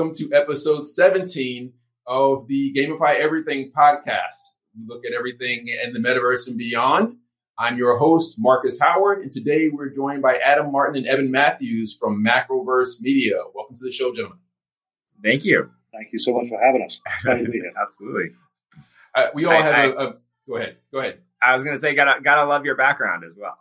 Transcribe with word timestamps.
welcome 0.00 0.14
to 0.14 0.34
episode 0.34 0.86
17 0.88 1.74
of 2.06 2.46
the 2.48 2.72
GamiFi 2.74 3.16
Everything 3.20 3.70
podcast. 3.76 4.54
We 4.74 4.86
look 4.86 5.04
at 5.04 5.12
everything 5.12 5.68
in 5.68 5.92
the 5.92 5.98
metaverse 5.98 6.48
and 6.48 6.56
beyond. 6.56 7.16
I'm 7.58 7.76
your 7.76 7.98
host, 7.98 8.36
Marcus 8.38 8.80
Howard, 8.80 9.20
and 9.20 9.30
today 9.30 9.68
we're 9.70 9.90
joined 9.90 10.22
by 10.22 10.36
Adam 10.36 10.72
Martin 10.72 10.96
and 11.02 11.06
Eben 11.06 11.30
Matthews 11.30 11.94
from 12.00 12.24
Macroverse 12.24 13.02
Media. 13.02 13.34
Welcome 13.54 13.76
to 13.76 13.84
the 13.84 13.92
show, 13.92 14.14
gentlemen. 14.14 14.38
Thank 15.22 15.44
you. 15.44 15.70
Thank 15.92 16.14
you 16.14 16.18
so 16.18 16.32
much 16.32 16.48
for 16.48 16.58
having 16.58 16.82
us. 16.82 16.98
Excited 17.06 17.44
to 17.44 17.50
be 17.50 17.58
here. 17.58 17.72
Absolutely. 17.82 18.30
Uh, 19.14 19.26
we 19.34 19.44
all 19.44 19.52
I- 19.52 19.56
have 19.60 19.74
I- 19.74 19.84
a, 19.84 19.90
a. 20.08 20.14
Go 20.48 20.56
ahead. 20.56 20.76
Go 20.90 21.00
ahead. 21.00 21.18
I 21.42 21.52
was 21.54 21.62
going 21.62 21.76
to 21.76 21.80
say, 21.80 21.94
gotta 21.94 22.22
gotta 22.22 22.48
love 22.48 22.64
your 22.64 22.74
background 22.76 23.22
as 23.30 23.36
well. 23.38 23.58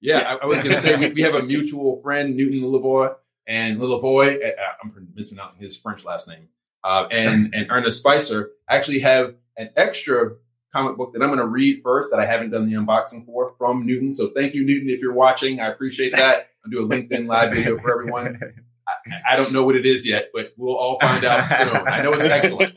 Yeah, 0.00 0.18
I, 0.18 0.34
I 0.42 0.46
was 0.46 0.64
going 0.64 0.74
to 0.74 0.80
say 0.82 0.96
we, 0.96 1.12
we 1.12 1.22
have 1.22 1.34
a 1.36 1.42
mutual 1.44 2.00
friend, 2.02 2.36
Newton 2.36 2.60
Lillevoy, 2.60 3.14
and 3.46 3.78
Lillevoy. 3.78 4.36
Uh, 4.36 4.50
I'm 4.82 5.08
mispronouncing 5.14 5.60
his 5.60 5.78
French 5.78 6.04
last 6.04 6.28
name. 6.28 6.48
Uh, 6.82 7.06
and 7.10 7.54
and 7.54 7.66
Ernest 7.70 8.00
Spicer 8.00 8.50
actually 8.68 9.00
have 9.00 9.34
an 9.56 9.70
extra 9.76 10.32
comic 10.72 10.96
book 10.96 11.12
that 11.12 11.22
I'm 11.22 11.28
going 11.28 11.40
to 11.40 11.46
read 11.46 11.82
first 11.82 12.10
that 12.10 12.20
I 12.20 12.26
haven't 12.26 12.50
done 12.50 12.68
the 12.68 12.76
unboxing 12.76 13.26
for 13.26 13.54
from 13.58 13.86
Newton. 13.86 14.12
So 14.14 14.30
thank 14.34 14.54
you, 14.54 14.64
Newton, 14.64 14.88
if 14.88 15.00
you're 15.00 15.12
watching. 15.12 15.60
I 15.60 15.68
appreciate 15.68 16.14
that. 16.16 16.48
I'll 16.64 16.70
do 16.70 16.80
a 16.80 16.88
LinkedIn 16.88 17.26
live 17.26 17.52
video 17.52 17.78
for 17.78 17.90
everyone. 17.90 18.38
I, 18.86 19.34
I 19.34 19.36
don't 19.36 19.52
know 19.52 19.64
what 19.64 19.76
it 19.76 19.86
is 19.86 20.06
yet, 20.06 20.30
but 20.32 20.52
we'll 20.56 20.76
all 20.76 20.98
find 21.00 21.24
out 21.24 21.46
soon. 21.46 21.68
I 21.68 22.02
know 22.02 22.12
it's 22.12 22.28
excellent. 22.28 22.76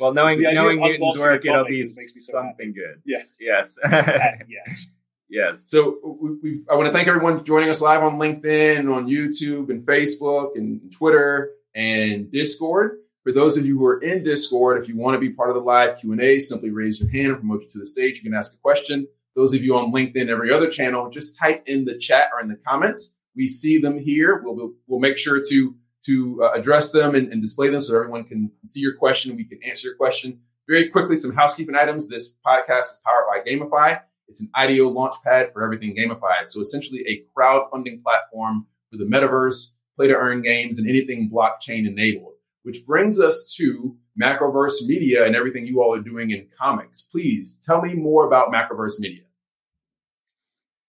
well, 0.00 0.12
knowing 0.12 0.42
knowing 0.42 0.80
Newton's 0.80 1.18
work, 1.18 1.44
it'll 1.44 1.64
be 1.64 1.78
makes 1.78 2.26
so 2.26 2.32
something 2.32 2.74
good. 2.74 3.02
Yeah. 3.04 3.22
Yes. 3.38 3.78
yes. 3.90 4.86
Yes. 5.28 5.66
So 5.68 5.98
we, 6.20 6.30
we, 6.42 6.64
I 6.70 6.74
want 6.76 6.86
to 6.86 6.92
thank 6.92 7.08
everyone 7.08 7.44
joining 7.44 7.68
us 7.68 7.80
live 7.80 8.02
on 8.02 8.18
LinkedIn, 8.18 8.92
on 8.92 9.06
YouTube, 9.06 9.70
and 9.70 9.84
Facebook, 9.84 10.56
and 10.56 10.92
Twitter, 10.92 11.50
and 11.74 12.30
Discord. 12.30 12.98
For 13.24 13.32
those 13.32 13.58
of 13.58 13.66
you 13.66 13.76
who 13.76 13.84
are 13.86 14.00
in 14.00 14.22
Discord, 14.22 14.80
if 14.80 14.88
you 14.88 14.96
want 14.96 15.16
to 15.16 15.18
be 15.18 15.30
part 15.30 15.50
of 15.50 15.56
the 15.56 15.62
live 15.62 15.98
Q 15.98 16.12
and 16.12 16.20
A, 16.20 16.38
simply 16.38 16.70
raise 16.70 17.00
your 17.00 17.10
hand 17.10 17.26
and 17.26 17.38
promote 17.38 17.62
you 17.62 17.68
to 17.70 17.78
the 17.78 17.86
stage. 17.86 18.16
You 18.16 18.22
can 18.22 18.34
ask 18.34 18.56
a 18.56 18.60
question. 18.60 19.08
Those 19.34 19.52
of 19.52 19.62
you 19.62 19.76
on 19.76 19.92
LinkedIn, 19.92 20.28
every 20.28 20.52
other 20.52 20.70
channel, 20.70 21.10
just 21.10 21.36
type 21.36 21.64
in 21.66 21.84
the 21.84 21.98
chat 21.98 22.28
or 22.32 22.40
in 22.40 22.48
the 22.48 22.56
comments. 22.66 23.12
We 23.34 23.48
see 23.48 23.78
them 23.78 23.98
here. 23.98 24.40
We'll 24.44 24.54
we'll, 24.54 24.72
we'll 24.86 25.00
make 25.00 25.18
sure 25.18 25.42
to 25.42 25.74
to 26.06 26.40
uh, 26.44 26.52
address 26.52 26.92
them 26.92 27.16
and, 27.16 27.32
and 27.32 27.42
display 27.42 27.68
them 27.68 27.82
so 27.82 27.96
everyone 27.96 28.24
can 28.24 28.52
see 28.64 28.80
your 28.80 28.94
question. 28.94 29.36
We 29.36 29.44
can 29.44 29.58
answer 29.64 29.88
your 29.88 29.96
question 29.96 30.38
very 30.68 30.88
quickly. 30.88 31.16
Some 31.16 31.34
housekeeping 31.34 31.74
items. 31.74 32.08
This 32.08 32.36
podcast 32.46 32.80
is 32.82 33.02
powered 33.04 33.26
by 33.26 33.50
GamiFi. 33.50 34.00
It's 34.28 34.40
an 34.40 34.50
IDO 34.54 34.90
launchpad 34.92 35.52
for 35.52 35.62
everything 35.62 35.96
gamified. 35.96 36.48
So 36.48 36.60
essentially 36.60 37.04
a 37.06 37.24
crowdfunding 37.38 38.02
platform 38.02 38.66
for 38.90 38.96
the 38.98 39.04
metaverse, 39.04 39.72
play 39.96 40.08
to 40.08 40.14
earn 40.14 40.42
games, 40.42 40.78
and 40.78 40.88
anything 40.88 41.30
blockchain 41.32 41.86
enabled. 41.86 42.32
Which 42.62 42.84
brings 42.84 43.20
us 43.20 43.54
to 43.58 43.96
Macroverse 44.20 44.86
Media 44.88 45.24
and 45.24 45.36
everything 45.36 45.66
you 45.66 45.80
all 45.82 45.94
are 45.94 46.00
doing 46.02 46.32
in 46.32 46.48
comics. 46.60 47.02
Please 47.02 47.60
tell 47.64 47.80
me 47.80 47.94
more 47.94 48.26
about 48.26 48.52
Macroverse 48.52 48.98
Media. 48.98 49.22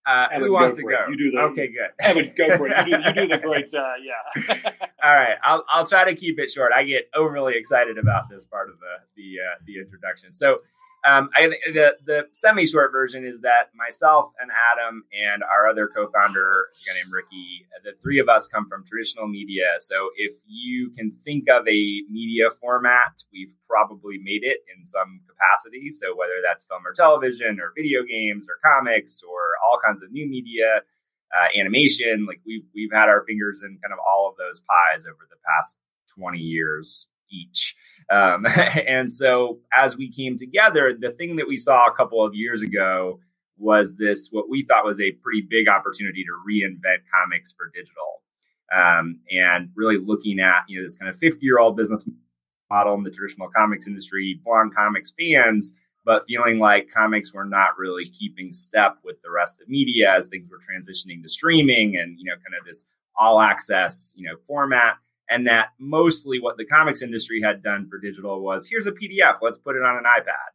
Uh, 0.07 0.27
Eben, 0.31 0.47
who 0.47 0.53
wants 0.53 0.71
go 0.71 0.77
to 0.77 0.81
for 0.83 0.91
it. 0.91 0.95
go? 1.05 1.11
You 1.11 1.17
do 1.17 1.31
the- 1.31 1.39
okay, 1.51 1.67
good. 1.67 1.89
Eben, 1.99 2.33
go 2.37 2.57
for 2.57 2.67
it. 2.67 2.87
You 2.87 2.95
do, 2.97 3.03
you 3.03 3.13
do 3.13 3.27
the 3.27 3.37
great, 3.39 3.73
uh, 3.73 3.93
yeah. 4.01 4.71
All 5.03 5.11
right, 5.11 5.35
I'll 5.43 5.65
I'll 5.69 5.85
try 5.85 6.05
to 6.05 6.15
keep 6.15 6.39
it 6.39 6.49
short. 6.49 6.71
I 6.73 6.83
get 6.83 7.09
overly 7.13 7.55
excited 7.57 7.97
about 7.97 8.29
this 8.29 8.45
part 8.45 8.69
of 8.69 8.75
the 8.79 8.95
the 9.17 9.35
uh, 9.45 9.55
the 9.65 9.79
introduction. 9.79 10.31
So, 10.31 10.61
um, 11.05 11.29
I 11.35 11.47
the 11.67 11.97
the 12.05 12.27
semi 12.31 12.65
short 12.65 12.91
version 12.91 13.25
is 13.25 13.41
that 13.41 13.69
myself 13.75 14.31
and 14.41 14.49
Adam 14.73 15.03
and 15.13 15.43
our 15.43 15.67
other 15.67 15.87
co-founder, 15.87 16.67
a 16.73 16.89
guy 16.89 16.95
named 16.95 17.11
Ricky, 17.11 17.67
the 17.83 17.93
three 18.01 18.19
of 18.19 18.27
us 18.27 18.47
come 18.47 18.67
from 18.67 18.83
traditional 18.85 19.27
media. 19.27 19.65
So, 19.79 20.09
if 20.15 20.33
you 20.47 20.91
can 20.97 21.11
think 21.23 21.49
of 21.49 21.67
a 21.67 22.03
media 22.09 22.49
format, 22.59 23.23
we've 23.31 23.53
probably 23.69 24.17
made 24.17 24.43
it 24.43 24.59
in 24.75 24.85
some 24.85 25.21
capacity. 25.29 25.91
So, 25.91 26.15
whether 26.15 26.41
that's 26.43 26.65
film 26.65 26.81
or 26.85 26.93
television, 26.93 27.59
or 27.61 27.73
video 27.75 28.01
games, 28.03 28.45
or 28.49 28.57
comics, 28.63 29.21
or 29.21 29.39
all 29.63 29.79
kinds 29.83 30.01
of 30.01 30.11
new 30.11 30.27
media 30.27 30.81
uh, 31.35 31.47
animation. 31.59 32.25
Like 32.25 32.41
we've 32.45 32.65
we've 32.73 32.91
had 32.91 33.09
our 33.09 33.23
fingers 33.23 33.61
in 33.61 33.77
kind 33.83 33.93
of 33.93 33.99
all 33.99 34.29
of 34.29 34.35
those 34.37 34.61
pies 34.61 35.05
over 35.05 35.27
the 35.29 35.37
past 35.45 35.77
twenty 36.17 36.39
years 36.39 37.07
each. 37.29 37.75
Um, 38.09 38.45
and 38.87 39.11
so 39.11 39.59
as 39.75 39.97
we 39.97 40.11
came 40.11 40.37
together, 40.37 40.95
the 40.97 41.11
thing 41.11 41.35
that 41.37 41.47
we 41.47 41.57
saw 41.57 41.85
a 41.85 41.93
couple 41.93 42.23
of 42.23 42.33
years 42.35 42.61
ago 42.61 43.19
was 43.57 43.95
this 43.95 44.29
what 44.31 44.49
we 44.49 44.63
thought 44.63 44.85
was 44.85 44.99
a 44.99 45.11
pretty 45.23 45.41
big 45.41 45.67
opportunity 45.67 46.23
to 46.23 46.31
reinvent 46.47 46.99
comics 47.13 47.53
for 47.53 47.71
digital. 47.73 48.21
Um, 48.75 49.21
and 49.31 49.69
really 49.75 49.97
looking 49.97 50.39
at 50.41 50.63
you 50.67 50.77
know 50.77 50.85
this 50.85 50.97
kind 50.97 51.09
of 51.09 51.17
50 51.17 51.39
year 51.41 51.57
old 51.57 51.77
business 51.77 52.07
model 52.69 52.95
in 52.95 53.03
the 53.03 53.11
traditional 53.11 53.49
comics 53.55 53.87
industry, 53.87 54.41
long 54.45 54.71
comics 54.75 55.13
fans, 55.17 55.73
but 56.07 56.23
feeling 56.25 56.57
like 56.57 56.89
comics 56.89 57.33
were 57.33 57.45
not 57.45 57.77
really 57.77 58.05
keeping 58.05 58.53
step 58.53 58.97
with 59.03 59.21
the 59.21 59.29
rest 59.29 59.61
of 59.61 59.67
media 59.67 60.13
as 60.15 60.27
things 60.27 60.49
were 60.49 60.57
transitioning 60.57 61.21
to 61.21 61.29
streaming 61.29 61.97
and 61.97 62.17
you 62.17 62.25
know 62.25 62.35
kind 62.35 62.59
of 62.59 62.65
this 62.65 62.85
all 63.19 63.41
access 63.41 64.13
you 64.15 64.27
know 64.27 64.35
format 64.47 64.97
and 65.29 65.47
that 65.47 65.69
mostly 65.79 66.39
what 66.39 66.57
the 66.57 66.65
comics 66.65 67.01
industry 67.01 67.41
had 67.41 67.63
done 67.63 67.87
for 67.89 67.99
digital 67.99 68.41
was 68.41 68.67
here's 68.69 68.87
a 68.87 68.91
pdf 68.91 69.37
let's 69.41 69.59
put 69.59 69.75
it 69.75 69.83
on 69.83 69.97
an 69.97 70.03
ipad 70.03 70.53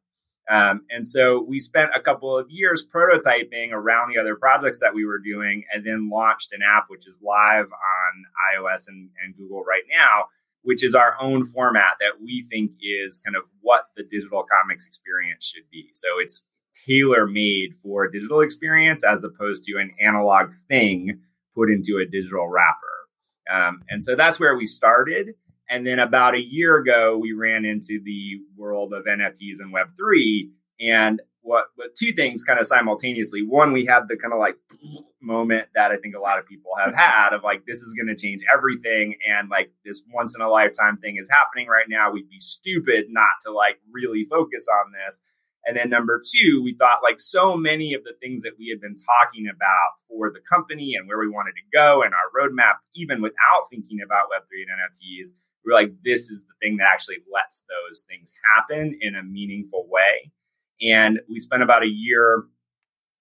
um, 0.51 0.83
and 0.91 1.07
so 1.07 1.41
we 1.41 1.61
spent 1.61 1.93
a 1.95 2.01
couple 2.01 2.37
of 2.37 2.51
years 2.51 2.85
prototyping 2.85 3.71
around 3.73 4.13
the 4.13 4.21
other 4.21 4.35
projects 4.35 4.81
that 4.81 4.93
we 4.93 5.05
were 5.05 5.21
doing 5.21 5.65
and 5.73 5.87
then 5.87 6.11
launched 6.11 6.53
an 6.53 6.61
app 6.63 6.87
which 6.89 7.07
is 7.07 7.19
live 7.23 7.67
on 7.67 8.25
ios 8.57 8.89
and, 8.89 9.11
and 9.25 9.37
google 9.37 9.63
right 9.63 9.85
now 9.91 10.25
which 10.63 10.83
is 10.83 10.95
our 10.95 11.17
own 11.21 11.45
format 11.45 11.95
that 12.01 12.21
we 12.23 12.47
think 12.51 12.73
is 12.81 13.21
kind 13.21 13.37
of 13.37 13.43
what 13.61 13.87
the 13.97 14.05
digital 14.05 14.45
comics 14.45 14.87
experience 14.87 15.45
should 15.45 15.69
be. 15.71 15.91
So 15.95 16.09
it's 16.19 16.45
tailor 16.87 17.27
made 17.27 17.75
for 17.83 18.05
a 18.05 18.13
digital 18.13 18.41
experience 18.41 19.05
as 19.05 19.25
opposed 19.25 19.65
to 19.65 19.79
an 19.79 19.91
analog 20.01 20.53
thing 20.69 21.21
put 21.55 21.71
into 21.71 21.99
a 21.99 22.07
digital 22.07 22.49
wrapper. 22.49 23.02
Um, 23.51 23.83
and 23.89 24.03
so 24.03 24.17
that's 24.17 24.39
where 24.39 24.57
we 24.57 24.67
started. 24.67 25.35
And 25.69 25.87
then 25.87 25.99
about 25.99 26.35
a 26.35 26.41
year 26.41 26.77
ago, 26.77 27.17
we 27.17 27.33
ran 27.33 27.65
into 27.65 28.01
the 28.05 28.41
world 28.57 28.93
of 28.93 29.05
NFTs 29.07 29.57
and 29.59 29.75
Web3. 29.75 30.51
And 30.81 31.23
what, 31.41 31.67
what 31.77 31.95
two 31.97 32.13
things 32.13 32.45
kind 32.45 32.61
of 32.61 32.67
simultaneously. 32.67 33.43
One, 33.43 33.73
we 33.73 33.87
had 33.87 34.03
the 34.09 34.17
kind 34.17 34.33
of 34.33 34.39
like 34.39 34.57
moment 35.21 35.69
that 35.75 35.91
I 35.91 35.97
think 35.97 36.15
a 36.15 36.21
lot 36.21 36.39
of 36.39 36.47
people 36.47 36.73
have 36.85 36.95
had 36.95 37.33
of 37.33 37.43
like, 37.43 37.65
this 37.67 37.79
is 37.79 37.95
going 37.95 38.15
to 38.15 38.21
change 38.21 38.43
everything. 38.53 39.15
And 39.29 39.49
like 39.49 39.73
this 39.85 40.03
once 40.13 40.35
in 40.37 40.43
a 40.43 40.49
lifetime 40.49 40.99
thing 40.99 41.17
is 41.21 41.31
happening 41.31 41.69
right 41.69 41.87
now. 41.89 42.13
We'd 42.13 42.29
be 42.29 42.41
stupid 42.41 43.07
not 43.09 43.41
to 43.47 43.53
like 43.53 43.79
really 43.91 44.27
focus 44.29 44.67
on 44.69 44.93
this. 44.93 45.23
And 45.65 45.77
then 45.77 45.91
number 45.91 46.21
two, 46.21 46.61
we 46.65 46.75
thought 46.75 47.03
like 47.03 47.21
so 47.21 47.57
many 47.57 47.95
of 47.95 48.03
the 48.05 48.15
things 48.21 48.43
that 48.43 48.59
we 48.59 48.69
had 48.69 48.81
been 48.81 48.97
talking 48.97 49.47
about 49.49 49.95
for 50.09 50.31
the 50.31 50.41
company 50.41 50.95
and 50.99 51.07
where 51.07 51.19
we 51.19 51.29
wanted 51.29 51.53
to 51.53 51.77
go 51.77 52.03
and 52.03 52.13
our 52.13 52.31
roadmap, 52.35 52.83
even 52.95 53.23
without 53.23 53.71
thinking 53.71 53.99
about 54.05 54.27
Web3 54.27 54.67
and 54.67 54.81
NFTs, 54.81 55.35
we 55.65 55.73
were 55.73 55.81
like, 55.81 55.93
this 56.05 56.31
is 56.31 56.43
the 56.43 56.55
thing 56.61 56.79
that 56.79 56.89
actually 56.93 57.19
lets 57.33 57.65
those 57.69 58.05
things 58.09 58.33
happen 58.57 58.99
in 59.01 59.15
a 59.15 59.23
meaningful 59.23 59.87
way. 59.89 60.33
And 60.83 61.21
we 61.31 61.39
spent 61.39 61.63
about 61.63 61.85
a 61.85 61.89
year, 61.89 62.45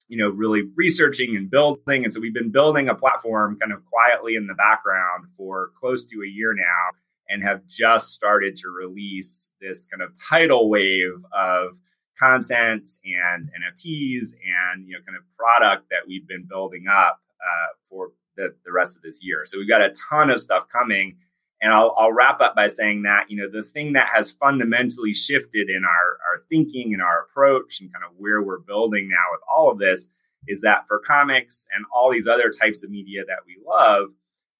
you 0.07 0.17
know, 0.17 0.29
really 0.29 0.63
researching 0.75 1.35
and 1.35 1.49
building. 1.49 2.03
And 2.03 2.11
so 2.11 2.19
we've 2.19 2.33
been 2.33 2.51
building 2.51 2.89
a 2.89 2.95
platform 2.95 3.57
kind 3.59 3.71
of 3.71 3.85
quietly 3.85 4.35
in 4.35 4.47
the 4.47 4.55
background 4.55 5.25
for 5.37 5.69
close 5.79 6.05
to 6.05 6.23
a 6.23 6.27
year 6.27 6.55
now 6.55 6.97
and 7.29 7.43
have 7.43 7.65
just 7.67 8.09
started 8.09 8.57
to 8.57 8.69
release 8.69 9.51
this 9.61 9.85
kind 9.85 10.01
of 10.01 10.11
tidal 10.29 10.69
wave 10.69 11.23
of 11.31 11.77
content 12.21 12.89
and 13.03 13.47
NFTs 13.47 14.33
and, 14.45 14.87
you 14.87 14.93
know, 14.93 14.99
kind 15.05 15.17
of 15.17 15.23
product 15.37 15.89
that 15.89 16.07
we've 16.07 16.27
been 16.27 16.45
building 16.47 16.85
up 16.87 17.19
uh, 17.41 17.73
for 17.89 18.11
the, 18.37 18.53
the 18.65 18.71
rest 18.71 18.95
of 18.95 19.01
this 19.01 19.19
year. 19.23 19.43
So 19.45 19.57
we've 19.57 19.69
got 19.69 19.81
a 19.81 19.93
ton 20.09 20.29
of 20.29 20.41
stuff 20.41 20.65
coming. 20.71 21.17
And 21.61 21.73
I'll, 21.73 21.93
I'll 21.97 22.11
wrap 22.11 22.41
up 22.41 22.55
by 22.55 22.67
saying 22.67 23.03
that, 23.03 23.29
you 23.29 23.37
know, 23.37 23.49
the 23.49 23.63
thing 23.63 23.93
that 23.93 24.09
has 24.09 24.31
fundamentally 24.31 25.13
shifted 25.13 25.69
in 25.69 25.83
our, 25.83 26.17
our 26.31 26.41
thinking 26.49 26.93
and 26.93 27.01
our 27.01 27.23
approach 27.23 27.81
and 27.81 27.93
kind 27.93 28.03
of 28.03 28.11
where 28.17 28.41
we're 28.41 28.59
building 28.59 29.07
now 29.09 29.31
with 29.31 29.41
all 29.55 29.71
of 29.71 29.77
this 29.77 30.13
is 30.47 30.61
that 30.61 30.87
for 30.87 30.99
comics 30.99 31.67
and 31.75 31.85
all 31.93 32.11
these 32.11 32.27
other 32.27 32.49
types 32.49 32.83
of 32.83 32.89
media 32.89 33.21
that 33.27 33.39
we 33.45 33.57
love, 33.67 34.09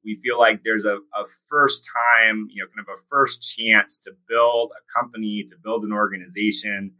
we 0.03 0.19
feel 0.23 0.39
like 0.39 0.63
there's 0.63 0.85
a, 0.85 0.97
a 0.97 1.25
first 1.49 1.87
time, 2.19 2.47
you 2.51 2.61
know, 2.61 2.67
kind 2.67 2.87
of 2.87 2.99
a 2.99 3.01
first 3.09 3.55
chance 3.57 3.99
to 3.99 4.11
build 4.27 4.71
a 4.71 4.99
company, 4.99 5.43
to 5.49 5.55
build 5.63 5.83
an 5.83 5.91
organization 5.91 6.91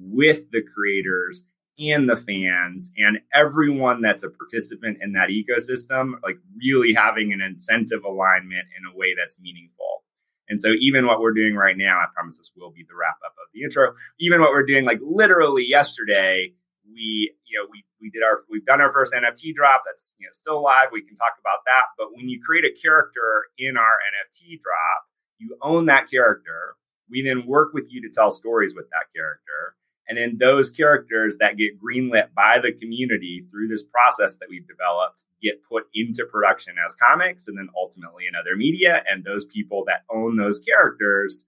with 0.00 0.50
the 0.50 0.62
creators 0.62 1.44
and 1.78 2.08
the 2.08 2.16
fans 2.16 2.90
and 2.96 3.20
everyone 3.32 4.02
that's 4.02 4.24
a 4.24 4.30
participant 4.30 4.98
in 5.00 5.12
that 5.12 5.28
ecosystem, 5.28 6.14
like 6.24 6.38
really 6.56 6.92
having 6.92 7.32
an 7.32 7.40
incentive 7.40 8.04
alignment 8.04 8.66
in 8.76 8.92
a 8.92 8.96
way 8.96 9.14
that's 9.16 9.40
meaningful. 9.40 10.02
And 10.48 10.60
so 10.60 10.70
even 10.80 11.06
what 11.06 11.20
we're 11.20 11.34
doing 11.34 11.54
right 11.54 11.76
now, 11.76 11.98
I 11.98 12.06
promise 12.14 12.38
this 12.38 12.52
will 12.56 12.70
be 12.70 12.84
the 12.88 12.96
wrap 12.98 13.18
up 13.24 13.32
of 13.32 13.48
the 13.52 13.62
intro. 13.62 13.94
Even 14.18 14.40
what 14.40 14.50
we're 14.50 14.66
doing 14.66 14.84
like 14.84 14.98
literally 15.02 15.64
yesterday, 15.64 16.52
we 16.90 17.34
you 17.44 17.58
know 17.58 17.66
we 17.70 17.84
we 18.00 18.10
did 18.10 18.22
our 18.22 18.40
we've 18.50 18.64
done 18.64 18.80
our 18.80 18.92
first 18.92 19.12
NFT 19.12 19.54
drop 19.54 19.82
that's 19.84 20.16
you 20.18 20.26
know 20.26 20.32
still 20.32 20.62
live. 20.62 20.88
We 20.90 21.02
can 21.02 21.16
talk 21.16 21.34
about 21.38 21.60
that. 21.66 21.92
But 21.96 22.08
when 22.14 22.28
you 22.28 22.40
create 22.44 22.64
a 22.64 22.72
character 22.72 23.44
in 23.58 23.76
our 23.76 23.98
NFT 24.08 24.60
drop, 24.62 25.04
you 25.38 25.56
own 25.62 25.86
that 25.86 26.10
character. 26.10 26.76
We 27.10 27.22
then 27.22 27.46
work 27.46 27.72
with 27.72 27.86
you 27.88 28.02
to 28.02 28.10
tell 28.12 28.30
stories 28.30 28.74
with 28.74 28.86
that 28.90 29.12
character. 29.14 29.76
And 30.08 30.16
then 30.16 30.38
those 30.38 30.70
characters 30.70 31.36
that 31.38 31.58
get 31.58 31.78
greenlit 31.80 32.32
by 32.34 32.58
the 32.62 32.72
community 32.72 33.44
through 33.50 33.68
this 33.68 33.84
process 33.84 34.36
that 34.38 34.48
we've 34.48 34.66
developed 34.66 35.24
get 35.42 35.62
put 35.62 35.84
into 35.94 36.24
production 36.24 36.76
as 36.84 36.94
comics 36.96 37.46
and 37.46 37.58
then 37.58 37.68
ultimately 37.76 38.24
in 38.26 38.34
other 38.34 38.56
media. 38.56 39.04
And 39.08 39.22
those 39.22 39.44
people 39.44 39.84
that 39.86 40.04
own 40.10 40.36
those 40.36 40.60
characters 40.60 41.44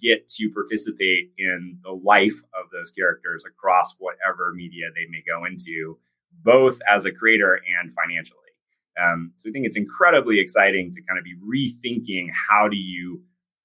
get 0.00 0.28
to 0.28 0.50
participate 0.50 1.32
in 1.38 1.78
the 1.82 1.90
life 1.90 2.40
of 2.54 2.70
those 2.72 2.90
characters 2.90 3.42
across 3.46 3.96
whatever 3.98 4.52
media 4.54 4.86
they 4.94 5.06
may 5.10 5.22
go 5.26 5.44
into, 5.44 5.98
both 6.42 6.78
as 6.88 7.04
a 7.04 7.12
creator 7.12 7.60
and 7.80 7.92
financially. 7.94 8.38
Um, 9.02 9.32
so 9.38 9.48
I 9.48 9.52
think 9.52 9.66
it's 9.66 9.76
incredibly 9.76 10.38
exciting 10.38 10.92
to 10.92 11.02
kind 11.02 11.18
of 11.18 11.24
be 11.24 11.34
rethinking 11.34 12.28
how 12.48 12.68
do 12.68 12.76
you 12.76 13.22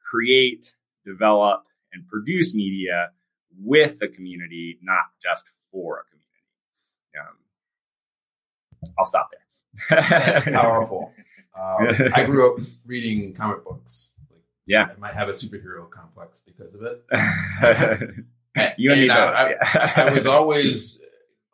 create, 0.10 0.74
develop, 1.06 1.66
and 1.94 2.08
produce 2.08 2.56
media 2.56 3.12
with 3.58 4.00
the 4.00 4.08
community, 4.08 4.80
not 4.82 5.06
just 5.22 5.46
for 5.72 6.00
a 6.00 6.04
community. 6.10 6.20
Um, 7.20 7.36
I'll 8.98 9.06
stop 9.06 9.30
there. 9.32 10.00
That's 10.10 10.46
powerful. 10.50 11.14
Um, 11.58 12.12
I 12.14 12.24
grew 12.24 12.54
up 12.54 12.64
reading 12.86 13.34
comic 13.34 13.64
books. 13.64 14.10
Like, 14.32 14.42
yeah, 14.66 14.88
I 14.96 15.00
might 15.00 15.14
have 15.14 15.30
a 15.30 15.34
superhero 15.34 15.90
complex 15.90 16.42
because 16.46 16.76
of 16.76 16.84
it. 16.84 17.04
you 18.78 18.92
and, 18.92 19.02
and 19.02 19.10
both. 19.10 19.36
I, 19.36 19.50
yeah. 19.50 19.94
I, 19.96 20.02
I, 20.04 20.14
was 20.14 20.26
always 20.26 21.02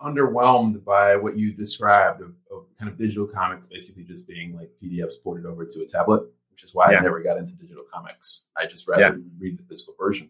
underwhelmed 0.02 0.84
by 0.84 1.16
what 1.16 1.38
you 1.38 1.54
described 1.54 2.22
of, 2.22 2.34
of, 2.52 2.66
kind 2.78 2.92
of 2.92 2.98
digital 2.98 3.26
comics 3.26 3.68
basically 3.68 4.04
just 4.04 4.28
being 4.28 4.56
like 4.56 4.70
PDFs 4.84 5.16
ported 5.24 5.46
over 5.46 5.66
to 5.66 5.82
a 5.82 5.88
tablet, 5.88 6.24
which 6.52 6.64
is 6.64 6.74
why 6.74 6.86
yeah. 6.92 7.00
I 7.00 7.02
never 7.02 7.22
got 7.24 7.38
into 7.38 7.54
digital 7.54 7.84
comics. 7.92 8.46
I 8.56 8.68
just 8.68 8.88
rather 8.88 9.02
yeah. 9.02 9.16
read 9.40 9.58
the 9.58 9.64
physical 9.64 9.96
version. 9.98 10.30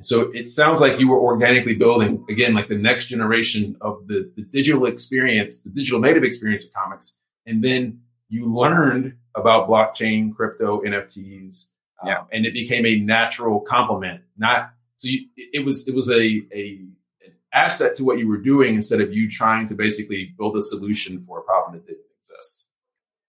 So 0.00 0.32
it 0.32 0.50
sounds 0.50 0.80
like 0.80 0.98
you 0.98 1.08
were 1.08 1.20
organically 1.20 1.74
building 1.74 2.24
again, 2.28 2.54
like 2.54 2.68
the 2.68 2.76
next 2.76 3.06
generation 3.06 3.76
of 3.80 4.06
the, 4.06 4.30
the 4.36 4.42
digital 4.42 4.86
experience, 4.86 5.62
the 5.62 5.70
digital 5.70 6.00
native 6.00 6.24
experience 6.24 6.66
of 6.66 6.72
comics. 6.72 7.18
And 7.46 7.62
then 7.62 8.00
you 8.28 8.52
learned 8.52 9.16
about 9.34 9.68
blockchain, 9.68 10.34
crypto, 10.34 10.82
NFTs, 10.82 11.68
um, 12.02 12.08
yeah. 12.08 12.24
and 12.32 12.44
it 12.44 12.52
became 12.52 12.84
a 12.84 12.98
natural 12.98 13.60
complement. 13.60 14.22
Not 14.36 14.70
so 14.98 15.08
you, 15.08 15.26
it 15.36 15.64
was 15.64 15.86
it 15.86 15.94
was 15.94 16.10
a, 16.10 16.22
a 16.52 16.80
an 17.24 17.32
asset 17.52 17.96
to 17.96 18.04
what 18.04 18.18
you 18.18 18.28
were 18.28 18.38
doing 18.38 18.74
instead 18.74 19.00
of 19.00 19.12
you 19.12 19.30
trying 19.30 19.68
to 19.68 19.74
basically 19.74 20.34
build 20.36 20.56
a 20.56 20.62
solution 20.62 21.24
for 21.26 21.38
a 21.38 21.42
problem 21.42 21.74
that 21.74 21.86
didn't 21.86 22.04
exist. 22.20 22.66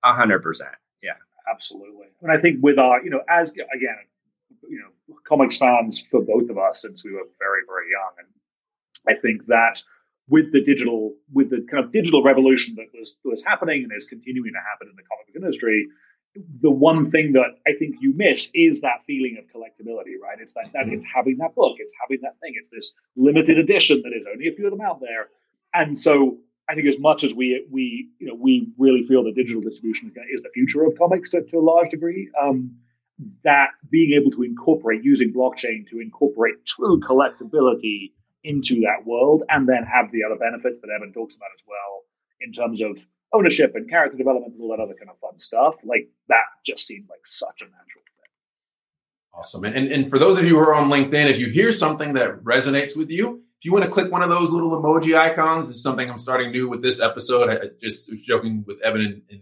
A 0.04 0.14
hundred 0.14 0.42
percent. 0.42 0.72
Yeah, 1.04 1.14
absolutely. 1.52 2.08
And 2.22 2.32
I 2.32 2.42
think 2.42 2.58
with 2.62 2.80
our, 2.80 3.04
you 3.04 3.12
know, 3.12 3.22
as 3.30 3.52
again, 3.52 3.98
you 4.68 4.80
know 4.80 4.90
comics 5.28 5.58
fans 5.58 6.02
for 6.12 6.22
both 6.22 6.50
of 6.50 6.58
us 6.58 6.82
since 6.82 7.04
we 7.04 7.12
were 7.12 7.28
very 7.40 7.62
very 7.68 7.88
young, 7.92 8.14
and 8.20 8.28
I 9.18 9.20
think 9.20 9.46
that 9.48 9.84
with 10.28 10.52
the 10.52 10.62
digital 10.62 11.16
with 11.34 11.50
the 11.50 11.66
kind 11.70 11.84
of 11.84 11.92
digital 11.92 12.24
revolution 12.24 12.76
that 12.76 12.88
was 12.98 13.16
was 13.24 13.44
happening 13.44 13.84
and 13.84 13.92
is 13.96 14.06
continuing 14.06 14.54
to 14.54 14.60
happen 14.60 14.88
in 14.90 14.96
the 14.96 15.04
comic 15.04 15.28
book 15.28 15.36
industry, 15.36 15.88
the 16.62 16.70
one 16.70 17.10
thing 17.12 17.34
that 17.34 17.60
I 17.68 17.72
think 17.78 17.96
you 18.00 18.14
miss 18.16 18.52
is 18.54 18.82
that 18.82 19.04
feeling 19.06 19.38
of 19.38 19.46
collectability, 19.46 20.20
right? 20.22 20.38
It's 20.40 20.54
that, 20.54 20.72
that 20.74 20.88
it's 20.90 21.06
having 21.06 21.38
that 21.38 21.56
book, 21.56 21.76
it's 21.80 21.94
having 22.02 22.22
that 22.24 22.40
thing, 22.42 22.54
it's 22.56 22.70
this 22.70 22.94
limited 23.16 23.58
edition 23.58 24.02
that 24.04 24.14
is 24.16 24.26
only 24.32 24.48
a 24.48 24.54
few 24.54 24.66
of 24.66 24.72
them 24.72 24.82
out 24.82 25.00
there, 25.00 25.30
and 25.74 26.00
so 26.00 26.40
I 26.68 26.74
think 26.74 26.88
as 26.88 27.00
much 27.00 27.24
as 27.24 27.34
we 27.34 27.66
we 27.70 28.10
you 28.20 28.28
know 28.28 28.36
we 28.36 28.70
really 28.78 29.06
feel 29.08 29.24
that 29.26 29.36
digital 29.36 29.62
distribution 29.62 30.12
is 30.34 30.42
the 30.42 30.50
future 30.54 30.84
of 30.84 30.98
comics 30.98 31.30
to, 31.32 31.44
to 31.44 31.58
a 31.58 31.62
large 31.62 31.90
degree. 31.90 32.30
Um, 32.42 32.78
that 33.44 33.70
being 33.90 34.20
able 34.20 34.32
to 34.32 34.44
incorporate 34.44 35.02
using 35.04 35.34
blockchain 35.34 35.88
to 35.90 36.00
incorporate 36.00 36.66
true 36.66 37.00
collectability 37.00 38.12
into 38.44 38.82
that 38.82 39.06
world 39.06 39.44
and 39.50 39.68
then 39.68 39.84
have 39.84 40.12
the 40.12 40.24
other 40.24 40.36
benefits 40.36 40.80
that 40.82 40.90
Eben 40.96 41.14
talks 41.14 41.36
about 41.36 41.50
as 41.56 41.64
well 41.68 42.04
in 42.42 42.52
terms 42.52 42.82
of 42.82 43.06
ownership 43.34 43.74
and 43.76 43.90
character 43.90 44.18
development 44.18 44.54
and 44.54 44.62
all 44.62 44.70
that 44.70 44.82
other 44.82 44.94
kind 44.94 45.10
of 45.10 45.18
fun 45.20 45.38
stuff. 45.40 45.76
Like 45.84 46.10
that 46.28 46.44
just 46.66 46.86
seemed 46.86 47.08
like 47.10 47.26
such 47.26 47.62
a 47.62 47.66
natural 47.66 48.04
fit. 48.04 48.30
Awesome. 49.34 49.64
And, 49.64 49.92
and 49.92 50.10
for 50.10 50.20
those 50.20 50.38
of 50.38 50.46
you 50.46 50.52
who 50.52 50.60
are 50.60 50.76
on 50.76 50.90
LinkedIn, 50.90 51.30
if 51.30 51.40
you 51.40 51.48
hear 51.48 51.72
something 51.72 52.14
that 52.14 52.44
resonates 52.44 52.98
with 52.98 53.10
you, 53.10 53.42
if 53.60 53.66
you 53.66 53.72
want 53.72 53.86
to 53.86 53.92
click 53.92 54.12
one 54.12 54.22
of 54.22 54.30
those 54.30 54.52
little 54.52 54.72
emoji 54.72 55.18
icons, 55.18 55.68
this 55.68 55.78
is 55.78 55.84
something 55.84 56.10
I'm 56.10 56.20
starting 56.20 56.52
new 56.52 56.70
with 56.70 56.84
this 56.84 57.02
episode. 57.02 57.50
I 57.50 57.58
just 57.82 58.12
was 58.12 58.22
joking 58.22 58.64
with 58.68 58.78
Eben 58.84 59.02
and, 59.02 59.22
and 59.30 59.42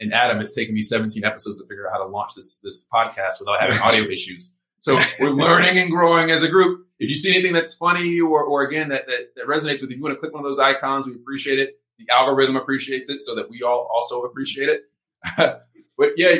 and 0.00 0.12
Adam, 0.12 0.40
it's 0.40 0.54
taken 0.54 0.74
me 0.74 0.82
17 0.82 1.24
episodes 1.24 1.60
to 1.60 1.66
figure 1.66 1.88
out 1.88 1.92
how 1.92 2.04
to 2.04 2.10
launch 2.10 2.34
this 2.34 2.58
this 2.62 2.86
podcast 2.92 3.40
without 3.40 3.60
having 3.60 3.78
audio 3.82 4.04
issues. 4.10 4.52
So 4.80 5.00
we're 5.18 5.30
learning 5.30 5.78
and 5.78 5.90
growing 5.90 6.30
as 6.30 6.42
a 6.42 6.48
group. 6.48 6.86
If 6.98 7.08
you 7.08 7.16
see 7.16 7.32
anything 7.32 7.54
that's 7.54 7.74
funny 7.74 8.20
or 8.20 8.42
or 8.42 8.66
again 8.66 8.90
that, 8.90 9.06
that, 9.06 9.34
that 9.36 9.46
resonates 9.46 9.80
with 9.80 9.90
you, 9.90 9.96
you 9.96 10.02
want 10.02 10.14
to 10.14 10.20
click 10.20 10.34
one 10.34 10.44
of 10.44 10.50
those 10.50 10.58
icons, 10.58 11.06
we 11.06 11.14
appreciate 11.14 11.58
it. 11.58 11.78
The 11.98 12.06
algorithm 12.12 12.56
appreciates 12.56 13.08
it 13.08 13.20
so 13.20 13.36
that 13.36 13.48
we 13.48 13.62
all 13.62 13.88
also 13.92 14.22
appreciate 14.22 14.68
it. 14.68 14.82
but 15.36 16.10
yeah, 16.16 16.34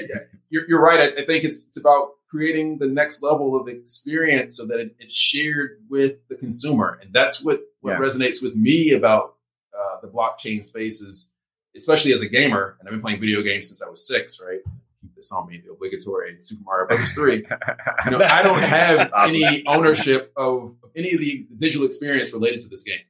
you're, 0.50 0.68
you're 0.68 0.82
right. 0.82 1.00
I, 1.00 1.22
I, 1.22 1.26
think 1.26 1.44
it's 1.44 1.66
it's 1.68 1.78
about 1.78 2.10
creating 2.28 2.78
the 2.78 2.86
next 2.86 3.22
level 3.22 3.58
of 3.58 3.68
experience 3.68 4.56
so 4.56 4.66
that 4.66 4.78
it, 4.78 4.96
it's 4.98 5.14
shared 5.14 5.82
with 5.88 6.16
the 6.28 6.34
consumer, 6.34 6.98
and 7.00 7.12
that's 7.12 7.42
what 7.42 7.60
what 7.80 7.92
yeah. 7.92 7.98
resonates 7.98 8.42
with 8.42 8.54
me 8.54 8.92
about 8.92 9.36
uh, 9.74 10.00
the 10.02 10.08
blockchain 10.08 10.66
spaces 10.66 11.30
especially 11.76 12.12
as 12.12 12.22
a 12.22 12.28
gamer, 12.28 12.76
and 12.78 12.88
I've 12.88 12.92
been 12.92 13.02
playing 13.02 13.20
video 13.20 13.42
games 13.42 13.68
since 13.68 13.82
I 13.82 13.88
was 13.88 14.06
six, 14.06 14.40
right? 14.44 14.60
Keep 15.00 15.16
this 15.16 15.32
on 15.32 15.48
me, 15.48 15.62
the 15.64 15.72
obligatory 15.72 16.36
Super 16.40 16.62
Mario 16.64 16.86
Brothers 16.86 17.12
3. 17.14 17.36
you 18.04 18.10
know, 18.10 18.24
I 18.24 18.42
don't 18.42 18.62
have 18.62 19.10
awesome. 19.12 19.36
any 19.36 19.66
ownership 19.66 20.32
of 20.36 20.76
any 20.96 21.12
of 21.12 21.20
the 21.20 21.46
digital 21.58 21.86
experience 21.86 22.32
related 22.32 22.60
to 22.60 22.68
this 22.68 22.84
game. 22.84 23.00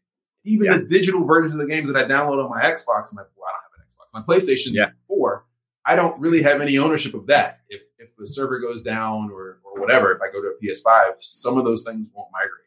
Even 0.44 0.66
yeah. 0.66 0.78
the 0.78 0.84
digital 0.84 1.24
versions 1.24 1.54
of 1.54 1.60
the 1.60 1.66
games 1.66 1.88
that 1.88 1.96
I 1.96 2.04
download 2.04 2.42
on 2.42 2.50
my 2.50 2.62
Xbox, 2.62 3.10
I'm 3.10 3.16
like, 3.16 3.26
well, 3.36 3.48
I 3.48 3.54
don't 3.54 3.70
have 3.70 3.78
an 3.78 3.84
Xbox. 3.88 4.06
My 4.12 4.22
PlayStation 4.22 4.74
yeah. 4.74 4.90
4, 5.08 5.44
I 5.86 5.96
don't 5.96 6.18
really 6.20 6.42
have 6.42 6.60
any 6.60 6.78
ownership 6.78 7.14
of 7.14 7.26
that. 7.26 7.60
If 7.68 7.82
if 7.98 8.14
the 8.16 8.26
server 8.26 8.58
goes 8.58 8.82
down 8.82 9.30
or 9.30 9.58
or 9.64 9.80
whatever, 9.80 10.12
if 10.12 10.20
I 10.20 10.32
go 10.32 10.40
to 10.42 10.48
a 10.48 10.64
PS5, 10.64 11.16
some 11.20 11.58
of 11.58 11.64
those 11.64 11.84
things 11.84 12.08
won't 12.14 12.28
migrate. 12.32 12.63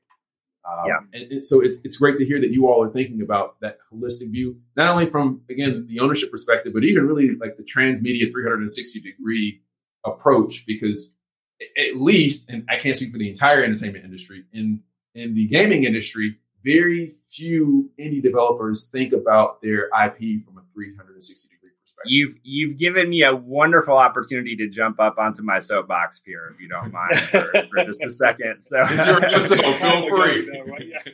Um, 0.68 0.86
yeah. 0.88 0.98
And, 1.14 1.32
and, 1.32 1.46
so 1.46 1.62
it's, 1.62 1.80
it's 1.84 1.98
great 1.98 2.18
to 2.18 2.26
hear 2.26 2.42
that 2.42 2.52
you 2.52 2.68
all 2.68 2.84
are 2.84 2.92
thinking 2.92 3.22
about 3.22 3.60
that 3.62 3.78
holistic 3.92 4.32
view, 4.32 4.58
not 4.76 4.90
only 4.90 5.08
from, 5.08 5.42
again, 5.50 5.86
the 5.88 6.00
ownership 6.00 6.32
perspective, 6.32 6.74
but 6.74 6.84
even 6.84 7.08
really 7.08 7.36
like 7.40 7.58
the 7.58 7.64
transmedia 7.64 8.32
360 8.32 9.00
degree 9.00 9.62
approach, 10.06 10.66
because 10.66 11.14
at 11.62 12.00
least, 12.00 12.50
and 12.50 12.66
I 12.70 12.78
can't 12.80 12.96
speak 12.96 13.12
for 13.12 13.18
the 13.18 13.30
entire 13.30 13.64
entertainment 13.64 14.04
industry, 14.04 14.44
in, 14.52 14.82
in 15.16 15.34
the 15.34 15.48
gaming 15.48 15.86
industry, 15.86 16.38
very 16.64 17.16
few 17.32 17.90
indie 18.00 18.22
developers 18.22 18.88
think 18.88 19.14
about 19.14 19.62
their 19.62 19.86
IP 19.86 20.44
from 20.46 20.58
a 20.58 20.64
360 20.74 21.50
degree 21.50 21.57
perspective. 21.88 22.12
You've 22.12 22.36
you've 22.44 22.77
given 22.77 23.10
me 23.10 23.24
a 23.24 23.36
wonderful 23.36 23.96
opportunity 23.96 24.56
to 24.58 24.67
jump 24.70 25.00
up 25.00 25.17
onto 25.17 25.41
my 25.41 25.60
soapbox 25.60 26.22
here, 26.25 26.51
if 26.53 26.62
you 26.62 26.67
don't 26.67 26.91
mind, 26.91 27.20
for, 27.32 27.51
for 27.51 27.86
just 27.86 28.03
a 28.03 28.10
second. 28.10 28.62
So 28.62 28.77
it's 28.82 29.08
your 29.08 29.24
episode, 29.24 29.60
feel 29.79 30.10
free. 30.10 30.50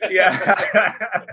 yeah. 0.10 1.24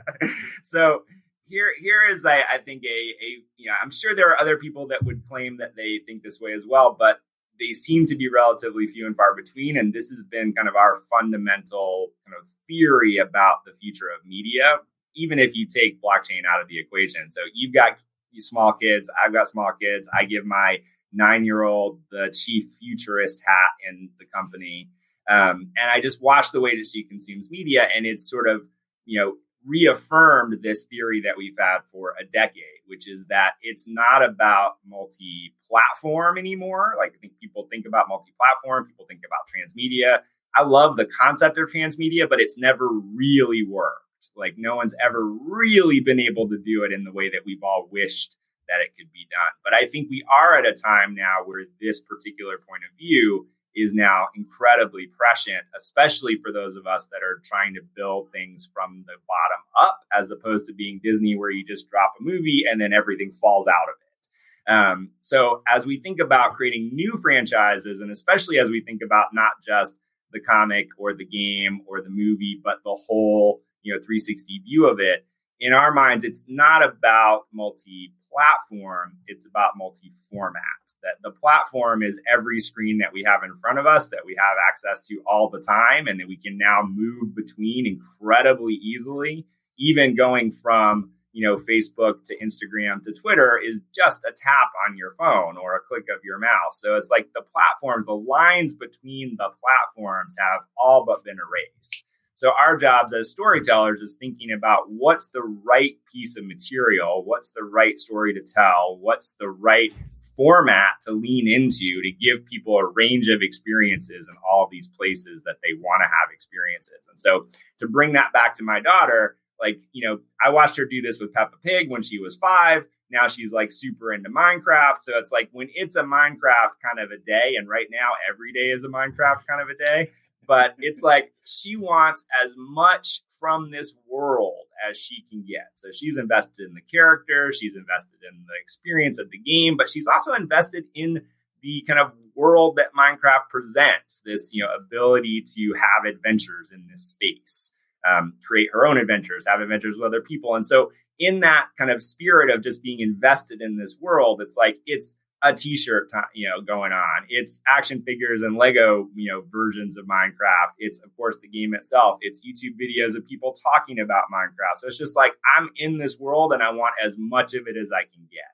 so 0.63 1.03
here 1.47 1.71
here 1.81 2.09
is 2.09 2.25
I, 2.25 2.41
I 2.49 2.57
think 2.63 2.83
a 2.83 2.87
a 2.87 3.43
you 3.57 3.67
know 3.67 3.73
I'm 3.81 3.91
sure 3.91 4.15
there 4.15 4.29
are 4.29 4.39
other 4.39 4.57
people 4.57 4.87
that 4.87 5.03
would 5.03 5.27
claim 5.27 5.57
that 5.57 5.75
they 5.75 5.99
think 6.05 6.23
this 6.23 6.39
way 6.39 6.53
as 6.53 6.63
well, 6.67 6.95
but 6.97 7.19
they 7.59 7.73
seem 7.73 8.05
to 8.07 8.15
be 8.15 8.27
relatively 8.27 8.87
few 8.87 9.05
and 9.05 9.15
far 9.15 9.35
between. 9.35 9.77
And 9.77 9.93
this 9.93 10.09
has 10.09 10.23
been 10.23 10.53
kind 10.53 10.67
of 10.67 10.75
our 10.75 11.01
fundamental 11.09 12.07
kind 12.25 12.35
of 12.41 12.47
theory 12.67 13.17
about 13.17 13.65
the 13.65 13.73
future 13.73 14.07
of 14.07 14.25
media, 14.25 14.79
even 15.15 15.37
if 15.37 15.51
you 15.53 15.67
take 15.67 16.01
blockchain 16.01 16.41
out 16.51 16.61
of 16.61 16.67
the 16.67 16.79
equation. 16.79 17.31
So 17.31 17.41
you've 17.53 17.73
got 17.73 17.97
small 18.39 18.73
kids. 18.73 19.09
I've 19.23 19.33
got 19.33 19.49
small 19.49 19.71
kids. 19.81 20.09
I 20.17 20.25
give 20.25 20.45
my 20.45 20.77
nine 21.13 21.45
year 21.45 21.63
old 21.63 21.99
the 22.11 22.33
chief 22.33 22.65
futurist 22.79 23.41
hat 23.45 23.89
in 23.89 24.09
the 24.19 24.25
company. 24.33 24.89
Um, 25.29 25.71
and 25.77 25.91
I 25.91 26.01
just 26.01 26.21
watch 26.21 26.51
the 26.51 26.61
way 26.61 26.75
that 26.77 26.87
she 26.87 27.03
consumes 27.03 27.49
media, 27.49 27.87
and 27.95 28.05
it's 28.05 28.29
sort 28.29 28.49
of, 28.49 28.61
you 29.05 29.19
know, 29.19 29.33
reaffirmed 29.65 30.57
this 30.63 30.85
theory 30.85 31.21
that 31.23 31.37
we've 31.37 31.55
had 31.57 31.79
for 31.91 32.15
a 32.19 32.25
decade, 32.25 32.81
which 32.87 33.07
is 33.07 33.25
that 33.29 33.53
it's 33.61 33.87
not 33.87 34.23
about 34.23 34.77
multi 34.85 35.53
platform 35.69 36.37
anymore. 36.37 36.93
Like 36.97 37.13
I 37.15 37.17
think 37.19 37.33
people 37.39 37.67
think 37.71 37.85
about 37.85 38.07
multi 38.09 38.33
platform, 38.39 38.87
people 38.87 39.05
think 39.07 39.21
about 39.25 39.45
transmedia. 39.47 40.21
I 40.55 40.63
love 40.63 40.97
the 40.97 41.05
concept 41.05 41.57
of 41.57 41.69
transmedia, 41.69 42.27
but 42.27 42.41
it's 42.41 42.57
never 42.57 42.89
really 42.89 43.65
worked. 43.67 44.10
Like 44.35 44.55
no 44.57 44.75
one's 44.75 44.95
ever 45.03 45.25
really 45.25 45.99
been 45.99 46.19
able 46.19 46.49
to 46.49 46.57
do 46.57 46.83
it 46.83 46.91
in 46.91 47.03
the 47.03 47.11
way 47.11 47.29
that 47.29 47.41
we've 47.45 47.63
all 47.63 47.87
wished 47.91 48.37
that 48.67 48.81
it 48.81 48.95
could 48.97 49.11
be 49.11 49.27
done. 49.29 49.53
But 49.63 49.73
I 49.73 49.85
think 49.87 50.09
we 50.09 50.23
are 50.31 50.57
at 50.57 50.65
a 50.65 50.73
time 50.73 51.15
now 51.15 51.43
where 51.45 51.65
this 51.81 51.99
particular 51.99 52.57
point 52.57 52.83
of 52.89 52.97
view 52.97 53.47
is 53.75 53.93
now 53.93 54.27
incredibly 54.35 55.07
prescient, 55.07 55.63
especially 55.77 56.37
for 56.41 56.51
those 56.51 56.75
of 56.75 56.87
us 56.87 57.07
that 57.07 57.21
are 57.23 57.41
trying 57.45 57.73
to 57.73 57.81
build 57.95 58.31
things 58.31 58.69
from 58.73 59.03
the 59.07 59.13
bottom 59.27 59.63
up, 59.81 60.01
as 60.13 60.31
opposed 60.31 60.67
to 60.67 60.73
being 60.73 60.99
Disney, 61.03 61.35
where 61.37 61.51
you 61.51 61.65
just 61.65 61.89
drop 61.89 62.13
a 62.19 62.23
movie 62.23 62.63
and 62.69 62.81
then 62.81 62.93
everything 62.93 63.31
falls 63.31 63.67
out 63.67 63.89
of 63.89 63.95
it. 64.01 64.71
Um, 64.71 65.09
so, 65.21 65.63
as 65.69 65.85
we 65.85 65.99
think 65.99 66.19
about 66.19 66.55
creating 66.55 66.91
new 66.93 67.17
franchises, 67.21 68.01
and 68.01 68.11
especially 68.11 68.59
as 68.59 68.69
we 68.69 68.81
think 68.81 69.01
about 69.03 69.33
not 69.33 69.53
just 69.65 69.99
the 70.31 70.39
comic 70.39 70.87
or 70.97 71.13
the 71.13 71.25
game 71.25 71.81
or 71.87 72.01
the 72.01 72.09
movie, 72.09 72.59
but 72.63 72.77
the 72.83 72.95
whole 73.07 73.61
you 73.83 73.93
know 73.93 73.99
360 73.99 74.61
view 74.65 74.87
of 74.87 74.99
it, 74.99 75.25
in 75.61 75.73
our 75.73 75.93
minds, 75.93 76.25
it's 76.25 76.43
not 76.47 76.83
about 76.83 77.43
multi-platform; 77.53 79.17
it's 79.27 79.45
about 79.45 79.73
multi-format. 79.77 80.63
That 81.03 81.21
the 81.23 81.31
platform 81.31 82.03
is 82.03 82.19
every 82.31 82.59
screen 82.59 82.99
that 82.99 83.13
we 83.13 83.23
have 83.25 83.43
in 83.43 83.57
front 83.57 83.79
of 83.79 83.87
us 83.87 84.09
that 84.09 84.25
we 84.25 84.35
have 84.37 84.57
access 84.69 85.05
to 85.07 85.21
all 85.25 85.49
the 85.49 85.61
time 85.61 86.07
and 86.07 86.19
that 86.19 86.27
we 86.27 86.37
can 86.37 86.57
now 86.57 86.81
move 86.83 87.35
between 87.35 87.87
incredibly 87.87 88.73
easily. 88.73 89.47
Even 89.79 90.15
going 90.15 90.51
from 90.51 91.11
you 91.33 91.47
know 91.47 91.55
facebook 91.55 92.23
to 92.25 92.35
instagram 92.43 93.01
to 93.05 93.13
twitter 93.13 93.57
is 93.57 93.79
just 93.95 94.21
a 94.25 94.33
tap 94.35 94.69
on 94.85 94.97
your 94.97 95.15
phone 95.17 95.55
or 95.55 95.75
a 95.75 95.79
click 95.79 96.03
of 96.13 96.21
your 96.23 96.37
mouse. 96.37 96.81
So 96.81 96.97
it's 96.97 97.09
like 97.09 97.29
the 97.33 97.41
platforms 97.41 98.05
the 98.05 98.13
lines 98.13 98.73
between 98.73 99.37
the 99.37 99.49
platforms 99.63 100.35
have 100.37 100.61
all 100.77 101.05
but 101.05 101.23
been 101.23 101.37
erased 101.37 102.05
so 102.33 102.51
our 102.59 102.77
jobs 102.77 103.13
as 103.13 103.29
storytellers 103.29 104.01
is 104.01 104.15
thinking 104.19 104.51
about 104.51 104.83
what's 104.87 105.29
the 105.29 105.43
right 105.63 105.95
piece 106.11 106.37
of 106.37 106.45
material 106.45 107.23
what's 107.25 107.51
the 107.51 107.63
right 107.63 107.99
story 107.99 108.33
to 108.33 108.41
tell 108.41 108.97
what's 108.99 109.33
the 109.39 109.49
right 109.49 109.91
format 110.35 110.93
to 111.03 111.11
lean 111.11 111.47
into 111.47 112.01
to 112.01 112.11
give 112.11 112.45
people 112.45 112.77
a 112.77 112.85
range 112.85 113.27
of 113.27 113.41
experiences 113.41 114.27
in 114.27 114.35
all 114.49 114.67
these 114.71 114.87
places 114.87 115.43
that 115.43 115.57
they 115.61 115.73
want 115.79 116.01
to 116.01 116.05
have 116.05 116.33
experiences. 116.33 117.07
And 117.09 117.19
so 117.19 117.47
to 117.79 117.87
bring 117.87 118.13
that 118.13 118.33
back 118.33 118.55
to 118.55 118.63
my 118.63 118.79
daughter, 118.79 119.37
like, 119.59 119.79
you 119.91 120.07
know, 120.07 120.19
I 120.43 120.49
watched 120.49 120.77
her 120.77 120.85
do 120.85 121.01
this 121.01 121.19
with 121.19 121.33
Peppa 121.33 121.57
Pig 121.63 121.89
when 121.89 122.01
she 122.01 122.17
was 122.19 122.35
five. 122.37 122.85
Now 123.11 123.27
she's 123.27 123.51
like 123.51 123.71
super 123.71 124.13
into 124.13 124.29
Minecraft. 124.29 125.01
So 125.01 125.17
it's 125.17 125.31
like 125.31 125.49
when 125.51 125.67
it's 125.75 125.95
a 125.95 126.03
Minecraft 126.03 126.79
kind 126.83 126.99
of 126.99 127.11
a 127.11 127.17
day, 127.17 127.55
and 127.57 127.69
right 127.69 127.87
now 127.91 128.13
every 128.27 128.53
day 128.53 128.71
is 128.71 128.83
a 128.83 128.87
Minecraft 128.87 129.45
kind 129.47 129.61
of 129.61 129.69
a 129.69 129.77
day. 129.77 130.11
But 130.47 130.75
it's 130.79 131.03
like 131.03 131.33
she 131.45 131.75
wants 131.75 132.25
as 132.43 132.53
much 132.57 133.21
from 133.39 133.71
this 133.71 133.93
world 134.09 134.67
as 134.89 134.97
she 134.97 135.25
can 135.29 135.43
get. 135.47 135.71
So 135.75 135.89
she's 135.93 136.17
invested 136.17 136.67
in 136.67 136.73
the 136.73 136.81
character, 136.81 137.51
she's 137.53 137.75
invested 137.75 138.19
in 138.29 138.45
the 138.45 138.53
experience 138.61 139.19
of 139.19 139.29
the 139.31 139.37
game, 139.37 139.77
but 139.77 139.89
she's 139.89 140.07
also 140.07 140.33
invested 140.33 140.85
in 140.93 141.21
the 141.61 141.83
kind 141.87 141.99
of 141.99 142.11
world 142.35 142.77
that 142.77 142.93
Minecraft 142.97 143.49
presents. 143.49 144.21
This 144.25 144.49
you 144.51 144.63
know 144.63 144.69
ability 144.73 145.45
to 145.55 145.73
have 145.73 146.11
adventures 146.11 146.71
in 146.71 146.87
this 146.91 147.03
space, 147.03 147.71
um, 148.09 148.33
create 148.45 148.69
her 148.73 148.85
own 148.85 148.97
adventures, 148.97 149.45
have 149.47 149.61
adventures 149.61 149.95
with 149.97 150.05
other 150.05 150.21
people, 150.21 150.55
and 150.55 150.65
so 150.65 150.91
in 151.19 151.41
that 151.41 151.67
kind 151.77 151.91
of 151.91 152.01
spirit 152.01 152.49
of 152.49 152.63
just 152.63 152.81
being 152.81 152.99
invested 152.99 153.61
in 153.61 153.77
this 153.77 153.95
world, 154.01 154.41
it's 154.41 154.57
like 154.57 154.77
it's 154.85 155.15
a 155.43 155.53
t-shirt, 155.53 156.09
you 156.33 156.47
know, 156.47 156.61
going 156.61 156.91
on. 156.91 157.25
It's 157.29 157.61
action 157.67 158.03
figures 158.03 158.41
and 158.41 158.55
Lego, 158.55 159.09
you 159.15 159.31
know, 159.31 159.43
versions 159.51 159.97
of 159.97 160.05
Minecraft. 160.05 160.73
It's 160.77 161.01
of 161.01 161.15
course 161.17 161.37
the 161.41 161.47
game 161.47 161.73
itself. 161.73 162.19
It's 162.21 162.41
YouTube 162.41 162.75
videos 162.79 163.15
of 163.15 163.25
people 163.25 163.55
talking 163.63 163.99
about 163.99 164.25
Minecraft. 164.33 164.77
So 164.77 164.87
it's 164.87 164.97
just 164.97 165.15
like 165.15 165.33
I'm 165.57 165.69
in 165.77 165.97
this 165.97 166.19
world 166.19 166.53
and 166.53 166.61
I 166.61 166.71
want 166.71 166.93
as 167.03 167.15
much 167.17 167.53
of 167.53 167.67
it 167.67 167.75
as 167.75 167.91
I 167.91 168.03
can 168.03 168.27
get. 168.31 168.51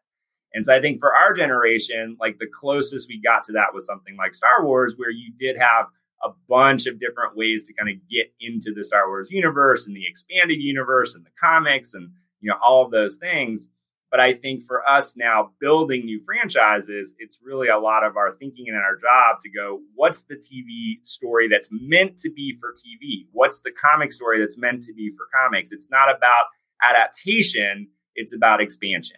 And 0.54 0.66
so 0.66 0.74
I 0.74 0.82
think 0.82 1.00
for 1.00 1.14
our 1.14 1.34
generation, 1.34 2.16
like 2.20 2.40
the 2.40 2.48
closest 2.48 3.10
we 3.10 3.22
got 3.22 3.44
to 3.46 3.52
that 3.54 3.74
was 3.74 3.86
something 3.86 4.16
like 4.18 4.34
Star 4.34 4.64
Wars, 4.64 4.96
where 4.98 5.12
you 5.12 5.32
did 5.38 5.58
have 5.58 5.88
a 6.24 6.30
bunch 6.50 6.88
of 6.88 7.00
different 7.00 7.36
ways 7.36 7.64
to 7.66 7.74
kind 7.74 7.90
of 7.90 7.96
get 8.10 8.34
into 8.40 8.74
the 8.74 8.84
Star 8.84 9.08
Wars 9.08 9.30
universe 9.30 9.86
and 9.86 9.96
the 9.96 10.08
expanded 10.08 10.60
universe 10.60 11.16
and 11.16 11.26
the 11.26 11.32
comics 11.40 11.94
and 11.94 12.10
you 12.40 12.50
know 12.50 12.58
all 12.64 12.84
of 12.86 12.92
those 12.92 13.18
things. 13.18 13.70
But 14.10 14.22
I 14.22 14.34
think 14.34 14.64
for 14.64 14.88
us 14.88 15.18
now 15.18 15.52
building 15.60 16.06
new 16.06 16.22
franchises, 16.24 17.14
it's 17.20 17.40
really 17.44 17.68
a 17.68 17.78
lot 17.78 18.06
of 18.06 18.16
our 18.16 18.36
thinking 18.40 18.68
and 18.70 18.78
our 18.78 18.96
job 18.96 19.42
to 19.44 19.50
go, 19.50 19.82
what's 19.96 20.24
the 20.24 20.36
TV 20.36 21.06
story 21.06 21.50
that's 21.50 21.70
meant 21.72 22.18
to 22.20 22.32
be 22.32 22.58
for 22.60 22.72
TV? 22.72 23.28
What's 23.34 23.60
the 23.62 23.74
comic 23.82 24.14
story 24.14 24.40
that's 24.40 24.58
meant 24.58 24.84
to 24.84 24.94
be 24.94 25.12
for 25.18 25.26
comics? 25.44 25.74
It's 25.74 25.92
not 25.92 26.10
about 26.10 26.46
adaptation, 26.90 27.90
it's 28.16 28.34
about 28.34 28.62
expansion. 28.62 29.18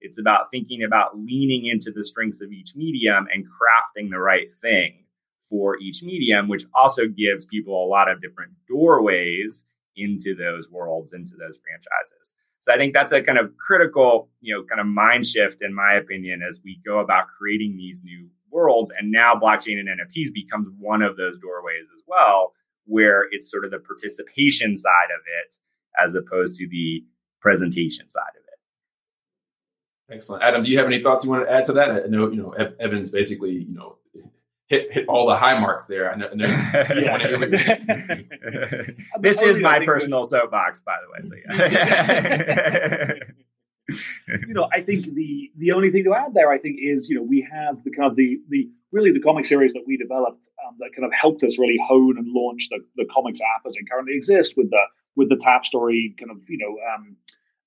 It's 0.00 0.20
about 0.20 0.52
thinking 0.52 0.84
about 0.84 1.18
leaning 1.18 1.66
into 1.66 1.90
the 1.90 2.04
strengths 2.04 2.40
of 2.40 2.52
each 2.52 2.74
medium 2.76 3.26
and 3.32 3.44
crafting 3.44 4.10
the 4.10 4.20
right 4.20 4.54
thing 4.60 5.04
for 5.48 5.76
each 5.78 6.02
medium, 6.04 6.48
which 6.48 6.64
also 6.74 7.08
gives 7.08 7.44
people 7.46 7.84
a 7.84 7.88
lot 7.88 8.08
of 8.08 8.20
different 8.20 8.52
doorways 8.68 9.64
into 9.96 10.36
those 10.36 10.70
worlds, 10.70 11.12
into 11.12 11.32
those 11.32 11.58
franchises. 11.58 12.34
So 12.60 12.72
I 12.72 12.76
think 12.76 12.92
that's 12.92 13.12
a 13.12 13.22
kind 13.22 13.38
of 13.38 13.56
critical, 13.56 14.28
you 14.40 14.54
know, 14.54 14.64
kind 14.64 14.80
of 14.80 14.86
mind 14.86 15.26
shift, 15.26 15.62
in 15.62 15.74
my 15.74 15.94
opinion, 15.94 16.40
as 16.46 16.60
we 16.64 16.80
go 16.84 16.98
about 16.98 17.26
creating 17.38 17.76
these 17.76 18.02
new 18.04 18.28
worlds. 18.50 18.92
And 18.98 19.12
now 19.12 19.34
blockchain 19.34 19.78
and 19.78 19.88
NFTs 19.88 20.32
becomes 20.32 20.68
one 20.78 21.02
of 21.02 21.16
those 21.16 21.38
doorways 21.38 21.86
as 21.96 22.02
well, 22.06 22.52
where 22.86 23.26
it's 23.30 23.50
sort 23.50 23.64
of 23.64 23.70
the 23.70 23.78
participation 23.78 24.76
side 24.76 25.10
of 25.14 25.20
it 25.42 25.56
as 26.04 26.14
opposed 26.14 26.56
to 26.56 26.68
the 26.68 27.04
presentation 27.40 28.10
side 28.10 28.22
of 28.36 28.42
it. 28.42 30.14
Excellent. 30.14 30.42
Adam, 30.42 30.64
do 30.64 30.70
you 30.70 30.78
have 30.78 30.86
any 30.86 31.02
thoughts 31.02 31.24
you 31.24 31.30
want 31.30 31.46
to 31.46 31.52
add 31.52 31.64
to 31.66 31.72
that? 31.74 31.90
I 31.90 32.06
know, 32.08 32.30
you 32.30 32.42
know, 32.42 32.54
Eben's 32.80 33.12
basically, 33.12 33.52
you 33.52 33.74
know, 33.74 33.98
hit 34.68 34.92
hit 34.92 35.08
all 35.08 35.26
the 35.26 35.36
high 35.36 35.58
marks 35.58 35.86
there. 35.86 36.12
I 36.12 36.16
know. 36.16 36.28
this 39.20 39.42
is 39.42 39.60
my 39.60 39.84
personal 39.84 40.24
soapbox, 40.24 40.80
by 40.82 40.96
the 41.02 41.10
way. 41.12 41.20
So 41.24 41.34
yeah. 41.48 43.14
you 44.46 44.54
know, 44.54 44.68
I 44.72 44.82
think 44.82 45.06
the 45.14 45.50
the 45.56 45.72
only 45.72 45.90
thing 45.90 46.04
to 46.04 46.14
add 46.14 46.34
there, 46.34 46.52
I 46.52 46.58
think, 46.58 46.78
is 46.80 47.08
you 47.08 47.16
know 47.16 47.22
we 47.22 47.46
have 47.50 47.82
the 47.84 47.90
kind 47.90 48.10
of 48.10 48.16
the 48.16 48.38
the 48.48 48.68
really 48.92 49.12
the 49.12 49.20
comic 49.20 49.46
series 49.46 49.72
that 49.72 49.84
we 49.86 49.96
developed 49.96 50.48
um, 50.66 50.76
that 50.78 50.90
kind 50.94 51.04
of 51.04 51.12
helped 51.12 51.42
us 51.42 51.58
really 51.58 51.78
hone 51.88 52.18
and 52.18 52.28
launch 52.28 52.68
the 52.70 52.78
the 52.96 53.06
comics 53.12 53.40
app 53.40 53.66
as 53.66 53.74
it 53.76 53.88
currently 53.90 54.14
exists 54.14 54.54
with 54.56 54.70
the 54.70 54.82
with 55.16 55.28
the 55.30 55.36
tap 55.36 55.64
story 55.64 56.14
kind 56.18 56.30
of 56.30 56.38
you 56.48 56.58
know 56.58 56.76
um, 56.94 57.16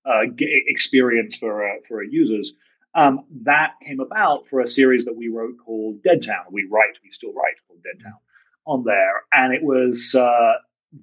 uh, 0.05 0.22
experience 0.67 1.38
for 1.38 1.67
uh, 1.67 1.75
for 1.88 2.03
users. 2.03 2.53
Um, 2.94 3.26
that 3.44 3.74
came 3.86 4.00
about 4.00 4.48
for 4.50 4.60
a 4.60 4.68
series 4.68 5.06
that 5.06 5.16
we 5.16 5.30
wrote 5.30 5.56
called 5.64 6.04
Dead 6.04 6.24
Town. 6.24 6.46
We 6.52 6.68
write, 6.70 6.98
we 7.04 7.12
still 7.12 7.34
write 7.34 7.56
called 7.68 7.82
Dead 7.84 8.04
Town 8.04 8.18
on 8.66 8.84
there. 8.84 9.24
And 9.32 9.54
it 9.54 9.64
was 9.64 10.16
uh, 10.16 10.54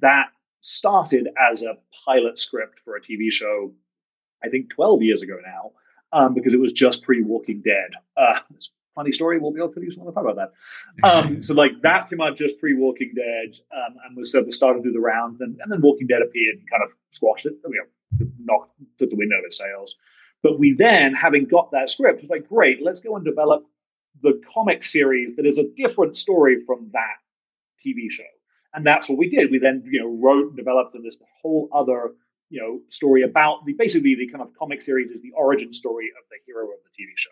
that 0.01 0.27
started 0.61 1.29
as 1.51 1.63
a 1.63 1.79
pilot 2.05 2.39
script 2.39 2.81
for 2.85 2.97
a 2.97 3.01
TV 3.01 3.31
show, 3.31 3.73
I 4.45 4.49
think 4.49 4.71
12 4.71 5.03
years 5.03 5.23
ago 5.23 5.39
now, 5.45 5.73
um, 6.13 6.35
because 6.35 6.55
it 6.55 6.61
was 6.61 6.73
just 6.73 7.03
pre 7.03 7.23
Walking 7.23 7.63
Dead. 7.63 7.91
Uh, 8.17 8.41
it's 8.55 8.71
funny 8.95 9.13
story. 9.13 9.39
We'll 9.39 9.53
be 9.53 9.61
able 9.61 9.73
to 9.73 9.81
do 9.81 9.91
something 9.91 10.11
to 10.11 10.15
talk 10.15 10.25
about 10.25 10.51
that. 11.03 11.09
Um, 11.09 11.43
so 11.47 11.55
like 11.55 11.73
that 11.83 12.11
came 12.11 12.21
out 12.21 12.37
just 12.37 12.59
pre 12.61 12.75
Walking 12.75 13.13
Dead 13.15 13.57
um, 13.73 13.97
and 14.05 14.17
was 14.17 14.33
sort 14.33 14.47
of 14.47 14.53
started 14.53 14.83
through 14.83 14.93
the 14.93 15.01
rounds. 15.01 15.41
And, 15.41 15.59
and 15.61 15.73
then 15.73 15.81
Walking 15.81 16.07
Dead 16.07 16.23
appeared 16.23 16.57
and 16.57 16.71
kind 16.71 16.83
of 16.83 16.91
squashed 17.13 17.47
it, 17.47 17.55
you 17.67 17.87
know, 18.21 18.27
knocked, 18.41 18.73
took 18.99 19.11
the 19.11 19.17
wind 19.17 19.33
out 19.33 19.41
of 19.41 19.45
its 19.47 19.59
sails. 19.59 19.97
But 20.43 20.59
we 20.59 20.75
then, 20.77 21.15
having 21.15 21.47
got 21.47 21.71
that 21.73 21.91
script, 21.91 22.23
was 22.23 22.31
like, 22.31 22.49
great, 22.49 22.79
let's 22.83 23.01
go 23.01 23.17
and 23.17 23.25
develop 23.25 23.65
the 24.23 24.41
comic 24.53 24.85
series 24.85 25.37
that 25.37 25.47
is 25.47 25.59
a 25.59 25.65
different 25.77 26.17
story 26.17 26.65
from 26.65 26.91
that 26.93 27.17
TV 27.85 28.11
show. 28.11 28.23
And 28.75 28.87
that's 28.87 29.09
what 29.09 29.19
we 29.19 29.31
did. 29.31 29.51
We 29.51 29.59
then, 29.59 29.83
you 29.87 30.01
know, 30.01 30.19
wrote 30.21 30.49
and 30.49 30.57
developed 30.57 30.95
and 30.95 31.05
this 31.05 31.19
whole 31.43 31.69
other, 31.73 32.13
you 32.51 32.61
know, 32.61 32.81
story 32.89 33.23
about 33.23 33.65
the 33.67 33.73
basically 33.73 34.15
the 34.15 34.29
kind 34.29 34.43
of 34.43 34.53
comic 34.59 34.83
series 34.83 35.11
is 35.11 35.23
the 35.23 35.33
origin 35.33 35.73
story 35.73 36.11
of 36.19 36.29
the 36.31 36.37
hero 36.47 36.65
of 36.65 36.79
the 36.85 37.03
TV 37.03 37.09
show. 37.17 37.31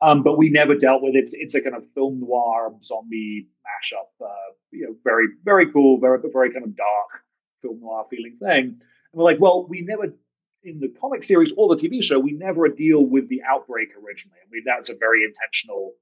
Um, 0.00 0.22
but 0.22 0.38
we 0.38 0.48
never 0.48 0.76
dealt 0.76 1.02
with 1.02 1.16
it. 1.16 1.18
It's, 1.18 1.34
it's 1.34 1.54
a 1.56 1.60
kind 1.60 1.74
of 1.74 1.82
film 1.94 2.20
noir 2.20 2.72
zombie 2.84 3.48
mashup. 3.66 4.24
Uh, 4.24 4.52
you 4.70 4.86
know, 4.86 4.94
very 5.02 5.26
very 5.44 5.72
cool, 5.72 5.98
very 5.98 6.20
very 6.32 6.52
kind 6.52 6.64
of 6.64 6.76
dark 6.76 7.22
film 7.62 7.80
noir 7.80 8.06
feeling 8.08 8.36
thing. 8.38 8.78
And 8.78 8.80
we're 9.12 9.24
like, 9.24 9.40
well, 9.40 9.66
we 9.68 9.80
never 9.80 10.12
in 10.62 10.80
the 10.80 10.88
comic 11.00 11.24
series 11.24 11.52
or 11.56 11.74
the 11.74 11.80
TV 11.80 12.02
show, 12.02 12.18
we 12.18 12.32
never 12.32 12.68
deal 12.68 13.04
with 13.04 13.28
the 13.28 13.42
outbreak 13.48 13.90
originally. 13.94 14.38
I 14.42 14.50
mean, 14.50 14.62
that's 14.64 14.90
a 14.90 14.94
very 14.94 15.24
intentional 15.24 15.92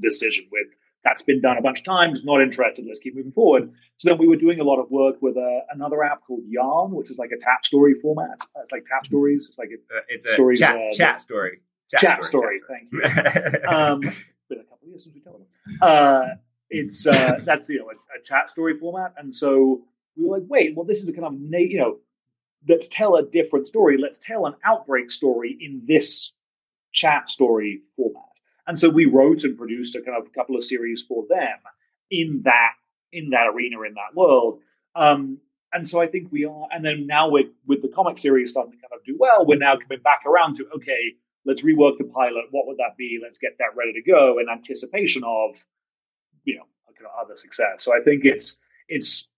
decision. 0.00 0.46
With 0.50 0.68
that's 1.04 1.22
been 1.22 1.40
done 1.40 1.56
a 1.56 1.62
bunch 1.62 1.78
of 1.80 1.84
times. 1.84 2.24
Not 2.24 2.42
interested. 2.42 2.84
Let's 2.86 3.00
keep 3.00 3.16
moving 3.16 3.32
forward. 3.32 3.72
So 3.96 4.10
then 4.10 4.18
we 4.18 4.28
were 4.28 4.36
doing 4.36 4.60
a 4.60 4.64
lot 4.64 4.78
of 4.78 4.90
work 4.90 5.16
with 5.20 5.36
uh, 5.36 5.60
another 5.70 6.02
app 6.02 6.26
called 6.26 6.42
Yarn, 6.46 6.92
which 6.92 7.10
is 7.10 7.18
like 7.18 7.30
a 7.32 7.38
tap 7.38 7.64
story 7.64 7.94
format. 8.00 8.38
It's 8.62 8.72
like 8.72 8.84
tap 8.84 9.06
stories. 9.06 9.46
It's 9.48 9.58
like 9.58 9.70
uh, 9.94 10.00
it's 10.08 10.26
a 10.26 10.32
stories, 10.32 10.60
chat, 10.60 10.76
uh, 10.76 10.92
chat 10.92 11.20
story. 11.20 11.60
Chat, 11.90 12.00
chat 12.00 12.24
story, 12.24 12.60
story. 12.60 12.78
Thank 12.80 12.92
you. 12.92 13.68
um, 13.68 14.00
been 14.00 14.60
a 14.60 14.64
couple 14.64 14.78
of 14.82 14.88
years 14.88 15.04
since 15.04 15.14
we 15.14 15.20
told 15.20 15.40
them. 15.40 15.78
Uh, 15.80 16.34
it's 16.68 17.06
uh, 17.06 17.40
that's 17.44 17.68
you 17.68 17.78
know 17.78 17.86
a, 17.86 18.20
a, 18.20 18.22
chat 18.22 18.50
story 18.50 18.78
format, 18.78 19.14
and 19.16 19.34
so 19.34 19.82
we 20.16 20.24
were 20.24 20.38
like, 20.38 20.46
wait, 20.48 20.76
well, 20.76 20.84
this 20.84 21.02
is 21.02 21.08
a 21.08 21.12
kind 21.12 21.24
of 21.24 21.34
you 21.34 21.78
know 21.78 21.98
let's 22.68 22.88
tell 22.88 23.16
a 23.16 23.22
different 23.22 23.66
story. 23.66 23.96
Let's 23.98 24.18
tell 24.18 24.46
an 24.46 24.54
outbreak 24.64 25.10
story 25.10 25.56
in 25.60 25.82
this 25.86 26.32
chat 26.92 27.28
story 27.28 27.82
format. 27.96 28.22
And 28.66 28.78
so 28.78 28.88
we 28.88 29.06
wrote 29.06 29.44
and 29.44 29.56
produced 29.56 29.96
a 29.96 30.02
kind 30.02 30.18
of 30.18 30.26
a 30.26 30.30
couple 30.30 30.56
of 30.56 30.64
series 30.64 31.02
for 31.02 31.24
them 31.28 31.58
in 32.10 32.42
that 32.44 32.72
in 33.12 33.30
that 33.30 33.48
arena 33.48 33.80
in 33.82 33.94
that 33.94 34.14
world. 34.14 34.60
Um, 34.94 35.38
and 35.72 35.88
so 35.88 36.02
I 36.02 36.06
think 36.06 36.32
we 36.32 36.44
are, 36.44 36.68
and 36.72 36.84
then 36.84 37.06
now 37.06 37.28
with 37.28 37.46
with 37.66 37.82
the 37.82 37.88
comic 37.88 38.18
series 38.18 38.50
starting 38.50 38.72
to 38.72 38.78
kind 38.78 38.92
of 38.92 39.04
do 39.04 39.16
well, 39.18 39.46
we're 39.46 39.58
now 39.58 39.76
coming 39.76 40.02
back 40.02 40.22
around 40.26 40.54
to 40.56 40.68
okay, 40.76 41.14
let's 41.44 41.62
rework 41.62 41.98
the 41.98 42.04
pilot. 42.04 42.46
What 42.50 42.66
would 42.66 42.78
that 42.78 42.96
be? 42.96 43.18
Let's 43.22 43.38
get 43.38 43.58
that 43.58 43.76
ready 43.76 43.92
to 43.94 44.02
go 44.02 44.38
in 44.38 44.48
anticipation 44.48 45.22
of 45.24 45.56
you 46.44 46.56
know 46.56 46.64
other 47.20 47.36
success. 47.36 47.84
So 47.84 47.94
I 47.94 48.00
think 48.02 48.24
it's 48.24 48.58
it's 48.88 49.28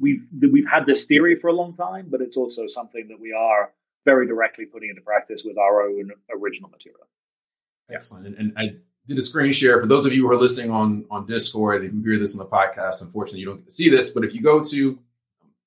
we've 0.00 0.22
we've 0.50 0.68
had 0.68 0.86
this 0.86 1.04
theory 1.04 1.36
for 1.38 1.48
a 1.48 1.52
long 1.52 1.74
time, 1.74 2.06
but 2.10 2.20
it's 2.20 2.36
also 2.36 2.66
something 2.66 3.08
that 3.08 3.20
we 3.20 3.32
are 3.32 3.72
very 4.04 4.26
directly 4.26 4.64
putting 4.64 4.88
into 4.88 5.02
practice 5.02 5.42
with 5.44 5.58
our 5.58 5.82
own 5.82 6.10
original 6.34 6.70
material. 6.70 7.06
Excellent. 7.92 8.26
And, 8.26 8.36
and 8.36 8.52
I 8.56 8.76
did 9.06 9.18
a 9.18 9.22
screen 9.22 9.52
share 9.52 9.80
for 9.80 9.86
those 9.86 10.06
of 10.06 10.12
you 10.12 10.26
who 10.26 10.32
are 10.32 10.36
listening 10.36 10.70
on 10.70 11.04
on 11.10 11.26
Discord 11.26 11.84
and 11.84 12.04
who 12.04 12.10
hear 12.10 12.18
this 12.18 12.34
on 12.34 12.38
the 12.38 12.46
podcast. 12.46 13.02
Unfortunately, 13.02 13.40
you 13.40 13.46
don't 13.46 13.58
get 13.58 13.66
to 13.66 13.72
see 13.72 13.90
this, 13.90 14.10
but 14.10 14.24
if 14.24 14.34
you 14.34 14.42
go 14.42 14.62
to 14.64 14.98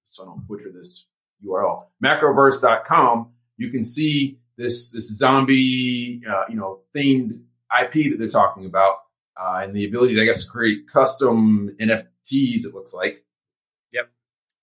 so 0.06 0.24
I 0.24 0.26
don't 0.28 0.48
butcher 0.48 0.72
this 0.72 1.06
URL 1.46 1.86
macroverse.com, 2.04 3.32
you 3.58 3.70
can 3.70 3.86
see 3.86 4.40
this 4.58 4.92
this 4.92 5.16
zombie 5.18 6.22
uh, 6.28 6.46
you 6.50 6.56
know 6.56 6.80
themed 6.96 7.40
IP 7.82 8.12
that 8.12 8.16
they're 8.20 8.28
talking 8.30 8.66
about 8.66 8.98
uh, 9.40 9.62
and 9.64 9.76
the 9.76 9.86
ability 9.86 10.16
to 10.16 10.22
I 10.22 10.26
guess 10.26 10.44
create 10.44 10.88
custom 10.88 11.76
NFTs. 11.80 12.66
It 12.66 12.74
looks 12.74 12.94
like. 12.94 13.24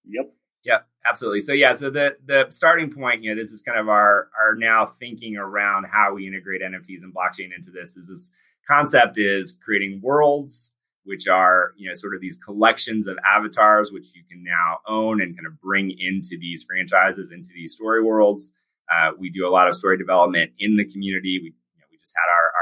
Yep. 0.04 0.32
Yep. 0.64 0.86
Absolutely. 1.06 1.40
So 1.40 1.52
yeah, 1.52 1.72
so 1.72 1.90
the 1.90 2.16
the 2.24 2.46
starting 2.50 2.92
point, 2.92 3.22
you 3.22 3.34
know, 3.34 3.40
this 3.40 3.52
is 3.52 3.62
kind 3.62 3.78
of 3.78 3.88
our 3.88 4.28
our 4.38 4.54
now 4.54 4.86
thinking 4.86 5.36
around 5.36 5.86
how 5.90 6.14
we 6.14 6.26
integrate 6.26 6.60
NFTs 6.60 7.02
and 7.02 7.14
blockchain 7.14 7.54
into 7.56 7.70
this. 7.70 7.96
Is 7.96 8.08
this 8.08 8.30
concept 8.68 9.18
is 9.18 9.56
creating 9.64 10.00
worlds, 10.02 10.72
which 11.04 11.26
are 11.26 11.72
you 11.76 11.88
know 11.88 11.94
sort 11.94 12.14
of 12.14 12.20
these 12.20 12.36
collections 12.36 13.06
of 13.06 13.18
avatars, 13.26 13.92
which 13.92 14.06
you 14.14 14.22
can 14.30 14.44
now 14.44 14.78
own 14.86 15.22
and 15.22 15.34
kind 15.36 15.46
of 15.46 15.58
bring 15.60 15.90
into 15.98 16.36
these 16.38 16.64
franchises, 16.64 17.30
into 17.32 17.50
these 17.54 17.72
story 17.72 18.02
worlds. 18.02 18.52
Uh, 18.92 19.12
we 19.18 19.30
do 19.30 19.46
a 19.46 19.50
lot 19.50 19.68
of 19.68 19.76
story 19.76 19.96
development 19.96 20.50
in 20.58 20.76
the 20.76 20.84
community. 20.84 21.38
We 21.42 21.46
you 21.46 21.80
know, 21.80 21.86
we 21.90 21.98
just 21.98 22.14
had 22.14 22.30
our 22.30 22.52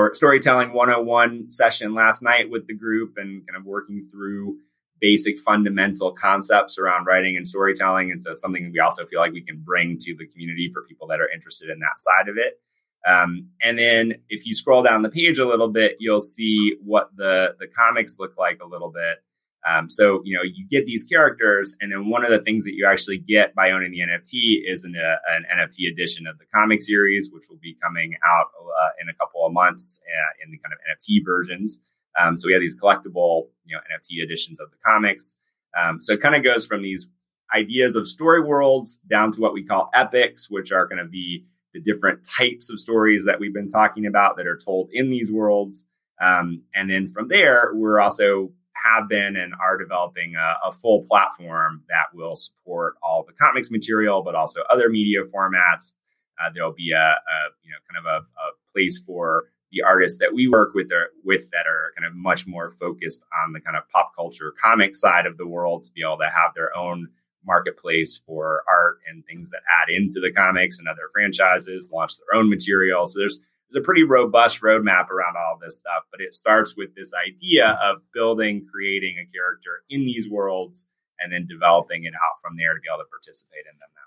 our 0.00 0.14
storytelling 0.14 0.72
101 0.72 1.50
session 1.50 1.94
last 1.94 2.22
night 2.22 2.50
with 2.50 2.66
the 2.66 2.74
group 2.74 3.14
and 3.16 3.46
kind 3.46 3.56
of 3.56 3.64
working 3.64 4.08
through 4.10 4.58
basic 5.00 5.38
fundamental 5.38 6.12
concepts 6.12 6.78
around 6.78 7.06
writing 7.06 7.36
and 7.36 7.46
storytelling. 7.46 8.10
And 8.10 8.22
so 8.22 8.32
it's 8.32 8.40
something 8.40 8.70
we 8.72 8.80
also 8.80 9.06
feel 9.06 9.20
like 9.20 9.32
we 9.32 9.42
can 9.42 9.58
bring 9.58 9.98
to 10.00 10.14
the 10.16 10.26
community 10.26 10.70
for 10.72 10.84
people 10.84 11.06
that 11.08 11.20
are 11.20 11.28
interested 11.34 11.70
in 11.70 11.78
that 11.80 11.98
side 11.98 12.28
of 12.28 12.36
it. 12.38 12.60
Um, 13.06 13.50
and 13.62 13.78
then 13.78 14.14
if 14.28 14.46
you 14.46 14.54
scroll 14.54 14.82
down 14.82 15.02
the 15.02 15.08
page 15.08 15.38
a 15.38 15.46
little 15.46 15.68
bit, 15.68 15.96
you'll 16.00 16.20
see 16.20 16.76
what 16.82 17.10
the 17.16 17.54
the 17.60 17.68
comics 17.68 18.18
look 18.18 18.36
like 18.36 18.60
a 18.60 18.66
little 18.66 18.90
bit. 18.90 19.22
Um, 19.66 19.90
so 19.90 20.22
you 20.24 20.36
know 20.36 20.42
you 20.42 20.66
get 20.68 20.86
these 20.86 21.04
characters, 21.04 21.76
and 21.80 21.92
then 21.92 22.08
one 22.08 22.24
of 22.24 22.30
the 22.30 22.42
things 22.42 22.64
that 22.64 22.74
you 22.74 22.86
actually 22.86 23.18
get 23.18 23.54
by 23.54 23.70
owning 23.70 23.92
the 23.92 24.00
NFT 24.00 24.60
is 24.64 24.84
an, 24.84 24.94
uh, 24.96 25.16
an 25.28 25.44
NFT 25.58 25.90
edition 25.90 26.26
of 26.26 26.38
the 26.38 26.44
comic 26.52 26.82
series, 26.82 27.30
which 27.32 27.44
will 27.48 27.58
be 27.60 27.76
coming 27.82 28.14
out 28.26 28.46
uh, 28.58 28.88
in 29.00 29.08
a 29.08 29.14
couple 29.14 29.46
of 29.46 29.52
months 29.52 30.00
uh, 30.04 30.44
in 30.44 30.50
the 30.50 30.58
kind 30.58 30.72
of 30.72 30.78
NFT 30.90 31.24
versions. 31.24 31.80
Um, 32.20 32.36
so 32.36 32.46
we 32.46 32.52
have 32.52 32.62
these 32.62 32.78
collectible, 32.78 33.48
you 33.64 33.76
know, 33.76 33.80
NFT 33.92 34.22
editions 34.22 34.60
of 34.60 34.70
the 34.70 34.76
comics. 34.84 35.36
Um, 35.78 36.00
so 36.00 36.14
it 36.14 36.20
kind 36.20 36.34
of 36.34 36.42
goes 36.42 36.66
from 36.66 36.82
these 36.82 37.08
ideas 37.54 37.96
of 37.96 38.08
story 38.08 38.40
worlds 38.40 38.98
down 39.08 39.32
to 39.32 39.40
what 39.40 39.52
we 39.52 39.64
call 39.64 39.90
epics, 39.94 40.50
which 40.50 40.72
are 40.72 40.86
going 40.86 40.98
to 40.98 41.08
be 41.08 41.44
the 41.74 41.80
different 41.80 42.26
types 42.26 42.70
of 42.70 42.80
stories 42.80 43.24
that 43.26 43.38
we've 43.38 43.54
been 43.54 43.68
talking 43.68 44.06
about 44.06 44.36
that 44.36 44.46
are 44.46 44.58
told 44.58 44.88
in 44.92 45.10
these 45.10 45.30
worlds. 45.30 45.84
Um, 46.20 46.62
and 46.74 46.90
then 46.90 47.08
from 47.08 47.28
there, 47.28 47.72
we're 47.74 48.00
also 48.00 48.50
have 48.84 49.08
been 49.08 49.36
and 49.36 49.54
are 49.62 49.78
developing 49.78 50.34
a, 50.36 50.68
a, 50.68 50.72
full 50.72 51.06
platform 51.08 51.82
that 51.88 52.06
will 52.14 52.36
support 52.36 52.94
all 53.02 53.24
the 53.26 53.32
comics 53.32 53.70
material, 53.70 54.22
but 54.22 54.34
also 54.34 54.62
other 54.70 54.88
media 54.88 55.20
formats. 55.24 55.94
Uh, 56.38 56.50
there'll 56.54 56.74
be 56.74 56.92
a, 56.92 56.98
a, 56.98 57.38
you 57.62 57.70
know 57.70 57.78
kind 57.90 57.98
of 57.98 58.04
a, 58.04 58.24
a, 58.24 58.50
place 58.72 58.98
for 59.06 59.44
the 59.72 59.82
artists 59.82 60.18
that 60.18 60.34
we 60.34 60.48
work 60.48 60.74
with 60.74 60.90
are, 60.92 61.10
with 61.24 61.50
that 61.50 61.66
are 61.66 61.92
kind 61.96 62.06
of 62.06 62.16
much 62.16 62.46
more 62.46 62.70
focused 62.70 63.24
on 63.44 63.52
the 63.52 63.60
kind 63.60 63.76
of 63.76 63.88
pop 63.90 64.12
culture 64.14 64.52
comic 64.60 64.94
side 64.94 65.26
of 65.26 65.36
the 65.36 65.46
world 65.46 65.82
to 65.82 65.92
be 65.92 66.02
able 66.02 66.18
to 66.18 66.30
have 66.30 66.54
their 66.54 66.76
own 66.76 67.08
marketplace 67.44 68.20
for 68.26 68.62
art 68.68 68.98
and 69.08 69.24
things 69.24 69.50
that 69.50 69.62
add 69.82 69.92
into 69.92 70.20
the 70.20 70.32
comics 70.32 70.78
and 70.78 70.88
other 70.88 71.10
franchises, 71.12 71.90
launch 71.92 72.16
their 72.18 72.38
own 72.38 72.50
material. 72.50 73.06
So 73.06 73.20
there's 73.20 73.40
there's 73.68 73.82
a 73.82 73.84
pretty 73.84 74.04
robust 74.04 74.60
roadmap 74.60 75.10
around 75.10 75.34
all 75.36 75.58
this 75.60 75.78
stuff, 75.78 76.04
but 76.12 76.20
it 76.20 76.34
starts 76.34 76.76
with 76.76 76.94
this 76.94 77.12
idea 77.14 77.76
of 77.82 77.98
building, 78.14 78.64
creating 78.70 79.16
a 79.18 79.26
character 79.34 79.82
in 79.90 80.06
these 80.06 80.30
worlds, 80.30 80.86
and 81.18 81.32
then 81.32 81.48
developing 81.48 82.04
it 82.04 82.14
out 82.14 82.38
from 82.40 82.56
there 82.56 82.74
to 82.74 82.80
be 82.80 82.86
able 82.88 83.02
to 83.02 83.10
participate 83.10 83.66
in 83.66 83.76
them 83.80 83.90
way. 83.96 84.05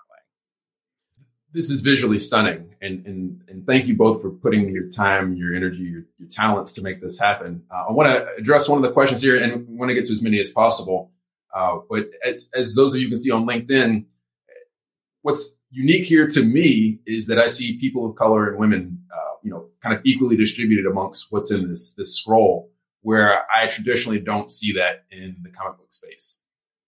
This 1.52 1.68
is 1.70 1.80
visually 1.80 2.20
stunning, 2.20 2.74
and 2.80 3.04
and 3.06 3.42
and 3.48 3.66
thank 3.66 3.86
you 3.86 3.96
both 3.96 4.22
for 4.22 4.30
putting 4.30 4.68
your 4.70 4.88
time, 4.88 5.34
your 5.34 5.54
energy, 5.54 5.82
your, 5.82 6.02
your 6.18 6.28
talents 6.30 6.74
to 6.74 6.82
make 6.82 7.00
this 7.00 7.18
happen. 7.18 7.62
Uh, 7.72 7.86
I 7.88 7.92
want 7.92 8.08
to 8.08 8.28
address 8.38 8.68
one 8.68 8.78
of 8.78 8.84
the 8.84 8.92
questions 8.92 9.20
here, 9.20 9.36
and 9.42 9.66
want 9.66 9.88
to 9.90 9.94
get 9.94 10.06
to 10.06 10.12
as 10.12 10.22
many 10.22 10.38
as 10.38 10.52
possible. 10.52 11.10
Uh, 11.52 11.78
but 11.90 12.04
as, 12.24 12.48
as 12.54 12.76
those 12.76 12.94
of 12.94 13.00
you 13.00 13.08
can 13.08 13.16
see 13.16 13.32
on 13.32 13.46
LinkedIn, 13.46 14.04
what's 15.22 15.56
unique 15.70 16.04
here 16.04 16.28
to 16.28 16.44
me 16.44 17.00
is 17.06 17.26
that 17.26 17.38
I 17.38 17.48
see 17.48 17.78
people 17.78 18.08
of 18.08 18.14
color 18.14 18.48
and 18.48 18.56
women, 18.56 19.02
uh, 19.12 19.34
you 19.42 19.50
know, 19.50 19.64
kind 19.82 19.96
of 19.96 20.00
equally 20.04 20.36
distributed 20.36 20.86
amongst 20.86 21.32
what's 21.32 21.50
in 21.50 21.68
this 21.68 21.94
this 21.94 22.16
scroll, 22.16 22.70
where 23.02 23.42
I 23.52 23.66
traditionally 23.66 24.20
don't 24.20 24.52
see 24.52 24.72
that 24.74 25.04
in 25.10 25.36
the 25.42 25.50
comic 25.50 25.78
book 25.78 25.92
space. 25.92 26.40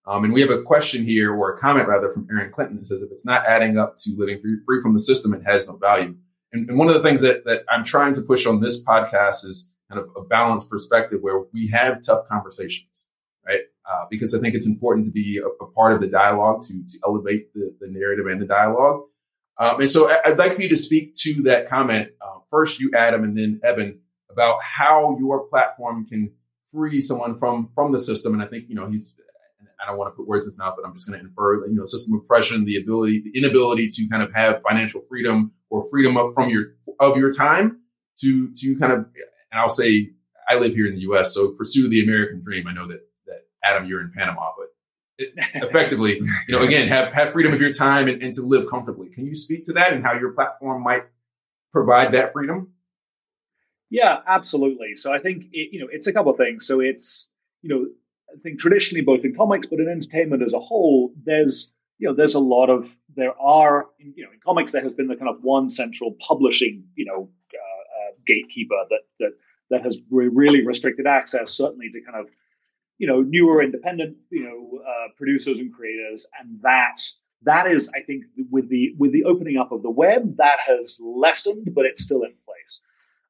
Um, 0.07 0.25
and 0.25 0.33
we 0.33 0.41
have 0.41 0.51
a 0.51 0.63
question 0.63 1.05
here, 1.05 1.33
or 1.33 1.55
a 1.55 1.61
comment 1.61 1.89
rather, 1.89 2.13
from 2.13 2.27
Aaron 2.31 2.53
Clinton 2.53 2.77
that 2.79 2.87
says, 2.87 3.03
if 3.03 3.13
it's 3.13 3.25
not 3.25 3.47
adding 3.47 3.79
up 3.79 3.97
to 3.99 4.15
living 4.17 4.41
free, 4.41 4.81
from 4.83 4.95
the 4.95 5.01
system, 5.01 5.33
it 5.33 5.43
has 5.45 5.67
no 5.67 5.77
value. 5.77 6.15
And, 6.53 6.69
and, 6.69 6.79
one 6.79 6.89
of 6.89 6.95
the 6.95 7.03
things 7.03 7.21
that, 7.21 7.45
that 7.45 7.63
I'm 7.71 7.85
trying 7.85 8.15
to 8.15 8.23
push 8.23 8.47
on 8.47 8.61
this 8.61 8.85
podcast 8.85 9.45
is 9.45 9.71
kind 9.89 10.01
of 10.01 10.11
a 10.17 10.27
balanced 10.27 10.71
perspective 10.71 11.21
where 11.23 11.43
we 11.53 11.69
have 11.69 12.03
tough 12.03 12.27
conversations, 12.29 13.07
right? 13.47 13.61
uh, 13.91 14.05
because 14.11 14.35
I 14.35 14.41
think 14.41 14.55
it's 14.55 14.67
important 14.67 15.07
to 15.07 15.13
be 15.13 15.39
a, 15.39 15.47
a 15.65 15.71
part 15.71 15.93
of 15.93 16.01
the 16.01 16.07
dialogue 16.07 16.63
to, 16.63 16.73
to 16.73 16.99
elevate 17.05 17.53
the, 17.55 17.75
the, 17.81 17.89
narrative 17.89 18.27
and 18.27 18.41
the 18.41 18.47
dialogue. 18.47 19.03
Um, 19.59 19.81
and 19.81 19.91
so 19.91 20.11
I, 20.11 20.31
would 20.31 20.39
like 20.39 20.55
for 20.55 20.63
you 20.63 20.69
to 20.69 20.77
speak 20.77 21.15
to 21.17 21.43
that 21.45 21.69
comment. 21.69 22.11
Uh, 22.21 22.39
first, 22.51 22.81
you, 22.81 22.93
Adam, 22.97 23.25
and 23.25 23.37
then 23.37 23.61
Eben 23.65 23.99
about 24.31 24.63
how 24.63 25.17
your 25.19 25.47
platform 25.49 26.07
can 26.07 26.33
free 26.73 27.01
someone 27.01 27.39
from 27.39 27.69
from 27.75 27.93
the 27.93 27.99
system. 27.99 28.33
And 28.33 28.43
I 28.43 28.47
think 28.47 28.69
you 28.69 28.75
know 28.75 28.89
he's. 28.89 29.15
I 29.83 29.87
don't 29.87 29.99
want 29.99 30.13
to 30.13 30.17
put 30.17 30.27
words 30.27 30.45
in 30.45 30.53
his 30.53 30.59
mouth, 30.59 30.75
but 30.77 30.87
I'm 30.87 30.95
just 30.95 31.09
going 31.09 31.21
to 31.21 31.27
infer 31.27 31.61
that 31.61 31.69
you 31.69 31.77
know 31.77 31.85
system 31.85 32.19
oppression, 32.19 32.65
the 32.65 32.77
ability, 32.77 33.23
the 33.25 33.39
inability 33.39 33.89
to 33.89 34.09
kind 34.09 34.23
of 34.23 34.33
have 34.35 34.63
financial 34.69 35.03
freedom 35.09 35.53
or 35.71 35.89
freedom 35.91 36.17
of 36.17 36.35
from 36.35 36.49
your 36.51 36.75
of 37.01 37.17
your 37.17 37.33
time 37.33 37.81
to 38.21 38.53
to 38.55 38.79
kind 38.79 38.93
of. 38.93 38.99
And 39.51 39.61
I'll 39.61 39.69
say 39.69 40.11
I 40.49 40.55
live 40.55 40.73
here 40.73 40.87
in 40.87 40.95
the 40.95 41.03
U.S., 41.03 41.35
so 41.35 41.53
pursue 41.53 41.89
the 41.89 42.03
American 42.03 42.43
dream. 42.43 42.67
I 42.67 42.73
know 42.73 42.89
that 42.89 43.01
that 43.27 43.47
Adam, 43.65 43.87
you're 43.87 44.01
in 44.01 44.13
Panama, 44.17 44.51
but 44.57 44.69
it, 45.19 45.35
effectively, 45.55 46.21
you 46.49 46.57
know, 46.57 46.63
again, 46.63 46.89
have, 46.89 47.13
have 47.13 47.33
freedom 47.33 47.53
of 47.53 47.61
your 47.61 47.73
time 47.73 48.09
and, 48.09 48.23
and 48.23 48.35
to 48.35 48.43
live 48.43 48.69
comfortably. 48.69 49.11
Can 49.11 49.27
you 49.27 49.35
speak 49.35 49.65
to 49.67 49.75
that 49.75 49.93
and 49.93 50.05
how 50.05 50.15
your 50.15 50.33
platform 50.33 50.83
might 50.83 51.05
provide 51.73 52.13
that 52.13 52.33
freedom? 52.33 52.73
Yeah, 53.91 54.21
absolutely. 54.27 54.97
So 54.97 55.13
I 55.13 55.19
think 55.19 55.45
it, 55.53 55.69
you 55.73 55.81
know 55.81 55.89
it's 55.91 56.07
a 56.07 56.13
couple 56.13 56.33
of 56.33 56.39
things. 56.39 56.67
So 56.67 56.81
it's 56.81 57.31
I 58.33 58.39
think 58.43 58.59
traditionally 58.59 59.03
both 59.03 59.25
in 59.25 59.35
comics 59.35 59.67
but 59.67 59.81
in 59.81 59.89
entertainment 59.89 60.43
as 60.43 60.55
a 60.55 60.61
whole, 60.61 61.13
there's 61.25 61.71
you 61.99 62.09
know 62.09 62.15
there's 62.15 62.35
a 62.35 62.41
lot 62.41 62.69
of 62.69 62.97
there 63.15 63.39
are 63.41 63.87
you 63.99 64.25
know 64.25 64.33
in 64.33 64.41
comics 64.45 64.73
there 64.73 64.83
has 64.83 64.93
been 64.93 65.07
the 65.07 65.17
kind 65.17 65.29
of 65.29 65.43
one 65.43 65.71
central 65.71 66.17
publishing 66.27 66.85
you 66.97 67.05
know 67.05 67.29
uh, 67.55 67.59
uh, 67.59 68.13
gatekeeper 68.27 68.75
that 68.91 69.03
that 69.21 69.33
that 69.71 69.85
has 69.85 69.97
really 70.11 70.67
restricted 70.67 71.07
access 71.07 71.53
certainly 71.53 71.91
to 71.91 72.01
kind 72.01 72.19
of 72.19 72.29
you 72.99 73.07
know 73.07 73.21
newer 73.21 73.63
independent 73.63 74.17
you 74.31 74.43
know 74.43 74.81
uh, 74.83 75.09
producers 75.17 75.59
and 75.59 75.73
creators 75.73 76.27
and 76.41 76.61
that 76.63 76.97
that 77.43 77.71
is 77.71 77.89
i 77.95 78.01
think 78.01 78.25
with 78.51 78.69
the 78.69 78.93
with 78.99 79.13
the 79.13 79.25
opening 79.25 79.57
up 79.57 79.71
of 79.71 79.83
the 79.83 79.91
web 79.91 80.37
that 80.37 80.59
has 80.67 80.99
lessened 81.01 81.69
but 81.75 81.85
it's 81.87 82.03
still 82.03 82.23
in 82.23 82.33
place. 82.45 82.81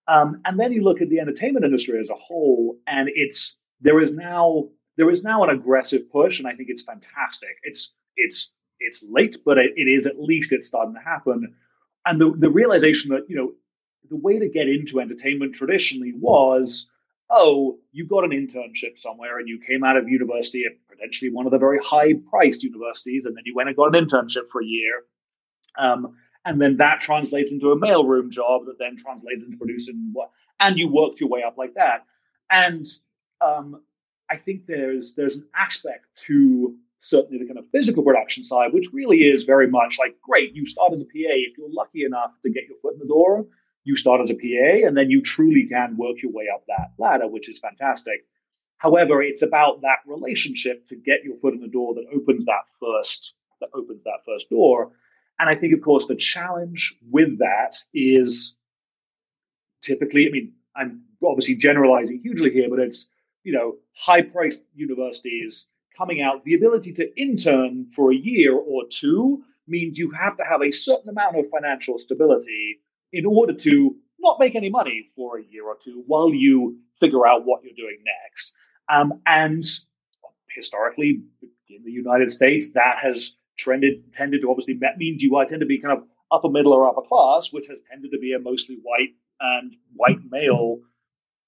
Um, 0.08 0.40
and 0.44 0.58
then 0.58 0.72
you 0.72 0.82
look 0.82 1.00
at 1.00 1.10
the 1.10 1.20
entertainment 1.20 1.64
industry 1.64 2.00
as 2.00 2.10
a 2.10 2.14
whole 2.14 2.76
and 2.86 3.08
it's 3.14 3.56
there 3.80 4.00
is 4.00 4.12
now 4.12 4.68
there 4.96 5.10
is 5.10 5.22
now 5.22 5.42
an 5.42 5.50
aggressive 5.50 6.10
push 6.10 6.38
and 6.38 6.48
i 6.48 6.54
think 6.54 6.68
it's 6.68 6.82
fantastic 6.82 7.56
it's 7.62 7.94
it's 8.16 8.52
it's 8.80 9.04
late 9.10 9.36
but 9.44 9.58
it, 9.58 9.72
it 9.76 9.88
is 9.88 10.06
at 10.06 10.20
least 10.20 10.52
it's 10.52 10.66
starting 10.66 10.94
to 10.94 11.00
happen 11.00 11.54
and 12.06 12.20
the, 12.20 12.32
the 12.38 12.50
realization 12.50 13.10
that 13.10 13.28
you 13.28 13.36
know 13.36 13.52
the 14.10 14.16
way 14.16 14.38
to 14.38 14.48
get 14.48 14.68
into 14.68 15.00
entertainment 15.00 15.54
traditionally 15.54 16.12
was 16.18 16.88
oh, 17.32 17.78
you 17.92 18.06
got 18.06 18.24
an 18.24 18.30
internship 18.30 18.98
somewhere 18.98 19.38
and 19.38 19.48
you 19.48 19.58
came 19.66 19.82
out 19.82 19.96
of 19.96 20.08
university 20.08 20.64
at 20.66 20.72
potentially 20.88 21.32
one 21.32 21.46
of 21.46 21.52
the 21.52 21.58
very 21.58 21.78
high 21.82 22.12
priced 22.28 22.62
universities, 22.62 23.24
and 23.24 23.34
then 23.34 23.42
you 23.46 23.54
went 23.54 23.68
and 23.68 23.76
got 23.76 23.94
an 23.94 24.06
internship 24.06 24.50
for 24.50 24.62
a 24.62 24.66
year. 24.66 25.02
Um, 25.78 26.14
and 26.44 26.60
then 26.60 26.76
that 26.76 27.00
translates 27.00 27.50
into 27.50 27.70
a 27.70 27.80
mailroom 27.80 28.28
job 28.28 28.66
that 28.66 28.78
then 28.78 28.96
translates 28.96 29.42
into 29.42 29.56
producing 29.56 30.12
and 30.60 30.78
you 30.78 30.88
worked 30.88 31.20
your 31.20 31.30
way 31.30 31.42
up 31.42 31.56
like 31.56 31.74
that. 31.74 32.04
And 32.50 32.86
um, 33.40 33.80
I 34.32 34.36
think 34.38 34.66
there's 34.66 35.14
there's 35.14 35.36
an 35.36 35.46
aspect 35.54 36.06
to 36.26 36.74
certainly 37.00 37.38
the 37.38 37.46
kind 37.46 37.58
of 37.58 37.68
physical 37.70 38.02
production 38.02 38.44
side, 38.44 38.72
which 38.72 38.86
really 38.92 39.18
is 39.18 39.42
very 39.42 39.66
much 39.68 39.98
like, 39.98 40.16
great, 40.22 40.54
you 40.54 40.64
start 40.64 40.92
as 40.94 41.02
a 41.02 41.04
PA. 41.04 41.10
If 41.14 41.58
you're 41.58 41.72
lucky 41.72 42.04
enough 42.04 42.30
to 42.42 42.50
get 42.50 42.62
your 42.68 42.78
foot 42.80 42.94
in 42.94 43.00
the 43.00 43.06
door, 43.06 43.44
you 43.84 43.96
start 43.96 44.20
as 44.22 44.30
a 44.30 44.34
PA, 44.34 44.86
and 44.86 44.96
then 44.96 45.10
you 45.10 45.20
truly 45.20 45.66
can 45.68 45.96
work 45.96 46.22
your 46.22 46.32
way 46.32 46.44
up 46.52 46.64
that 46.68 46.92
ladder, 46.98 47.26
which 47.28 47.48
is 47.48 47.58
fantastic. 47.58 48.24
However, 48.78 49.22
it's 49.22 49.42
about 49.42 49.82
that 49.82 49.98
relationship 50.06 50.88
to 50.88 50.96
get 50.96 51.24
your 51.24 51.36
foot 51.36 51.54
in 51.54 51.60
the 51.60 51.68
door 51.68 51.94
that 51.94 52.06
opens 52.14 52.46
that 52.46 52.64
first 52.80 53.34
that 53.60 53.70
opens 53.74 54.02
that 54.04 54.24
first 54.26 54.50
door. 54.50 54.92
And 55.38 55.48
I 55.50 55.54
think, 55.54 55.74
of 55.74 55.82
course, 55.82 56.06
the 56.06 56.16
challenge 56.16 56.94
with 57.10 57.38
that 57.38 57.76
is 57.92 58.56
typically, 59.82 60.26
I 60.28 60.30
mean, 60.30 60.52
I'm 60.74 61.02
obviously 61.24 61.56
generalizing 61.56 62.20
hugely 62.22 62.50
here, 62.50 62.68
but 62.68 62.78
it's 62.78 63.08
you 63.42 63.52
know 63.52 63.76
high 63.94 64.22
priced 64.22 64.62
universities 64.74 65.68
coming 65.96 66.22
out. 66.22 66.44
The 66.44 66.54
ability 66.54 66.92
to 66.94 67.20
intern 67.20 67.86
for 67.94 68.12
a 68.12 68.16
year 68.16 68.56
or 68.56 68.84
two 68.90 69.42
means 69.68 69.98
you 69.98 70.10
have 70.10 70.36
to 70.36 70.44
have 70.44 70.62
a 70.62 70.72
certain 70.72 71.08
amount 71.10 71.38
of 71.38 71.44
financial 71.50 71.98
stability 71.98 72.80
in 73.12 73.26
order 73.26 73.52
to 73.52 73.94
not 74.18 74.38
make 74.38 74.54
any 74.54 74.70
money 74.70 75.10
for 75.14 75.38
a 75.38 75.42
year 75.42 75.66
or 75.66 75.76
two 75.84 76.02
while 76.06 76.32
you 76.32 76.78
figure 77.00 77.26
out 77.26 77.44
what 77.44 77.62
you're 77.62 77.74
doing 77.76 77.98
next. 78.04 78.52
Um, 78.92 79.20
and 79.26 79.64
historically, 80.54 81.22
in 81.68 81.84
the 81.84 81.90
United 81.90 82.30
States, 82.30 82.72
that 82.72 82.98
has 83.02 83.34
trended 83.58 84.02
tended 84.16 84.40
to 84.42 84.50
obviously 84.50 84.74
that 84.80 84.98
means 84.98 85.22
you 85.22 85.30
tend 85.48 85.60
to 85.60 85.66
be 85.66 85.80
kind 85.80 85.96
of 85.96 86.04
upper 86.30 86.48
middle 86.48 86.72
or 86.72 86.88
upper 86.88 87.02
class, 87.02 87.52
which 87.52 87.66
has 87.68 87.78
tended 87.90 88.10
to 88.10 88.18
be 88.18 88.32
a 88.32 88.38
mostly 88.38 88.78
white 88.82 89.14
and 89.40 89.76
white 89.94 90.18
male 90.30 90.78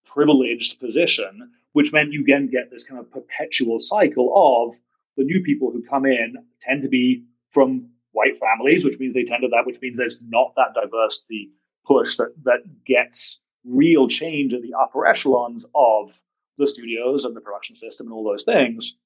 privileged 0.05 0.79
position, 0.81 1.51
which 1.75 1.93
meant 1.93 2.13
you 2.13 2.23
again 2.23 2.49
get 2.51 2.71
this 2.71 2.85
kind 2.85 3.01
of 3.01 3.11
perpetual 3.11 3.79
cycle 3.79 4.33
of 4.35 4.77
the 5.17 5.25
new 5.25 5.43
people 5.43 5.71
who 5.71 5.83
come 5.83 6.07
in 6.07 6.35
tend 6.61 6.83
to 6.83 6.89
be 6.89 7.25
from 7.51 7.89
white 8.13 8.39
families, 8.39 8.85
which 8.85 8.99
means 8.99 9.13
they 9.13 9.25
tend 9.25 9.43
to 9.43 9.49
that, 9.49 9.67
which 9.67 9.81
means 9.83 9.99
there's 9.99 10.19
not 10.29 10.55
that 10.57 10.81
diversity 10.81 11.51
push 11.85 12.17
that, 12.17 12.33
that 12.45 12.61
gets 12.87 13.43
real 13.65 14.07
change 14.09 14.55
at 14.55 14.63
the 14.63 14.73
upper 14.81 15.05
echelons 15.05 15.67
of 15.75 16.13
the 16.59 16.67
studios 16.67 17.25
and 17.25 17.35
the 17.35 17.41
production 17.41 17.75
system 17.75 18.07
and 18.07 18.15
all 18.15 18.25
those 18.25 18.45
things, 18.45 18.97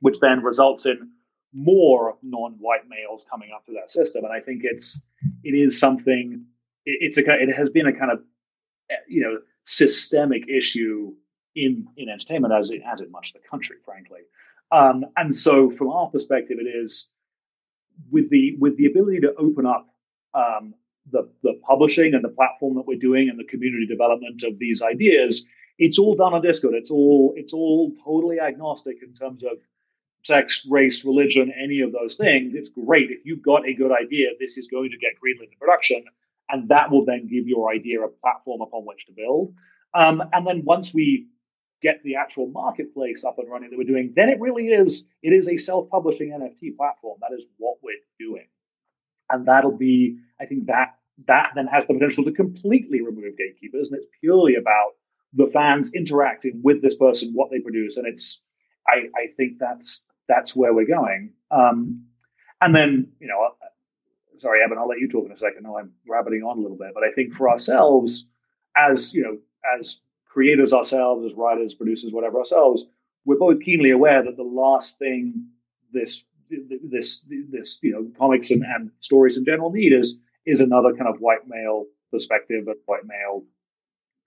which 0.00 0.18
then 0.20 0.42
results 0.42 0.86
in 0.86 1.10
more 1.52 2.16
non-white 2.22 2.88
males 2.88 3.26
coming 3.30 3.50
up 3.54 3.64
to 3.66 3.72
that 3.72 3.90
system. 3.90 4.24
And 4.24 4.32
I 4.32 4.40
think 4.40 4.62
it's 4.64 5.02
it 5.44 5.50
is 5.50 5.78
something. 5.78 6.44
It, 6.86 6.98
it's 7.02 7.18
a 7.18 7.22
it 7.28 7.54
has 7.54 7.68
been 7.68 7.86
a 7.86 7.92
kind 7.92 8.10
of 8.10 8.20
eh, 8.90 8.94
you 9.06 9.22
know 9.22 9.38
systemic 9.64 10.48
issue 10.48 11.12
in 11.56 11.88
in 11.96 12.08
entertainment 12.08 12.54
as 12.54 12.70
it 12.70 12.82
has 12.84 13.00
in 13.00 13.10
much 13.10 13.34
of 13.34 13.42
the 13.42 13.48
country, 13.48 13.76
frankly. 13.84 14.20
Um, 14.70 15.06
and 15.16 15.34
so, 15.34 15.70
from 15.70 15.90
our 15.90 16.08
perspective, 16.08 16.58
it 16.60 16.68
is 16.68 17.10
with 18.10 18.30
the 18.30 18.56
with 18.58 18.76
the 18.76 18.86
ability 18.86 19.20
to 19.20 19.34
open 19.36 19.66
up 19.66 19.88
um, 20.34 20.74
the 21.10 21.28
the 21.42 21.58
publishing 21.66 22.14
and 22.14 22.22
the 22.22 22.28
platform 22.28 22.74
that 22.76 22.86
we're 22.86 22.98
doing 22.98 23.28
and 23.28 23.38
the 23.38 23.44
community 23.44 23.86
development 23.86 24.42
of 24.44 24.58
these 24.58 24.82
ideas. 24.82 25.46
It's 25.78 25.98
all 25.98 26.14
done 26.14 26.32
on 26.32 26.42
Discord. 26.42 26.74
It's 26.74 26.90
all 26.90 27.34
it's 27.36 27.52
all 27.52 27.92
totally 28.04 28.40
agnostic 28.40 28.96
in 29.02 29.14
terms 29.14 29.42
of 29.42 29.58
sex, 30.24 30.66
race, 30.68 31.04
religion, 31.04 31.52
any 31.62 31.80
of 31.80 31.92
those 31.92 32.16
things. 32.16 32.54
It's 32.54 32.70
great 32.70 33.10
if 33.10 33.24
you've 33.24 33.42
got 33.42 33.66
a 33.66 33.74
good 33.74 33.92
idea. 33.92 34.30
This 34.40 34.58
is 34.58 34.66
going 34.66 34.90
to 34.90 34.98
get 34.98 35.12
greenlit 35.22 35.52
in 35.52 35.58
production, 35.60 36.02
and 36.50 36.68
that 36.68 36.90
will 36.90 37.04
then 37.04 37.28
give 37.28 37.46
your 37.46 37.70
idea 37.70 38.00
a 38.00 38.08
platform 38.08 38.60
upon 38.60 38.84
which 38.84 39.06
to 39.06 39.12
build. 39.12 39.54
Um, 39.94 40.22
and 40.32 40.46
then 40.46 40.62
once 40.64 40.92
we 40.92 41.26
get 41.82 42.02
the 42.02 42.16
actual 42.16 42.48
marketplace 42.48 43.24
up 43.24 43.38
and 43.38 43.50
running 43.50 43.70
that 43.70 43.78
we're 43.78 43.84
doing, 43.84 44.12
then 44.16 44.28
it 44.28 44.40
really 44.40 44.68
is 44.68 45.08
it 45.22 45.32
is 45.32 45.48
a 45.48 45.56
self-publishing 45.56 46.30
NFT 46.30 46.76
platform. 46.76 47.18
That 47.20 47.34
is 47.36 47.44
what 47.58 47.78
we're 47.82 47.94
doing, 48.18 48.46
and 49.30 49.46
that'll 49.46 49.76
be 49.76 50.18
I 50.40 50.46
think 50.46 50.66
that 50.66 50.94
that 51.26 51.52
then 51.54 51.66
has 51.66 51.86
the 51.86 51.94
potential 51.94 52.24
to 52.24 52.32
completely 52.32 53.00
remove 53.00 53.36
gatekeepers, 53.36 53.88
and 53.88 53.98
it's 53.98 54.08
purely 54.20 54.56
about 54.56 54.92
the 55.32 55.48
fans 55.52 55.90
interacting 55.94 56.60
with 56.62 56.82
this 56.82 56.94
person, 56.94 57.32
what 57.34 57.50
they 57.50 57.60
produce, 57.60 57.96
and 57.96 58.06
it's 58.06 58.42
I, 58.86 59.08
I 59.16 59.28
think 59.36 59.58
that's 59.58 60.04
that's 60.28 60.56
where 60.56 60.74
we're 60.74 60.86
going. 60.86 61.32
Um, 61.50 62.04
and 62.60 62.74
then 62.74 63.08
you 63.20 63.28
know, 63.28 63.50
sorry, 64.38 64.60
Eben, 64.64 64.78
I'll 64.78 64.88
let 64.88 64.98
you 64.98 65.08
talk 65.08 65.26
in 65.26 65.32
a 65.32 65.38
second. 65.38 65.64
No, 65.64 65.78
I'm 65.78 65.92
rabbiting 66.08 66.42
on 66.42 66.58
a 66.58 66.60
little 66.60 66.76
bit, 66.76 66.92
but 66.94 67.04
I 67.04 67.12
think 67.12 67.34
for 67.34 67.48
ourselves, 67.50 68.30
as 68.76 69.14
you 69.14 69.22
know, 69.22 69.38
as 69.78 69.98
creators 70.36 70.74
ourselves, 70.74 71.24
as 71.24 71.34
writers, 71.34 71.74
producers, 71.74 72.12
whatever 72.12 72.38
ourselves, 72.38 72.84
we're 73.24 73.38
both 73.38 73.58
keenly 73.62 73.90
aware 73.90 74.22
that 74.22 74.36
the 74.36 74.42
last 74.42 74.98
thing 74.98 75.46
this 75.94 76.26
this 76.50 77.24
this 77.50 77.80
you 77.82 77.90
know 77.90 78.06
comics 78.18 78.50
and, 78.50 78.62
and 78.62 78.90
stories 79.00 79.38
in 79.38 79.46
general 79.46 79.72
need 79.72 79.94
is 79.94 80.20
is 80.44 80.60
another 80.60 80.92
kind 80.92 81.08
of 81.08 81.20
white 81.20 81.46
male 81.46 81.86
perspective 82.12 82.68
of 82.68 82.76
white 82.84 83.06
male 83.06 83.44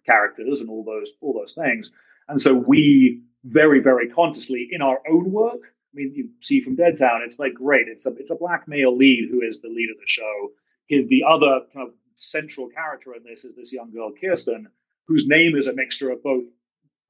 characters 0.03 0.61
and 0.61 0.69
all 0.71 0.83
those 0.83 1.13
all 1.21 1.33
those 1.33 1.53
things. 1.53 1.91
And 2.27 2.41
so 2.41 2.55
we 2.55 3.21
very 3.43 3.79
very 3.79 4.09
consciously 4.09 4.67
in 4.71 4.81
our 4.81 4.99
own 5.07 5.31
work. 5.31 5.61
I 5.61 5.93
mean, 5.93 6.11
you 6.15 6.29
see 6.41 6.59
from 6.59 6.75
Deadtown, 6.75 7.21
it's 7.23 7.37
like 7.37 7.53
great. 7.53 7.87
It's 7.87 8.07
a 8.07 8.13
it's 8.17 8.31
a 8.31 8.35
black 8.35 8.67
male 8.67 8.97
lead 8.97 9.29
who 9.29 9.43
is 9.43 9.61
the 9.61 9.69
lead 9.69 9.91
of 9.91 9.97
the 9.97 10.07
show. 10.07 10.49
His, 10.87 11.07
the 11.07 11.23
other 11.23 11.59
kind 11.71 11.87
of 11.87 11.93
central 12.15 12.67
character 12.67 13.13
in 13.13 13.23
this 13.23 13.45
is 13.45 13.55
this 13.55 13.71
young 13.71 13.91
girl 13.91 14.11
Kirsten, 14.19 14.67
whose 15.09 15.27
name 15.27 15.57
is 15.57 15.67
a 15.67 15.73
mixture 15.73 16.11
of 16.11 16.23
both 16.23 16.43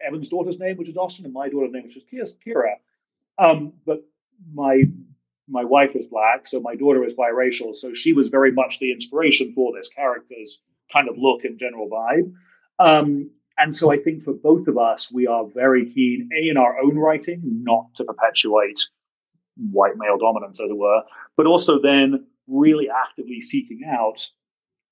Eben's 0.01 0.29
daughter's 0.29 0.57
name, 0.57 0.77
which 0.77 0.87
is 0.87 0.95
Austin, 0.95 1.25
and 1.25 1.33
my 1.33 1.49
daughter's 1.49 1.73
name, 1.73 1.83
which 1.83 1.97
is 1.97 2.37
Kira. 2.45 2.75
Um, 3.37 3.73
but 3.85 4.01
my 4.53 4.83
my 5.49 5.65
wife 5.65 5.95
is 5.95 6.05
black, 6.05 6.47
so 6.47 6.59
my 6.61 6.75
daughter 6.75 7.03
is 7.03 7.13
biracial. 7.13 7.75
So 7.75 7.93
she 7.93 8.13
was 8.13 8.29
very 8.29 8.51
much 8.51 8.79
the 8.79 8.91
inspiration 8.91 9.51
for 9.53 9.73
this 9.75 9.89
character's 9.89 10.61
kind 10.93 11.09
of 11.09 11.17
look 11.17 11.43
and 11.43 11.59
general 11.59 11.89
vibe. 11.89 12.33
Um, 12.79 13.31
and 13.57 13.75
so 13.75 13.91
I 13.91 13.97
think 13.97 14.23
for 14.23 14.33
both 14.33 14.67
of 14.67 14.77
us, 14.77 15.11
we 15.11 15.27
are 15.27 15.45
very 15.53 15.91
keen, 15.91 16.29
A, 16.33 16.49
in 16.49 16.55
our 16.55 16.79
own 16.79 16.97
writing, 16.97 17.41
not 17.43 17.93
to 17.95 18.05
perpetuate 18.05 18.79
white 19.71 19.97
male 19.97 20.17
dominance, 20.17 20.61
as 20.61 20.69
it 20.69 20.77
were, 20.77 21.01
but 21.35 21.47
also 21.47 21.81
then 21.81 22.25
really 22.47 22.87
actively 22.89 23.41
seeking 23.41 23.81
out 23.85 24.25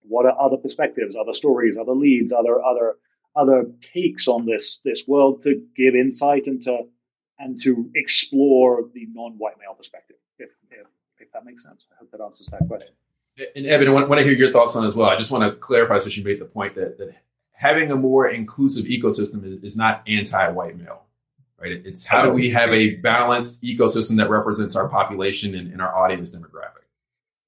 what 0.02 0.26
are 0.26 0.40
other 0.40 0.58
perspectives, 0.58 1.16
other 1.16 1.34
stories, 1.34 1.78
other 1.78 1.94
leads, 1.94 2.32
other 2.32 2.64
other 2.64 2.96
other 3.36 3.66
takes 3.82 4.28
on 4.28 4.46
this 4.46 4.82
this 4.82 5.08
world 5.08 5.42
to 5.44 5.62
give 5.76 5.96
insight 5.96 6.48
and 6.48 6.62
to 6.64 6.88
and 7.40 7.60
to 7.62 7.90
explore 7.96 8.84
the 8.94 9.08
non-white 9.14 9.60
male 9.60 9.76
perspective. 9.76 10.18
If, 10.40 10.50
if, 10.72 10.88
if 11.20 11.32
that 11.34 11.46
makes 11.46 11.64
sense, 11.64 11.86
I 11.92 11.96
hope 12.00 12.12
that 12.12 12.22
answers 12.22 12.48
that 12.48 12.68
question. 12.68 12.94
And 13.56 13.68
Eben, 13.68 13.88
I 13.88 13.92
want 13.92 14.20
to 14.20 14.24
hear 14.24 14.34
your 14.34 14.52
thoughts 14.52 14.76
on 14.76 14.86
as 14.86 14.96
well. 14.96 15.10
I 15.10 15.18
just 15.18 15.32
want 15.32 15.44
to 15.44 15.60
clarify 15.60 16.00
since 16.00 16.18
you 16.18 16.24
made 16.24 16.40
the 16.40 16.46
point 16.46 16.74
that, 16.76 16.98
that 16.98 17.16
having 17.52 17.92
a 17.92 17.96
more 17.96 18.28
inclusive 18.28 18.86
ecosystem 18.86 19.46
is, 19.46 19.64
is 19.64 19.78
not 19.78 20.04
anti-white 20.08 20.78
male, 20.78 21.04
right? 21.60 21.72
It's 21.86 22.06
how 22.06 22.24
do 22.24 22.32
we 22.32 22.50
have 22.50 22.72
a 22.72 22.96
balanced 22.96 23.62
ecosystem 23.62 24.18
that 24.18 24.32
represents 24.32 24.76
our 24.76 24.88
population 24.88 25.54
and, 25.54 25.72
and 25.72 25.82
our 25.82 25.96
audience 25.96 26.32
demographic. 26.32 26.87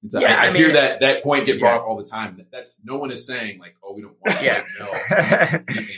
So 0.06 0.20
yeah, 0.20 0.34
I, 0.34 0.44
I, 0.44 0.48
I 0.48 0.52
mean, 0.52 0.62
hear 0.62 0.72
that 0.72 1.00
that 1.00 1.22
point 1.22 1.46
get 1.46 1.60
brought 1.60 1.74
yeah. 1.74 1.80
up 1.80 1.86
all 1.86 1.96
the 1.96 2.08
time. 2.08 2.44
That's 2.50 2.80
no 2.84 2.96
one 2.96 3.10
is 3.10 3.26
saying 3.26 3.58
like, 3.58 3.76
oh, 3.82 3.94
we 3.94 4.02
don't 4.02 4.16
want 4.24 4.42
yeah. 4.42 4.62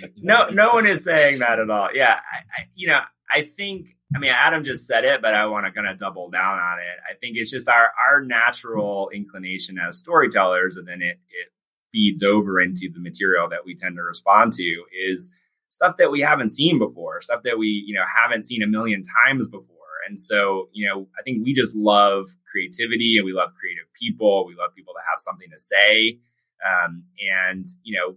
no, 0.16 0.48
no 0.50 0.72
one 0.72 0.88
is 0.88 1.04
saying 1.04 1.38
that 1.38 1.60
at 1.60 1.70
all. 1.70 1.88
Yeah, 1.94 2.14
I, 2.14 2.62
I, 2.62 2.68
you 2.74 2.88
know, 2.88 3.00
I 3.30 3.42
think. 3.42 3.86
I 4.14 4.18
mean, 4.18 4.30
Adam 4.30 4.62
just 4.62 4.86
said 4.86 5.06
it, 5.06 5.22
but 5.22 5.32
I 5.32 5.46
want 5.46 5.64
to 5.64 5.72
kind 5.72 5.88
of 5.88 5.98
double 5.98 6.28
down 6.28 6.58
on 6.58 6.78
it. 6.80 6.98
I 7.10 7.14
think 7.18 7.38
it's 7.38 7.50
just 7.50 7.66
our 7.66 7.92
our 8.06 8.22
natural 8.22 9.08
inclination 9.08 9.78
as 9.78 9.96
storytellers, 9.96 10.76
and 10.76 10.86
then 10.86 11.00
it 11.00 11.18
it 11.30 11.48
feeds 11.92 12.22
over 12.22 12.60
into 12.60 12.90
the 12.92 13.00
material 13.00 13.48
that 13.48 13.64
we 13.64 13.74
tend 13.74 13.96
to 13.96 14.02
respond 14.02 14.52
to 14.54 14.84
is 15.08 15.30
stuff 15.70 15.96
that 15.96 16.10
we 16.10 16.20
haven't 16.20 16.50
seen 16.50 16.78
before, 16.78 17.22
stuff 17.22 17.42
that 17.44 17.58
we 17.58 17.68
you 17.86 17.94
know 17.94 18.04
haven't 18.22 18.44
seen 18.46 18.62
a 18.62 18.66
million 18.66 19.02
times 19.26 19.46
before. 19.46 19.76
And 20.08 20.18
so, 20.18 20.68
you 20.72 20.88
know, 20.88 21.06
I 21.18 21.22
think 21.22 21.44
we 21.44 21.54
just 21.54 21.74
love 21.74 22.28
creativity 22.52 23.16
and 23.16 23.24
we 23.24 23.32
love 23.32 23.50
creative 23.58 23.90
people. 24.00 24.46
We 24.46 24.54
love 24.54 24.74
people 24.76 24.94
to 24.94 25.00
have 25.10 25.18
something 25.18 25.48
to 25.50 25.58
say. 25.58 26.18
Um, 26.62 27.04
and, 27.18 27.66
you 27.82 27.98
know, 27.98 28.16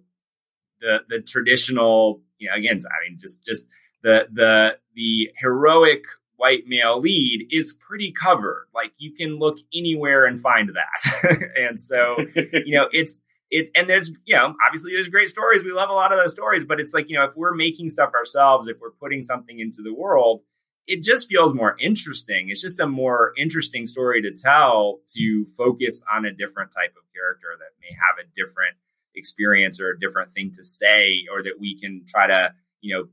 the, 0.81 0.99
the 1.09 1.21
traditional, 1.21 2.21
you 2.37 2.49
know, 2.49 2.55
again, 2.55 2.79
I 2.85 3.09
mean, 3.09 3.17
just, 3.19 3.43
just 3.43 3.65
the, 4.03 4.27
the, 4.31 4.77
the 4.93 5.31
heroic 5.39 6.03
white 6.37 6.67
male 6.67 6.99
lead 6.99 7.47
is 7.49 7.73
pretty 7.73 8.11
covered. 8.11 8.67
Like 8.75 8.91
you 8.97 9.13
can 9.15 9.39
look 9.39 9.57
anywhere 9.73 10.25
and 10.25 10.39
find 10.39 10.69
that. 10.69 11.49
and 11.55 11.81
so, 11.81 12.17
you 12.35 12.75
know, 12.77 12.87
it's, 12.91 13.21
it, 13.49 13.69
and 13.75 13.89
there's, 13.89 14.11
you 14.25 14.35
know, 14.35 14.53
obviously 14.67 14.91
there's 14.93 15.07
great 15.07 15.29
stories. 15.29 15.63
We 15.63 15.71
love 15.71 15.89
a 15.89 15.93
lot 15.93 16.11
of 16.11 16.19
those 16.19 16.33
stories, 16.33 16.65
but 16.65 16.79
it's 16.79 16.93
like, 16.93 17.09
you 17.09 17.17
know, 17.17 17.23
if 17.23 17.35
we're 17.35 17.55
making 17.55 17.89
stuff 17.89 18.13
ourselves, 18.13 18.67
if 18.67 18.77
we're 18.81 18.91
putting 18.91 19.23
something 19.23 19.59
into 19.59 19.81
the 19.81 19.93
world, 19.93 20.41
it 20.87 21.03
just 21.03 21.27
feels 21.27 21.53
more 21.53 21.75
interesting. 21.79 22.49
It's 22.49 22.61
just 22.61 22.79
a 22.79 22.87
more 22.87 23.33
interesting 23.37 23.87
story 23.87 24.21
to 24.21 24.31
tell 24.31 24.99
to 25.15 25.45
focus 25.57 26.03
on 26.13 26.25
a 26.25 26.31
different 26.31 26.71
type 26.71 26.93
of 26.97 27.03
character 27.13 27.47
that 27.57 27.73
may 27.81 27.89
have 27.89 28.23
a 28.23 28.27
different 28.35 28.75
experience 29.15 29.79
or 29.79 29.89
a 29.89 29.99
different 29.99 30.31
thing 30.31 30.51
to 30.55 30.63
say, 30.63 31.25
or 31.31 31.43
that 31.43 31.59
we 31.59 31.79
can 31.79 32.03
try 32.07 32.27
to, 32.27 32.53
you 32.81 32.95
know, 32.95 33.05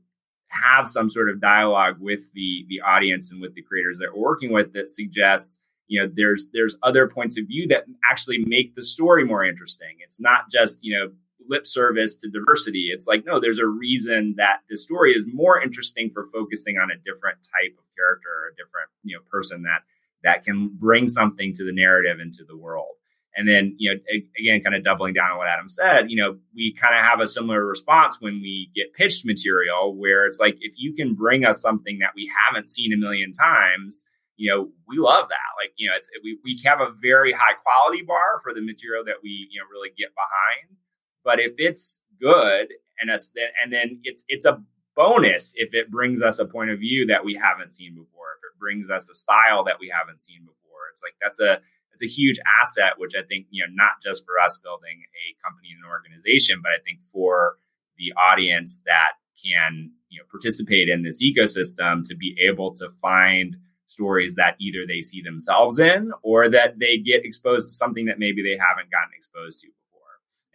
have 0.53 0.87
some 0.87 1.09
sort 1.09 1.29
of 1.29 1.41
dialogue 1.41 1.97
with 1.99 2.31
the 2.33 2.65
the 2.69 2.81
audience 2.81 3.31
and 3.31 3.41
with 3.41 3.55
the 3.55 3.61
creators 3.61 3.97
that 3.97 4.11
we're 4.15 4.21
working 4.21 4.51
with 4.51 4.73
that 4.73 4.89
suggests 4.89 5.59
you 5.87 5.99
know 5.99 6.07
there's 6.13 6.49
there's 6.53 6.77
other 6.83 7.07
points 7.07 7.39
of 7.39 7.47
view 7.47 7.67
that 7.67 7.85
actually 8.09 8.43
make 8.45 8.75
the 8.75 8.83
story 8.83 9.25
more 9.25 9.43
interesting 9.43 9.97
it's 9.99 10.21
not 10.21 10.49
just 10.51 10.79
you 10.83 10.95
know 10.95 11.11
lip 11.49 11.65
service 11.65 12.17
to 12.17 12.29
diversity 12.29 12.89
it's 12.93 13.07
like 13.07 13.25
no 13.25 13.39
there's 13.39 13.59
a 13.59 13.65
reason 13.65 14.33
that 14.37 14.59
the 14.69 14.77
story 14.77 15.13
is 15.13 15.25
more 15.31 15.61
interesting 15.61 16.09
for 16.09 16.25
focusing 16.33 16.77
on 16.77 16.89
a 16.91 16.97
different 17.03 17.37
type 17.41 17.73
of 17.73 17.85
character 17.95 18.29
or 18.29 18.49
a 18.49 18.55
different 18.55 18.89
you 19.03 19.15
know 19.15 19.21
person 19.29 19.63
that 19.63 19.81
that 20.23 20.43
can 20.43 20.69
bring 20.79 21.09
something 21.09 21.53
to 21.53 21.63
the 21.63 21.73
narrative 21.73 22.19
and 22.19 22.33
to 22.33 22.45
the 22.45 22.57
world 22.57 22.95
and 23.35 23.49
then, 23.49 23.75
you 23.79 23.91
know, 23.91 23.99
again, 24.39 24.61
kind 24.61 24.75
of 24.75 24.83
doubling 24.83 25.13
down 25.13 25.31
on 25.31 25.37
what 25.37 25.47
Adam 25.47 25.67
said, 25.67 26.11
you 26.11 26.17
know, 26.17 26.37
we 26.55 26.75
kind 26.79 26.93
of 26.93 27.01
have 27.01 27.19
a 27.19 27.25
similar 27.25 27.65
response 27.65 28.21
when 28.21 28.41
we 28.41 28.69
get 28.75 28.93
pitched 28.93 29.25
material 29.25 29.95
where 29.97 30.27
it's 30.27 30.39
like, 30.39 30.55
if 30.61 30.73
you 30.77 30.93
can 30.93 31.15
bring 31.15 31.43
us 31.43 31.59
something 31.59 31.99
that 31.99 32.11
we 32.15 32.31
haven't 32.47 32.69
seen 32.69 32.93
a 32.93 32.97
million 32.97 33.33
times, 33.33 34.03
you 34.37 34.51
know, 34.51 34.69
we 34.87 34.97
love 34.97 35.29
that. 35.29 35.49
Like, 35.57 35.73
you 35.77 35.87
know, 35.89 35.95
it's, 35.97 36.09
we, 36.23 36.37
we 36.43 36.59
have 36.65 36.79
a 36.79 36.93
very 37.01 37.31
high 37.31 37.57
quality 37.63 38.03
bar 38.03 38.41
for 38.43 38.53
the 38.53 38.61
material 38.61 39.03
that 39.05 39.17
we, 39.23 39.47
you 39.49 39.59
know, 39.59 39.65
really 39.71 39.89
get 39.97 40.13
behind. 40.13 40.77
But 41.23 41.39
if 41.39 41.55
it's 41.57 42.01
good 42.19 42.67
and 42.99 43.09
us, 43.09 43.31
and 43.63 43.71
then 43.71 43.99
it's, 44.03 44.23
it's 44.27 44.45
a 44.45 44.61
bonus 44.95 45.53
if 45.55 45.73
it 45.73 45.89
brings 45.89 46.21
us 46.21 46.39
a 46.39 46.45
point 46.45 46.69
of 46.69 46.79
view 46.79 47.05
that 47.07 47.25
we 47.25 47.39
haven't 47.41 47.73
seen 47.73 47.95
before, 47.95 48.37
if 48.37 48.53
it 48.53 48.59
brings 48.59 48.89
us 48.89 49.09
a 49.09 49.15
style 49.15 49.63
that 49.65 49.79
we 49.79 49.91
haven't 49.91 50.21
seen 50.21 50.41
before. 50.41 50.89
It's 50.91 51.01
like, 51.01 51.15
that's 51.21 51.39
a, 51.39 51.59
it's 51.93 52.03
a 52.03 52.07
huge 52.07 52.37
asset, 52.61 52.93
which 52.97 53.13
I 53.15 53.23
think, 53.23 53.47
you 53.49 53.65
know, 53.65 53.73
not 53.73 54.01
just 54.03 54.25
for 54.25 54.39
us 54.43 54.59
building 54.63 55.03
a 55.13 55.25
company 55.43 55.69
and 55.73 55.83
an 55.85 55.89
organization, 55.89 56.59
but 56.61 56.71
I 56.71 56.81
think 56.83 56.99
for 57.11 57.57
the 57.97 58.13
audience 58.17 58.81
that 58.85 59.21
can, 59.43 59.91
you 60.09 60.19
know, 60.19 60.25
participate 60.29 60.89
in 60.89 61.03
this 61.03 61.21
ecosystem 61.21 62.03
to 62.05 62.15
be 62.15 62.35
able 62.49 62.73
to 62.75 62.89
find 63.01 63.57
stories 63.87 64.35
that 64.35 64.55
either 64.59 64.85
they 64.87 65.01
see 65.01 65.21
themselves 65.21 65.79
in 65.79 66.11
or 66.23 66.49
that 66.49 66.79
they 66.79 66.97
get 66.97 67.25
exposed 67.25 67.67
to 67.67 67.73
something 67.73 68.05
that 68.05 68.19
maybe 68.19 68.41
they 68.41 68.57
haven't 68.57 68.89
gotten 68.89 69.13
exposed 69.15 69.59
to 69.59 69.67
before. 69.67 69.82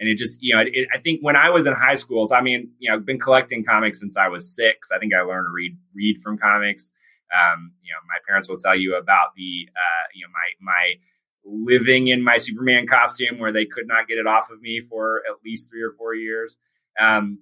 And 0.00 0.08
it 0.08 0.16
just, 0.16 0.38
you 0.42 0.54
know, 0.54 0.62
it, 0.64 0.88
I 0.94 0.98
think 0.98 1.20
when 1.22 1.36
I 1.36 1.50
was 1.50 1.66
in 1.66 1.74
high 1.74 1.96
schools, 1.96 2.30
I 2.30 2.40
mean, 2.40 2.70
you 2.78 2.90
know, 2.90 2.96
I've 2.96 3.06
been 3.06 3.18
collecting 3.18 3.64
comics 3.64 3.98
since 3.98 4.16
I 4.16 4.28
was 4.28 4.54
six. 4.54 4.90
I 4.92 4.98
think 4.98 5.12
I 5.12 5.22
learned 5.22 5.46
to 5.46 5.52
read 5.52 5.76
read 5.94 6.22
from 6.22 6.38
comics. 6.38 6.92
Um, 7.34 7.72
you 7.82 7.92
know, 7.92 7.98
my 8.06 8.18
parents 8.26 8.48
will 8.48 8.58
tell 8.58 8.76
you 8.76 8.96
about 8.96 9.34
the, 9.36 9.68
uh, 9.68 10.06
you 10.14 10.24
know, 10.24 10.30
my 10.32 10.72
my 10.72 10.94
living 11.44 12.08
in 12.08 12.22
my 12.22 12.36
Superman 12.36 12.86
costume 12.86 13.38
where 13.38 13.52
they 13.52 13.64
could 13.64 13.86
not 13.86 14.06
get 14.06 14.18
it 14.18 14.26
off 14.26 14.50
of 14.50 14.60
me 14.60 14.80
for 14.88 15.22
at 15.28 15.36
least 15.44 15.70
three 15.70 15.82
or 15.82 15.92
four 15.96 16.14
years. 16.14 16.56
Um, 17.00 17.40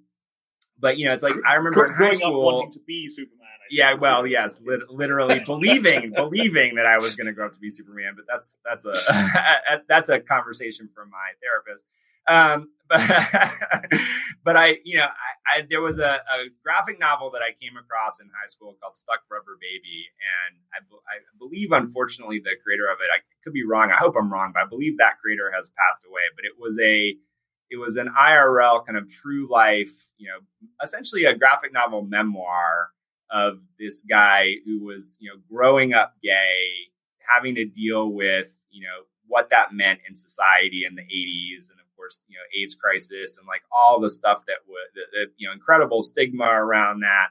but 0.79 0.97
you 0.97 1.05
know, 1.05 1.13
it's 1.13 1.23
like 1.23 1.35
I 1.47 1.55
remember 1.55 1.87
in 1.87 1.93
high 1.93 2.11
school 2.11 2.43
wanting 2.43 2.73
to 2.73 2.79
be 2.79 3.09
Superman. 3.09 3.37
Yeah, 3.69 3.95
well, 3.95 4.25
yes, 4.25 4.61
li- 4.65 4.85
literally 4.89 5.41
believing 5.45 6.11
believing 6.15 6.75
that 6.75 6.85
I 6.85 6.97
was 6.99 7.15
going 7.15 7.27
to 7.27 7.33
grow 7.33 7.47
up 7.47 7.53
to 7.53 7.59
be 7.59 7.71
Superman. 7.71 8.13
But 8.15 8.25
that's 8.27 8.57
that's 8.65 8.85
a 8.85 9.81
that's 9.87 10.09
a 10.09 10.19
conversation 10.19 10.89
from 10.93 11.09
my 11.09 11.31
therapist. 11.41 11.83
Um, 12.27 12.69
but 12.89 13.01
but 14.45 14.55
I, 14.55 14.77
you 14.85 14.97
know, 14.97 15.05
I, 15.05 15.59
I 15.59 15.67
there 15.69 15.81
was 15.81 15.99
a, 15.99 16.21
a, 16.23 16.47
graphic 16.63 16.99
novel 16.99 17.31
that 17.31 17.41
I 17.41 17.51
came 17.59 17.75
across 17.77 18.21
in 18.21 18.27
high 18.27 18.47
school 18.47 18.77
called 18.81 18.95
Stuck 18.95 19.19
Rubber 19.29 19.57
Baby, 19.59 20.07
and 20.23 20.55
I, 20.73 20.79
I 21.11 21.19
believe, 21.37 21.73
unfortunately, 21.73 22.39
the 22.39 22.55
creator 22.63 22.85
of 22.85 22.99
it, 23.01 23.09
I 23.13 23.19
could 23.43 23.51
be 23.51 23.65
wrong. 23.65 23.91
I 23.91 23.97
hope 23.97 24.15
I'm 24.17 24.31
wrong, 24.31 24.51
but 24.53 24.63
I 24.63 24.67
believe 24.67 24.97
that 24.99 25.19
creator 25.19 25.51
has 25.53 25.69
passed 25.71 26.03
away. 26.07 26.21
But 26.33 26.45
it 26.45 26.53
was 26.57 26.79
a 26.79 27.17
it 27.69 27.77
was 27.77 27.97
an 27.97 28.09
IRL 28.17 28.85
kind 28.85 28.97
of 28.97 29.09
true 29.09 29.49
life, 29.51 29.93
you 30.17 30.29
know, 30.29 30.39
essentially 30.81 31.25
a 31.25 31.35
graphic 31.35 31.73
novel 31.73 32.03
memoir 32.03 32.91
of 33.29 33.59
this 33.77 34.03
guy 34.09 34.55
who 34.65 34.83
was, 34.85 35.17
you 35.19 35.29
know, 35.29 35.41
growing 35.51 35.93
up 35.93 36.15
gay, 36.23 36.69
having 37.27 37.55
to 37.55 37.65
deal 37.65 38.09
with, 38.09 38.47
you 38.69 38.83
know, 38.83 39.03
what 39.27 39.49
that 39.49 39.73
meant 39.73 39.99
in 40.07 40.15
society 40.15 40.85
in 40.87 40.95
the 40.95 41.01
80s 41.01 41.69
and 41.69 41.79
you 42.27 42.37
know, 42.37 42.61
AIDS 42.61 42.75
crisis 42.75 43.37
and 43.37 43.47
like 43.47 43.61
all 43.71 43.99
the 43.99 44.09
stuff 44.09 44.43
that 44.47 44.57
the, 44.95 45.27
you 45.37 45.47
know, 45.47 45.53
incredible 45.53 46.01
stigma 46.01 46.45
around 46.45 47.01
that 47.01 47.27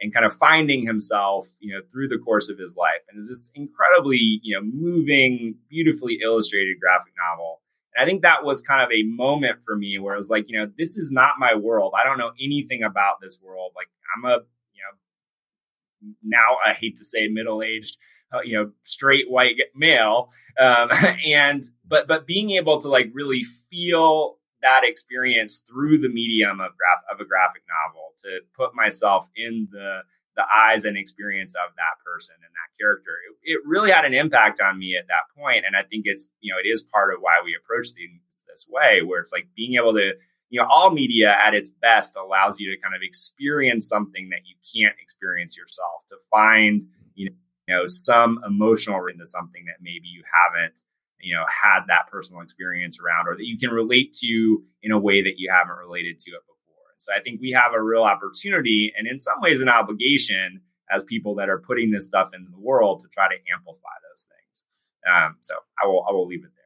and 0.00 0.12
kind 0.12 0.26
of 0.26 0.34
finding 0.34 0.84
himself, 0.84 1.48
you 1.58 1.74
know, 1.74 1.80
through 1.90 2.08
the 2.08 2.18
course 2.18 2.48
of 2.48 2.58
his 2.58 2.76
life. 2.76 3.00
And 3.08 3.18
it's 3.18 3.28
this 3.28 3.50
incredibly, 3.54 4.40
you 4.42 4.54
know, 4.54 4.62
moving, 4.62 5.56
beautifully 5.70 6.18
illustrated 6.22 6.76
graphic 6.80 7.14
novel. 7.16 7.62
And 7.94 8.02
I 8.02 8.06
think 8.06 8.22
that 8.22 8.44
was 8.44 8.60
kind 8.60 8.82
of 8.82 8.92
a 8.92 9.04
moment 9.04 9.60
for 9.64 9.76
me 9.76 9.98
where 9.98 10.14
I 10.14 10.18
was 10.18 10.28
like, 10.28 10.44
you 10.48 10.58
know, 10.58 10.70
this 10.76 10.96
is 10.96 11.10
not 11.10 11.38
my 11.38 11.54
world. 11.54 11.94
I 11.98 12.04
don't 12.04 12.18
know 12.18 12.32
anything 12.40 12.82
about 12.82 13.20
this 13.22 13.40
world. 13.42 13.72
Like 13.74 13.88
I'm 14.16 14.24
a, 14.24 14.44
you 14.74 14.82
know, 14.82 16.14
now 16.22 16.58
I 16.64 16.74
hate 16.74 16.98
to 16.98 17.04
say 17.04 17.28
middle 17.28 17.62
aged 17.62 17.96
you 18.44 18.54
know 18.54 18.70
straight 18.84 19.30
white 19.30 19.56
male 19.74 20.30
um, 20.58 20.90
and 21.26 21.64
but 21.86 22.08
but 22.08 22.26
being 22.26 22.50
able 22.50 22.78
to 22.78 22.88
like 22.88 23.10
really 23.12 23.44
feel 23.70 24.38
that 24.62 24.82
experience 24.84 25.58
through 25.58 25.98
the 25.98 26.08
medium 26.08 26.60
of 26.60 26.72
graph 26.76 27.02
of 27.12 27.20
a 27.20 27.24
graphic 27.24 27.62
novel 27.86 28.12
to 28.24 28.40
put 28.56 28.74
myself 28.74 29.26
in 29.36 29.68
the 29.70 30.00
the 30.36 30.44
eyes 30.54 30.84
and 30.84 30.98
experience 30.98 31.54
of 31.54 31.74
that 31.76 31.96
person 32.04 32.34
and 32.44 32.52
that 32.52 32.78
character 32.78 33.12
it, 33.44 33.54
it 33.54 33.60
really 33.64 33.90
had 33.90 34.04
an 34.04 34.12
impact 34.12 34.60
on 34.60 34.78
me 34.78 34.96
at 34.96 35.08
that 35.08 35.22
point 35.36 35.64
and 35.66 35.76
i 35.76 35.82
think 35.82 36.02
it's 36.06 36.28
you 36.40 36.52
know 36.52 36.58
it 36.62 36.68
is 36.68 36.82
part 36.82 37.12
of 37.12 37.20
why 37.20 37.40
we 37.44 37.56
approach 37.58 37.88
things 37.90 38.44
this 38.48 38.66
way 38.68 39.00
where 39.02 39.20
it's 39.20 39.32
like 39.32 39.48
being 39.56 39.74
able 39.80 39.94
to 39.94 40.12
you 40.50 40.60
know 40.60 40.66
all 40.68 40.90
media 40.90 41.34
at 41.42 41.54
its 41.54 41.70
best 41.70 42.16
allows 42.16 42.58
you 42.60 42.70
to 42.70 42.80
kind 42.82 42.94
of 42.94 43.00
experience 43.02 43.88
something 43.88 44.28
that 44.30 44.40
you 44.44 44.56
can't 44.74 44.96
experience 45.00 45.56
yourself 45.56 46.02
to 46.10 46.16
find 46.30 46.86
you 47.14 47.30
know 47.30 47.36
you 47.66 47.74
know 47.74 47.86
some 47.86 48.40
emotional 48.46 49.06
into 49.06 49.26
something 49.26 49.64
that 49.66 49.76
maybe 49.80 50.06
you 50.06 50.22
haven't 50.24 50.80
you 51.20 51.34
know 51.34 51.44
had 51.48 51.80
that 51.88 52.08
personal 52.10 52.42
experience 52.42 52.98
around 53.00 53.28
or 53.28 53.36
that 53.36 53.46
you 53.46 53.58
can 53.58 53.70
relate 53.70 54.14
to 54.14 54.62
in 54.82 54.92
a 54.92 54.98
way 54.98 55.22
that 55.22 55.34
you 55.38 55.50
haven't 55.50 55.76
related 55.76 56.18
to 56.18 56.30
it 56.32 56.42
before. 56.46 56.84
And 56.92 57.00
so 57.00 57.12
i 57.14 57.20
think 57.20 57.40
we 57.40 57.50
have 57.52 57.72
a 57.74 57.82
real 57.82 58.02
opportunity 58.02 58.92
and 58.96 59.06
in 59.06 59.20
some 59.20 59.40
ways 59.40 59.60
an 59.60 59.68
obligation 59.68 60.60
as 60.90 61.02
people 61.02 61.34
that 61.36 61.48
are 61.48 61.58
putting 61.58 61.90
this 61.90 62.06
stuff 62.06 62.30
into 62.32 62.50
the 62.50 62.60
world 62.60 63.00
to 63.00 63.08
try 63.08 63.28
to 63.28 63.34
amplify 63.52 63.96
those 64.08 64.26
things. 64.28 64.64
Um, 65.12 65.36
so 65.40 65.54
i 65.82 65.86
will 65.86 66.04
i 66.08 66.12
will 66.12 66.26
leave 66.26 66.44
it 66.44 66.50
there. 66.54 66.62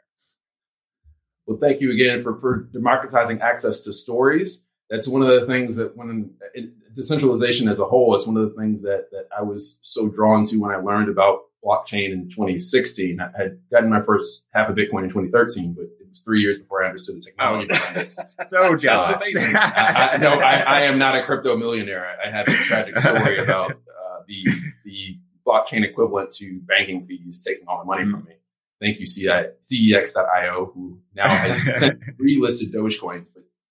Well 1.46 1.58
thank 1.58 1.80
you 1.80 1.92
again 1.92 2.22
for 2.22 2.38
for 2.40 2.68
democratizing 2.72 3.40
access 3.40 3.84
to 3.84 3.92
stories 3.92 4.64
that's 4.90 5.08
one 5.08 5.22
of 5.22 5.28
the 5.28 5.46
things 5.46 5.76
that 5.76 5.96
when 5.96 6.30
it, 6.54 6.70
decentralization 6.96 7.68
as 7.68 7.78
a 7.78 7.84
whole, 7.84 8.16
it's 8.16 8.26
one 8.26 8.36
of 8.36 8.50
the 8.50 8.60
things 8.60 8.82
that 8.82 9.08
that 9.12 9.28
I 9.36 9.42
was 9.42 9.78
so 9.82 10.08
drawn 10.08 10.44
to 10.46 10.58
when 10.58 10.72
I 10.72 10.76
learned 10.76 11.08
about 11.08 11.42
blockchain 11.64 12.12
in 12.12 12.28
2016. 12.30 13.20
I 13.20 13.30
had 13.36 13.58
gotten 13.70 13.90
my 13.90 14.02
first 14.02 14.44
half 14.52 14.68
of 14.68 14.76
Bitcoin 14.76 15.04
in 15.04 15.10
2013, 15.10 15.74
but 15.74 15.82
it 15.82 16.08
was 16.08 16.22
three 16.22 16.40
years 16.40 16.58
before 16.58 16.82
I 16.82 16.88
understood 16.88 17.16
the 17.16 17.20
technology. 17.20 17.70
Oh, 17.72 18.44
so 18.46 18.76
jealous. 18.76 19.10
I, 19.36 20.10
I, 20.12 20.16
no, 20.16 20.30
I, 20.30 20.60
I, 20.60 20.80
am 20.82 20.98
not 20.98 21.16
a 21.16 21.22
crypto 21.22 21.56
millionaire. 21.56 22.16
I, 22.24 22.30
have 22.30 22.48
a 22.48 22.52
tragic 22.52 22.98
story 22.98 23.38
about 23.42 23.72
uh, 23.72 24.20
the 24.26 24.44
the 24.84 25.18
blockchain 25.46 25.84
equivalent 25.84 26.32
to 26.32 26.60
banking 26.62 27.06
fees 27.06 27.42
taking 27.46 27.66
all 27.68 27.78
the 27.78 27.84
money 27.84 28.02
mm-hmm. 28.02 28.12
from 28.12 28.24
me. 28.24 28.34
Thank 28.80 28.98
you, 28.98 29.06
CEX.io, 29.06 30.72
who 30.74 30.98
now 31.14 31.28
has 31.28 31.62
sent 31.62 32.00
relisted 32.18 32.72
Dogecoin, 32.72 33.26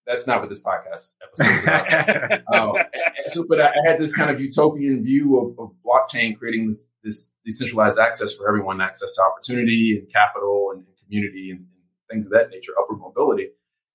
that's 0.10 0.26
not 0.26 0.40
what 0.40 0.50
this 0.50 0.64
podcast 0.64 1.18
episode 1.24 1.58
is 1.58 1.64
about. 1.64 2.42
um, 2.54 2.74
so, 3.28 3.44
but 3.48 3.62
I, 3.62 3.70
had 3.86 4.00
this 4.00 4.16
kind 4.16 4.32
of 4.32 4.42
utopian 4.42 5.04
view 5.04 5.38
of, 5.38 5.60
of 5.60 5.76
blockchain 5.86 6.38
creating 6.38 6.68
this, 6.68 6.90
this, 7.04 7.32
decentralized 7.46 8.00
access 8.00 8.36
for 8.36 8.48
everyone, 8.48 8.82
access 8.82 9.16
to 9.16 9.22
opportunity 9.22 9.98
and 10.00 10.12
capital 10.12 10.72
and, 10.74 10.80
and 10.80 10.96
community 11.06 11.52
and, 11.52 11.60
and, 11.60 11.68
things 12.10 12.26
of 12.26 12.32
that 12.32 12.50
nature, 12.50 12.72
upward 12.82 13.00
mobility, 13.00 13.50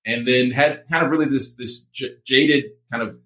and 0.05 0.25
then 0.25 0.51
had 0.51 0.85
kind 0.89 1.03
of 1.03 1.11
really 1.11 1.25
this 1.25 1.55
this 1.55 1.81
j- 1.93 2.15
jaded 2.25 2.63
kind 2.89 3.03
of 3.03 3.17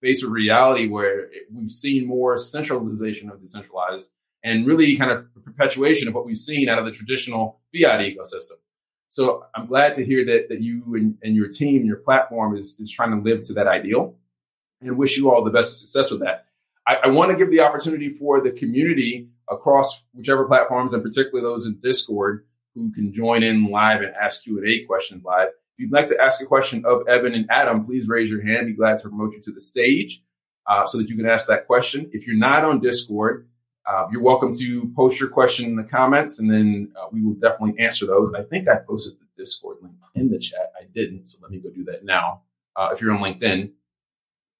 face 0.00 0.24
of 0.24 0.30
reality 0.30 0.88
where 0.88 1.26
it, 1.26 1.42
we've 1.52 1.70
seen 1.70 2.06
more 2.06 2.38
centralization 2.38 3.28
of 3.28 3.38
decentralized 3.38 4.10
and 4.42 4.66
really 4.66 4.96
kind 4.96 5.10
of 5.10 5.26
perpetuation 5.44 6.08
of 6.08 6.14
what 6.14 6.24
we've 6.24 6.38
seen 6.38 6.70
out 6.70 6.78
of 6.78 6.86
the 6.86 6.90
traditional 6.90 7.60
fiat 7.74 8.00
ecosystem. 8.00 8.56
So 9.14 9.46
I'm 9.54 9.66
glad 9.66 9.94
to 9.94 10.04
hear 10.04 10.24
that 10.24 10.48
that 10.48 10.60
you 10.60 10.82
and, 10.96 11.16
and 11.22 11.36
your 11.36 11.46
team, 11.46 11.84
your 11.84 11.98
platform 11.98 12.56
is 12.56 12.80
is 12.80 12.90
trying 12.90 13.12
to 13.12 13.22
live 13.22 13.42
to 13.44 13.54
that 13.54 13.68
ideal, 13.68 14.16
and 14.80 14.98
wish 14.98 15.16
you 15.16 15.30
all 15.30 15.44
the 15.44 15.52
best 15.52 15.72
of 15.72 15.78
success 15.78 16.10
with 16.10 16.22
that. 16.22 16.46
I, 16.84 16.96
I 17.04 17.08
want 17.10 17.30
to 17.30 17.36
give 17.36 17.48
the 17.48 17.60
opportunity 17.60 18.10
for 18.18 18.40
the 18.40 18.50
community 18.50 19.28
across 19.48 20.08
whichever 20.14 20.46
platforms, 20.46 20.94
and 20.94 21.02
particularly 21.02 21.48
those 21.48 21.64
in 21.64 21.78
Discord, 21.80 22.44
who 22.74 22.92
can 22.92 23.14
join 23.14 23.44
in 23.44 23.70
live 23.70 24.00
and 24.02 24.12
ask 24.20 24.42
Q 24.42 24.58
and 24.58 24.66
A 24.66 24.84
questions 24.84 25.22
live. 25.24 25.48
If 25.48 25.78
you'd 25.78 25.92
like 25.92 26.08
to 26.08 26.20
ask 26.20 26.42
a 26.42 26.46
question 26.46 26.84
of 26.84 27.06
Eben 27.06 27.34
and 27.34 27.46
Adam, 27.50 27.86
please 27.86 28.08
raise 28.08 28.28
your 28.28 28.44
hand. 28.44 28.66
Be 28.66 28.72
glad 28.72 28.98
to 28.98 29.08
promote 29.08 29.32
you 29.32 29.40
to 29.42 29.52
the 29.52 29.60
stage 29.60 30.24
uh, 30.66 30.86
so 30.86 30.98
that 30.98 31.08
you 31.08 31.16
can 31.16 31.26
ask 31.26 31.46
that 31.46 31.68
question. 31.68 32.10
If 32.12 32.26
you're 32.26 32.36
not 32.36 32.64
on 32.64 32.80
Discord, 32.80 33.46
uh, 33.86 34.06
you're 34.10 34.22
welcome 34.22 34.54
to 34.54 34.92
post 34.96 35.20
your 35.20 35.28
question 35.28 35.66
in 35.66 35.76
the 35.76 35.84
comments, 35.84 36.40
and 36.40 36.50
then 36.50 36.92
uh, 36.98 37.08
we 37.12 37.22
will 37.22 37.34
definitely 37.34 37.78
answer 37.78 38.06
those. 38.06 38.32
I 38.34 38.42
think 38.42 38.68
I 38.68 38.76
posted 38.76 39.14
the 39.18 39.42
Discord 39.42 39.78
link 39.82 39.94
in 40.14 40.30
the 40.30 40.38
chat. 40.38 40.72
I 40.80 40.86
didn't, 40.94 41.26
so 41.26 41.38
let 41.42 41.50
me 41.50 41.58
go 41.58 41.70
do 41.70 41.84
that 41.84 42.04
now. 42.04 42.42
Uh, 42.76 42.90
if 42.92 43.00
you're 43.00 43.12
on 43.12 43.20
LinkedIn, 43.20 43.70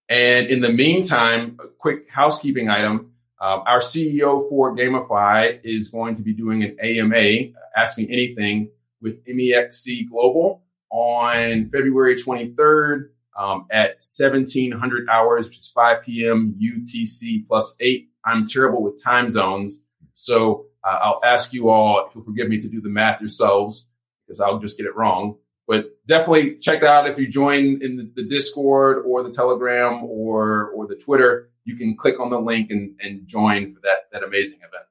And 0.09 0.47
in 0.49 0.61
the 0.61 0.73
meantime, 0.73 1.59
a 1.63 1.67
quick 1.67 2.09
housekeeping 2.11 2.69
item. 2.69 3.13
Uh, 3.41 3.61
our 3.67 3.81
CEO 3.81 4.49
for 4.49 4.77
GamiFi 4.77 5.61
is 5.65 5.89
going 5.89 6.17
to 6.17 6.23
be 6.23 6.33
doing 6.33 6.63
an 6.63 6.77
AMA, 6.81 7.53
Ask 7.77 7.99
Me 7.99 8.07
Anything, 8.11 8.71
with 9.03 9.25
MEXC 9.27 10.09
Global 10.09 10.63
on 10.91 11.71
February 11.71 12.17
23rd 12.17 13.09
um, 13.37 13.67
at 13.71 13.97
1700 14.01 15.09
hours, 15.09 15.49
which 15.49 15.59
is 15.59 15.69
5 15.69 16.05
p.m. 16.05 16.55
UTC 16.63 17.47
plus 17.47 17.77
8. 17.81 18.09
I'm 18.25 18.47
terrible 18.47 18.83
with 18.83 19.03
time 19.03 19.31
zones. 19.31 19.85
So 20.15 20.67
uh, 20.85 20.99
I'll 21.03 21.21
ask 21.25 21.53
you 21.53 21.69
all, 21.69 22.07
if 22.07 22.15
you'll 22.15 22.25
forgive 22.25 22.49
me, 22.49 22.61
to 22.61 22.69
do 22.69 22.81
the 22.81 22.89
math 22.89 23.21
yourselves 23.21 23.89
because 24.27 24.41
I'll 24.41 24.59
just 24.59 24.77
get 24.77 24.87
it 24.87 24.97
wrong. 24.97 25.37
But 25.67 25.97
definitely 26.07 26.57
check 26.57 26.83
it 26.83 26.89
out 26.89 27.09
if 27.09 27.19
you 27.19 27.27
join 27.27 27.83
in 27.83 27.97
the, 27.97 28.11
the 28.15 28.29
Discord 28.29 29.05
or 29.07 29.23
the 29.23 29.33
Telegram 29.33 30.05
or 30.05 30.71
or 30.71 30.87
the 30.87 30.97
Twitter. 30.97 31.51
You 31.65 31.77
can 31.77 31.97
click 31.97 32.21
on 32.21 32.29
the 32.29 32.39
link 32.39 32.71
and, 32.71 32.95
and 33.01 33.27
join 33.27 33.75
for 33.75 33.81
that 33.81 34.11
that 34.13 34.23
amazing 34.23 34.59
event. 34.59 34.85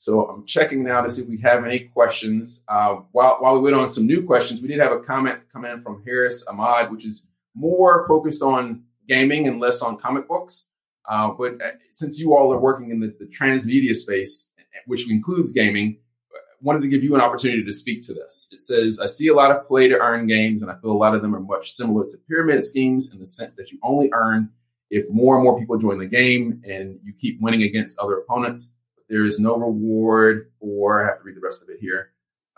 So 0.00 0.26
I'm 0.28 0.46
checking 0.46 0.84
now 0.84 1.02
to 1.02 1.10
see 1.10 1.22
if 1.22 1.28
we 1.28 1.38
have 1.40 1.64
any 1.64 1.80
questions. 1.80 2.62
Uh, 2.68 3.00
while, 3.10 3.38
while 3.40 3.54
we 3.54 3.60
wait 3.60 3.74
on 3.74 3.90
some 3.90 4.06
new 4.06 4.24
questions, 4.24 4.62
we 4.62 4.68
did 4.68 4.78
have 4.78 4.92
a 4.92 5.00
comment 5.00 5.44
come 5.52 5.64
in 5.64 5.82
from 5.82 6.02
Harris 6.06 6.46
Ahmad, 6.46 6.92
which 6.92 7.04
is 7.04 7.26
more 7.54 8.06
focused 8.06 8.40
on 8.40 8.84
gaming 9.08 9.48
and 9.48 9.58
less 9.58 9.82
on 9.82 9.98
comic 9.98 10.28
books. 10.28 10.68
Uh, 11.08 11.30
but 11.30 11.54
uh, 11.54 11.70
since 11.90 12.20
you 12.20 12.36
all 12.36 12.52
are 12.52 12.60
working 12.60 12.90
in 12.90 13.00
the, 13.00 13.14
the 13.18 13.26
transmedia 13.26 13.94
space, 13.94 14.50
which 14.86 15.10
includes 15.10 15.52
gaming, 15.52 15.98
I 16.32 16.38
wanted 16.60 16.82
to 16.82 16.88
give 16.88 17.02
you 17.02 17.14
an 17.14 17.20
opportunity 17.20 17.64
to 17.64 17.72
speak 17.72 18.02
to 18.06 18.14
this. 18.14 18.50
It 18.52 18.60
says, 18.60 19.00
I 19.00 19.06
see 19.06 19.28
a 19.28 19.34
lot 19.34 19.50
of 19.50 19.66
play 19.66 19.88
to 19.88 19.98
earn 19.98 20.26
games, 20.26 20.60
and 20.60 20.70
I 20.70 20.74
feel 20.80 20.90
a 20.90 20.92
lot 20.92 21.14
of 21.14 21.22
them 21.22 21.34
are 21.34 21.40
much 21.40 21.70
similar 21.72 22.04
to 22.06 22.16
pyramid 22.28 22.62
schemes 22.64 23.12
in 23.12 23.18
the 23.18 23.26
sense 23.26 23.54
that 23.56 23.70
you 23.70 23.78
only 23.82 24.10
earn 24.12 24.50
if 24.90 25.06
more 25.10 25.36
and 25.36 25.44
more 25.44 25.58
people 25.58 25.78
join 25.78 25.98
the 25.98 26.06
game 26.06 26.62
and 26.66 26.98
you 27.04 27.12
keep 27.20 27.40
winning 27.40 27.62
against 27.62 27.98
other 27.98 28.18
opponents. 28.18 28.72
But 28.96 29.04
there 29.08 29.24
is 29.24 29.38
no 29.38 29.56
reward 29.56 30.50
for, 30.60 31.02
I 31.02 31.08
have 31.08 31.18
to 31.18 31.24
read 31.24 31.36
the 31.36 31.40
rest 31.40 31.62
of 31.62 31.68
it 31.68 31.78
here. 31.80 32.10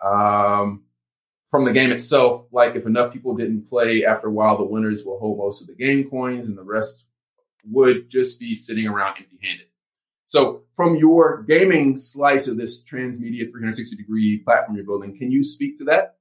Um, 0.05 0.83
from 1.51 1.65
the 1.65 1.73
game 1.73 1.91
itself, 1.91 2.47
like 2.53 2.77
if 2.77 2.87
enough 2.87 3.13
people 3.13 3.37
didn't 3.37 3.69
play 3.69 4.05
after 4.05 4.29
a 4.29 4.33
while, 4.33 4.57
the 4.57 4.65
winners 4.65 5.05
will 5.05 5.19
hold 5.19 5.39
most 5.39 5.63
of 5.63 5.67
the 5.67 5.75
game 5.75 6.09
coins 6.09 6.49
and 6.49 6.57
the 6.57 6.63
rest 6.63 7.07
would 7.69 8.11
just 8.11 8.41
be 8.41 8.55
sitting 8.55 8.87
around 8.87 9.17
empty 9.19 9.39
handed. 9.43 9.67
So, 10.27 10.63
from 10.77 10.97
your 10.97 11.43
gaming 11.43 11.97
slice 11.97 12.47
of 12.47 12.57
this 12.57 12.85
transmedia 12.85 13.51
360 13.51 13.97
degree 13.97 14.39
platform 14.39 14.77
you're 14.77 14.85
building, 14.85 15.19
can 15.19 15.33
you 15.33 15.43
speak 15.43 15.77
to 15.79 15.85
that? 15.85 16.19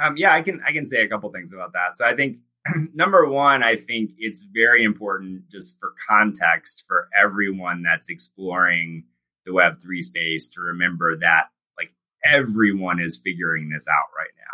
Um, 0.00 0.16
yeah, 0.16 0.34
I 0.34 0.42
can. 0.42 0.60
I 0.66 0.72
can 0.72 0.86
say 0.86 1.02
a 1.02 1.08
couple 1.08 1.30
things 1.30 1.52
about 1.52 1.72
that. 1.72 1.96
So, 1.96 2.04
I 2.04 2.14
think 2.14 2.38
number 2.94 3.26
one, 3.26 3.62
I 3.62 3.76
think 3.76 4.10
it's 4.18 4.42
very 4.42 4.84
important 4.84 5.48
just 5.50 5.78
for 5.80 5.94
context 6.08 6.84
for 6.86 7.08
everyone 7.18 7.82
that's 7.82 8.10
exploring 8.10 9.04
the 9.46 9.52
Web 9.52 9.80
three 9.80 10.02
space 10.02 10.48
to 10.50 10.60
remember 10.60 11.16
that 11.18 11.44
like 11.76 11.92
everyone 12.24 13.00
is 13.00 13.16
figuring 13.16 13.70
this 13.70 13.88
out 13.88 14.08
right 14.16 14.30
now. 14.38 14.51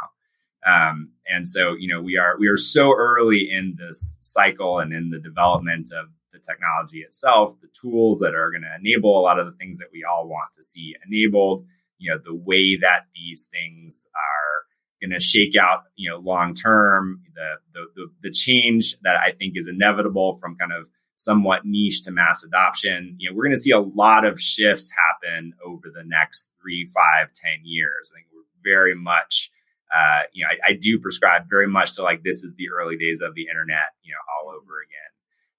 Um, 0.67 1.13
and 1.27 1.47
so, 1.47 1.75
you 1.79 1.93
know, 1.93 2.03
we 2.03 2.17
are 2.17 2.37
we 2.39 2.49
are 2.49 2.57
so 2.57 2.95
early 2.95 3.49
in 3.51 3.77
this 3.79 4.17
cycle 4.21 4.79
and 4.81 4.93
in 4.93 5.11
the 5.11 5.21
development 5.21 5.91
of 5.93 6.09
the 6.33 6.39
technology 6.39 6.99
itself, 6.99 7.57
the 7.61 7.69
tools 7.81 8.19
that 8.21 8.35
are 8.35 8.51
going 8.51 8.63
to 8.63 8.77
enable 8.79 9.19
a 9.19 9.23
lot 9.23 9.39
of 9.39 9.47
the 9.47 9.53
things 9.53 9.79
that 9.79 9.89
we 9.93 10.05
all 10.05 10.29
want 10.29 10.53
to 10.57 10.63
see 10.63 10.95
enabled, 11.07 11.65
you 11.99 12.11
know, 12.11 12.19
the 12.19 12.43
way 12.45 12.77
that 12.81 13.07
these 13.15 13.49
things 13.53 14.09
are 14.15 15.09
going 15.09 15.19
to 15.19 15.25
shake 15.25 15.55
out, 15.57 15.85
you 15.95 16.11
know, 16.11 16.19
long 16.19 16.55
term, 16.55 17.23
the, 17.35 17.55
the, 17.73 17.87
the 17.95 18.07
the 18.25 18.31
change 18.33 18.97
that 19.03 19.17
I 19.17 19.33
think 19.33 19.55
is 19.57 19.69
inevitable 19.69 20.39
from 20.41 20.57
kind 20.57 20.73
of 20.73 20.89
somewhat 21.15 21.65
niche 21.65 22.05
to 22.05 22.11
mass 22.11 22.45
adoption. 22.45 23.17
You 23.19 23.31
know, 23.31 23.37
we're 23.37 23.45
going 23.45 23.57
to 23.57 23.61
see 23.61 23.73
a 23.73 23.81
lot 23.81 24.25
of 24.25 24.41
shifts 24.41 24.91
happen 24.91 25.53
over 25.65 25.89
the 25.93 26.05
next 26.05 26.51
three, 26.61 26.89
five, 26.95 27.33
ten 27.35 27.61
years. 27.65 28.11
I 28.13 28.19
think 28.19 28.27
we're 28.33 28.43
very 28.63 28.95
much, 28.95 29.51
uh, 29.95 30.23
you 30.33 30.45
know, 30.45 30.51
I, 30.51 30.73
I 30.73 30.73
do 30.75 30.99
prescribe 30.99 31.49
very 31.49 31.67
much 31.67 31.95
to 31.95 32.03
like 32.03 32.23
this 32.23 32.43
is 32.43 32.55
the 32.57 32.69
early 32.71 32.97
days 32.97 33.21
of 33.21 33.35
the 33.35 33.47
internet, 33.49 33.95
you 34.03 34.13
know, 34.13 34.21
all 34.35 34.51
over 34.51 34.83
again. 34.85 35.09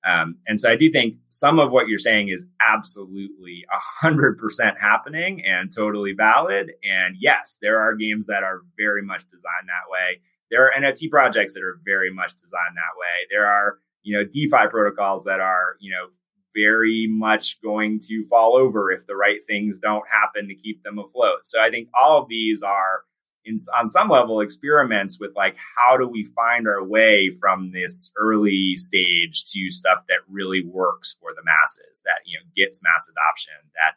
Um, 0.06 0.38
and 0.48 0.60
so 0.60 0.70
I 0.70 0.76
do 0.76 0.90
think 0.90 1.16
some 1.30 1.60
of 1.60 1.72
what 1.72 1.88
you're 1.88 2.00
saying 2.00 2.30
is 2.30 2.46
absolutely 2.62 3.66
100% 4.04 4.80
happening 4.80 5.44
and 5.46 5.74
totally 5.76 6.14
valid. 6.14 6.72
And 6.84 7.16
yes, 7.20 7.58
there 7.62 7.80
are 7.80 7.96
games 7.96 8.26
that 8.28 8.44
are 8.44 8.62
very 8.78 9.04
much 9.04 9.24
designed 9.30 9.68
that 9.68 9.92
way. 9.92 10.22
There 10.50 10.66
are 10.66 10.72
NFT 10.72 11.10
projects 11.10 11.54
that 11.54 11.64
are 11.64 11.80
very 11.84 12.12
much 12.12 12.32
designed 12.36 12.76
that 12.76 12.98
way. 12.98 13.28
There 13.30 13.46
are, 13.46 13.80
you 14.04 14.18
know, 14.18 14.24
DeFi 14.24 14.70
protocols 14.70 15.26
that 15.26 15.42
are, 15.42 15.76
you 15.80 15.92
know, 15.92 16.08
very 16.56 17.08
much 17.10 17.62
going 17.62 18.00
to 18.08 18.26
fall 18.26 18.56
over 18.56 18.92
if 18.92 19.06
the 19.06 19.16
right 19.16 19.40
things 19.48 19.80
don't 19.80 20.08
happen 20.10 20.48
to 20.48 20.56
keep 20.56 20.82
them 20.84 20.98
afloat. 20.98 21.40
So 21.44 21.62
I 21.62 21.70
think 21.70 21.90
all 22.00 22.22
of 22.22 22.30
these 22.30 22.64
are 22.64 23.04
in, 23.46 23.58
on 23.78 23.90
some 23.90 24.10
level 24.10 24.42
experiments 24.42 25.20
with 25.20 25.32
like 25.36 25.56
how 25.78 25.98
do 25.98 26.08
we 26.08 26.26
find 26.36 26.68
our 26.68 26.84
way 26.84 27.32
from 27.40 27.72
this 27.72 28.12
early 28.18 28.76
stage 28.76 29.46
to 29.48 29.72
stuff 29.72 30.04
that 30.08 30.20
really 30.30 30.64
works 30.66 31.18
for 31.22 31.32
the 31.36 31.44
masses 31.44 32.02
that 32.06 32.22
you 32.26 32.38
know 32.38 32.46
gets 32.56 32.82
mass 32.84 33.10
adoption 33.10 33.54
that 33.76 33.96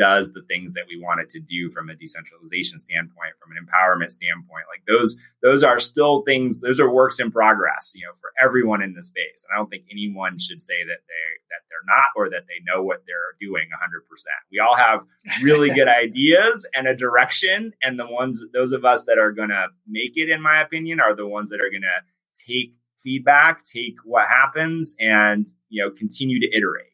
does 0.00 0.32
the 0.32 0.40
things 0.48 0.72
that 0.72 0.86
we 0.88 0.98
want 0.98 1.20
it 1.20 1.28
to 1.28 1.38
do 1.38 1.68
from 1.70 1.90
a 1.90 1.94
decentralization 1.94 2.80
standpoint 2.80 3.36
from 3.38 3.52
an 3.52 3.60
empowerment 3.60 4.10
standpoint 4.10 4.64
like 4.72 4.82
those 4.88 5.14
those 5.42 5.62
are 5.62 5.78
still 5.78 6.22
things 6.22 6.62
those 6.62 6.80
are 6.80 6.90
works 6.90 7.20
in 7.20 7.30
progress 7.30 7.92
you 7.94 8.02
know 8.06 8.12
for 8.18 8.32
everyone 8.42 8.82
in 8.82 8.94
the 8.94 9.02
space. 9.02 9.44
And 9.44 9.54
i 9.54 9.58
don't 9.58 9.68
think 9.68 9.84
anyone 9.90 10.38
should 10.38 10.62
say 10.62 10.82
that 10.82 11.00
they 11.06 11.26
that 11.50 11.62
they're 11.68 11.86
not 11.86 12.08
or 12.16 12.30
that 12.30 12.46
they 12.48 12.64
know 12.64 12.82
what 12.82 13.02
they're 13.06 13.36
doing 13.38 13.68
100% 13.68 14.24
we 14.50 14.58
all 14.58 14.76
have 14.76 15.00
really 15.42 15.68
good 15.74 15.88
ideas 15.88 16.66
and 16.74 16.88
a 16.88 16.96
direction 16.96 17.72
and 17.82 17.98
the 17.98 18.06
ones 18.06 18.42
those 18.54 18.72
of 18.72 18.86
us 18.86 19.04
that 19.04 19.18
are 19.18 19.32
going 19.32 19.50
to 19.50 19.66
make 19.86 20.16
it 20.16 20.30
in 20.30 20.40
my 20.40 20.62
opinion 20.62 20.98
are 20.98 21.14
the 21.14 21.26
ones 21.28 21.50
that 21.50 21.60
are 21.60 21.70
going 21.70 21.82
to 21.82 22.44
take 22.46 22.72
feedback 23.02 23.64
take 23.64 23.96
what 24.04 24.26
happens 24.26 24.96
and 24.98 25.52
you 25.68 25.84
know 25.84 25.90
continue 25.90 26.40
to 26.40 26.56
iterate 26.56 26.89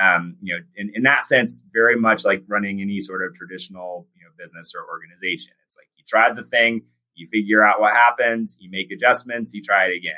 um, 0.00 0.36
you 0.40 0.54
know, 0.54 0.60
in, 0.76 0.90
in 0.94 1.02
that 1.02 1.24
sense, 1.24 1.62
very 1.72 1.96
much 1.96 2.24
like 2.24 2.42
running 2.48 2.80
any 2.80 3.00
sort 3.00 3.24
of 3.24 3.34
traditional, 3.34 4.06
you 4.16 4.24
know, 4.24 4.30
business 4.38 4.72
or 4.74 4.88
organization. 4.88 5.52
It's 5.66 5.76
like 5.76 5.88
you 5.96 6.04
tried 6.08 6.36
the 6.36 6.42
thing, 6.42 6.82
you 7.14 7.28
figure 7.28 7.64
out 7.64 7.80
what 7.80 7.92
happens, 7.92 8.56
you 8.60 8.70
make 8.70 8.90
adjustments, 8.90 9.52
you 9.52 9.62
try 9.62 9.86
it 9.86 9.96
again. 9.96 10.14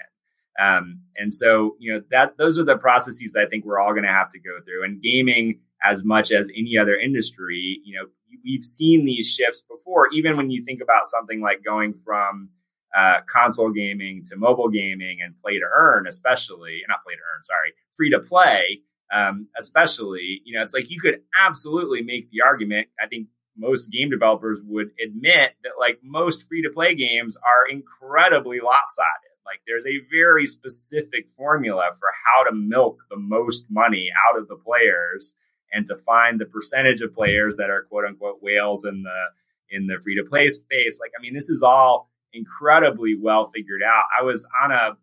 Um, 0.60 1.00
and 1.16 1.32
so, 1.32 1.76
you 1.78 1.92
know, 1.92 2.02
that 2.10 2.36
those 2.36 2.58
are 2.58 2.64
the 2.64 2.76
processes 2.76 3.36
I 3.36 3.46
think 3.46 3.64
we're 3.64 3.80
all 3.80 3.92
going 3.92 4.04
to 4.04 4.08
have 4.08 4.30
to 4.32 4.38
go 4.38 4.58
through. 4.64 4.84
And 4.84 5.02
gaming, 5.02 5.60
as 5.82 6.04
much 6.04 6.30
as 6.30 6.50
any 6.56 6.78
other 6.78 6.94
industry, 6.94 7.80
you 7.84 7.98
know, 7.98 8.06
we've 8.44 8.64
seen 8.64 9.04
these 9.04 9.28
shifts 9.28 9.62
before. 9.62 10.08
Even 10.12 10.36
when 10.36 10.50
you 10.50 10.64
think 10.64 10.80
about 10.80 11.06
something 11.06 11.40
like 11.40 11.64
going 11.64 11.94
from 11.94 12.50
uh, 12.96 13.20
console 13.28 13.70
gaming 13.70 14.22
to 14.26 14.36
mobile 14.36 14.68
gaming 14.68 15.18
and 15.24 15.34
play 15.42 15.54
to 15.54 15.66
earn, 15.74 16.06
especially 16.06 16.82
not 16.88 17.02
play 17.04 17.14
to 17.14 17.20
earn, 17.20 17.42
sorry, 17.42 17.72
free 17.96 18.10
to 18.10 18.20
play 18.20 18.82
um, 19.12 19.48
especially, 19.58 20.40
you 20.44 20.56
know, 20.56 20.62
it's 20.62 20.74
like 20.74 20.90
you 20.90 21.00
could 21.00 21.20
absolutely 21.38 22.02
make 22.02 22.30
the 22.30 22.40
argument. 22.44 22.88
I 23.02 23.06
think 23.06 23.28
most 23.56 23.92
game 23.92 24.10
developers 24.10 24.60
would 24.64 24.90
admit 25.04 25.52
that 25.62 25.72
like 25.78 25.98
most 26.02 26.48
free 26.48 26.62
to 26.62 26.70
play 26.70 26.94
games 26.94 27.36
are 27.36 27.70
incredibly 27.70 28.60
lopsided. 28.60 29.32
Like 29.44 29.60
there's 29.66 29.84
a 29.86 30.00
very 30.10 30.46
specific 30.46 31.28
formula 31.36 31.90
for 31.98 32.08
how 32.24 32.44
to 32.44 32.54
milk 32.54 32.98
the 33.10 33.18
most 33.18 33.66
money 33.68 34.08
out 34.28 34.40
of 34.40 34.48
the 34.48 34.56
players 34.56 35.34
and 35.72 35.86
to 35.88 35.96
find 35.96 36.40
the 36.40 36.46
percentage 36.46 37.00
of 37.00 37.14
players 37.14 37.56
that 37.56 37.70
are 37.70 37.82
quote 37.82 38.04
unquote 38.06 38.38
whales 38.40 38.84
in 38.84 39.02
the 39.02 39.76
in 39.76 39.86
the 39.86 39.98
free 40.02 40.14
to 40.16 40.28
play 40.28 40.48
space. 40.48 40.98
Like, 41.00 41.12
I 41.18 41.22
mean, 41.22 41.34
this 41.34 41.48
is 41.48 41.62
all 41.62 42.10
incredibly 42.32 43.16
well 43.20 43.50
figured 43.54 43.82
out. 43.82 44.04
I 44.18 44.22
was 44.22 44.46
on 44.62 44.70
a 44.70 44.96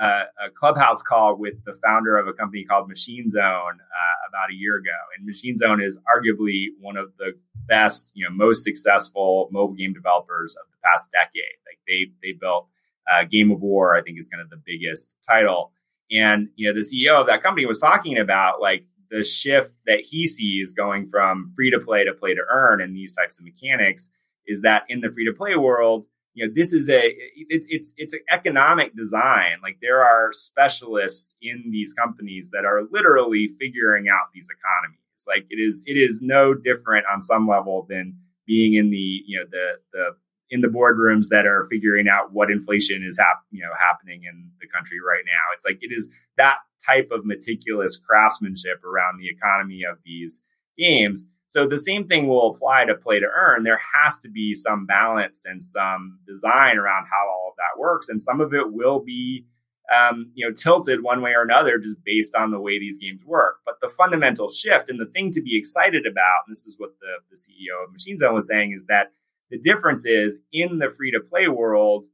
uh, 0.00 0.24
a 0.46 0.50
clubhouse 0.50 1.02
call 1.02 1.36
with 1.36 1.54
the 1.64 1.74
founder 1.84 2.16
of 2.16 2.26
a 2.26 2.32
company 2.32 2.64
called 2.64 2.88
Machine 2.88 3.30
Zone 3.30 3.40
uh, 3.42 4.28
about 4.28 4.50
a 4.50 4.54
year 4.54 4.76
ago, 4.76 4.90
and 5.16 5.26
Machine 5.26 5.56
Zone 5.56 5.80
is 5.80 5.98
arguably 5.98 6.66
one 6.80 6.96
of 6.96 7.12
the 7.18 7.32
best, 7.66 8.10
you 8.14 8.24
know, 8.24 8.34
most 8.34 8.64
successful 8.64 9.48
mobile 9.52 9.74
game 9.74 9.92
developers 9.92 10.56
of 10.56 10.66
the 10.70 10.76
past 10.84 11.10
decade. 11.12 11.58
Like 11.66 11.78
they 11.86 12.10
they 12.22 12.36
built 12.38 12.68
uh, 13.10 13.24
Game 13.30 13.50
of 13.50 13.60
War, 13.60 13.94
I 13.94 14.02
think 14.02 14.18
is 14.18 14.28
kind 14.28 14.42
of 14.42 14.50
the 14.50 14.60
biggest 14.64 15.14
title, 15.26 15.72
and 16.10 16.48
you 16.56 16.68
know 16.68 16.74
the 16.74 16.86
CEO 16.86 17.20
of 17.20 17.26
that 17.28 17.42
company 17.42 17.66
was 17.66 17.78
talking 17.78 18.18
about 18.18 18.60
like 18.60 18.84
the 19.10 19.22
shift 19.22 19.72
that 19.86 20.00
he 20.00 20.26
sees 20.26 20.72
going 20.72 21.06
from 21.08 21.52
free 21.54 21.70
to 21.70 21.78
play 21.78 22.04
to 22.04 22.12
play 22.12 22.34
to 22.34 22.42
earn 22.50 22.80
and 22.80 22.96
these 22.96 23.14
types 23.14 23.38
of 23.38 23.44
mechanics 23.44 24.08
is 24.46 24.62
that 24.62 24.82
in 24.88 25.00
the 25.00 25.10
free 25.10 25.24
to 25.24 25.32
play 25.32 25.54
world 25.54 26.06
you 26.34 26.46
know 26.46 26.52
this 26.54 26.72
is 26.72 26.90
a 26.90 27.02
it's 27.36 27.66
it's 27.70 27.94
it's 27.96 28.12
an 28.12 28.20
economic 28.30 28.94
design 28.96 29.56
like 29.62 29.78
there 29.80 30.02
are 30.02 30.32
specialists 30.32 31.36
in 31.40 31.70
these 31.70 31.92
companies 31.92 32.50
that 32.52 32.64
are 32.64 32.82
literally 32.90 33.50
figuring 33.58 34.06
out 34.08 34.28
these 34.34 34.48
economies 34.50 34.98
like 35.26 35.46
it 35.48 35.56
is 35.56 35.82
it 35.86 35.94
is 35.94 36.20
no 36.22 36.54
different 36.54 37.06
on 37.12 37.22
some 37.22 37.48
level 37.48 37.86
than 37.88 38.16
being 38.46 38.74
in 38.74 38.90
the 38.90 39.22
you 39.26 39.38
know 39.38 39.46
the 39.50 39.72
the 39.92 40.04
in 40.50 40.60
the 40.60 40.68
boardrooms 40.68 41.28
that 41.30 41.46
are 41.46 41.66
figuring 41.70 42.06
out 42.08 42.32
what 42.32 42.50
inflation 42.50 43.04
is 43.06 43.18
hap- 43.18 43.44
you 43.50 43.62
know 43.62 43.72
happening 43.78 44.22
in 44.28 44.50
the 44.60 44.68
country 44.68 44.98
right 45.00 45.24
now. 45.26 45.54
It's 45.54 45.64
like 45.64 45.78
it 45.80 45.92
is 45.92 46.08
that 46.36 46.58
type 46.84 47.08
of 47.10 47.24
meticulous 47.24 47.96
craftsmanship 47.96 48.84
around 48.84 49.18
the 49.18 49.28
economy 49.28 49.82
of 49.90 49.98
these 50.04 50.42
games. 50.76 51.26
So 51.54 51.68
the 51.68 51.78
same 51.78 52.08
thing 52.08 52.26
will 52.26 52.50
apply 52.50 52.84
to 52.86 52.96
play 52.96 53.20
to 53.20 53.26
earn. 53.26 53.62
There 53.62 53.80
has 53.94 54.18
to 54.22 54.28
be 54.28 54.56
some 54.56 54.86
balance 54.86 55.44
and 55.46 55.62
some 55.62 56.18
design 56.26 56.78
around 56.78 57.06
how 57.06 57.28
all 57.30 57.50
of 57.50 57.56
that 57.58 57.80
works, 57.80 58.08
and 58.08 58.20
some 58.20 58.40
of 58.40 58.52
it 58.52 58.72
will 58.72 58.98
be 58.98 59.46
um, 59.94 60.32
you 60.34 60.44
know, 60.44 60.52
tilted 60.52 61.04
one 61.04 61.22
way 61.22 61.30
or 61.30 61.42
another 61.42 61.78
just 61.78 62.02
based 62.04 62.34
on 62.34 62.50
the 62.50 62.58
way 62.58 62.80
these 62.80 62.98
games 62.98 63.20
work. 63.24 63.58
But 63.64 63.76
the 63.80 63.88
fundamental 63.88 64.50
shift 64.50 64.90
and 64.90 64.98
the 64.98 65.06
thing 65.06 65.30
to 65.30 65.40
be 65.40 65.56
excited 65.56 66.06
about, 66.06 66.42
and 66.48 66.56
this 66.56 66.66
is 66.66 66.74
what 66.76 66.90
the, 67.00 67.20
the 67.30 67.36
CEO 67.36 67.84
of 67.84 67.92
Machine 67.92 68.18
Zone 68.18 68.34
was 68.34 68.48
saying, 68.48 68.72
is 68.74 68.86
that 68.86 69.12
the 69.50 69.58
difference 69.58 70.04
is 70.04 70.38
in 70.52 70.80
the 70.80 70.90
free 70.90 71.12
to 71.12 71.20
play 71.20 71.46
world, 71.46 72.08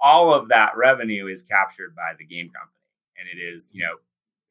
all 0.00 0.32
of 0.32 0.48
that 0.48 0.74
revenue 0.74 1.26
is 1.26 1.42
captured 1.42 1.94
by 1.94 2.12
the 2.18 2.24
game 2.24 2.48
company. 2.48 2.80
And 3.18 3.28
it 3.28 3.42
is, 3.42 3.70
you 3.74 3.84
know, 3.84 3.96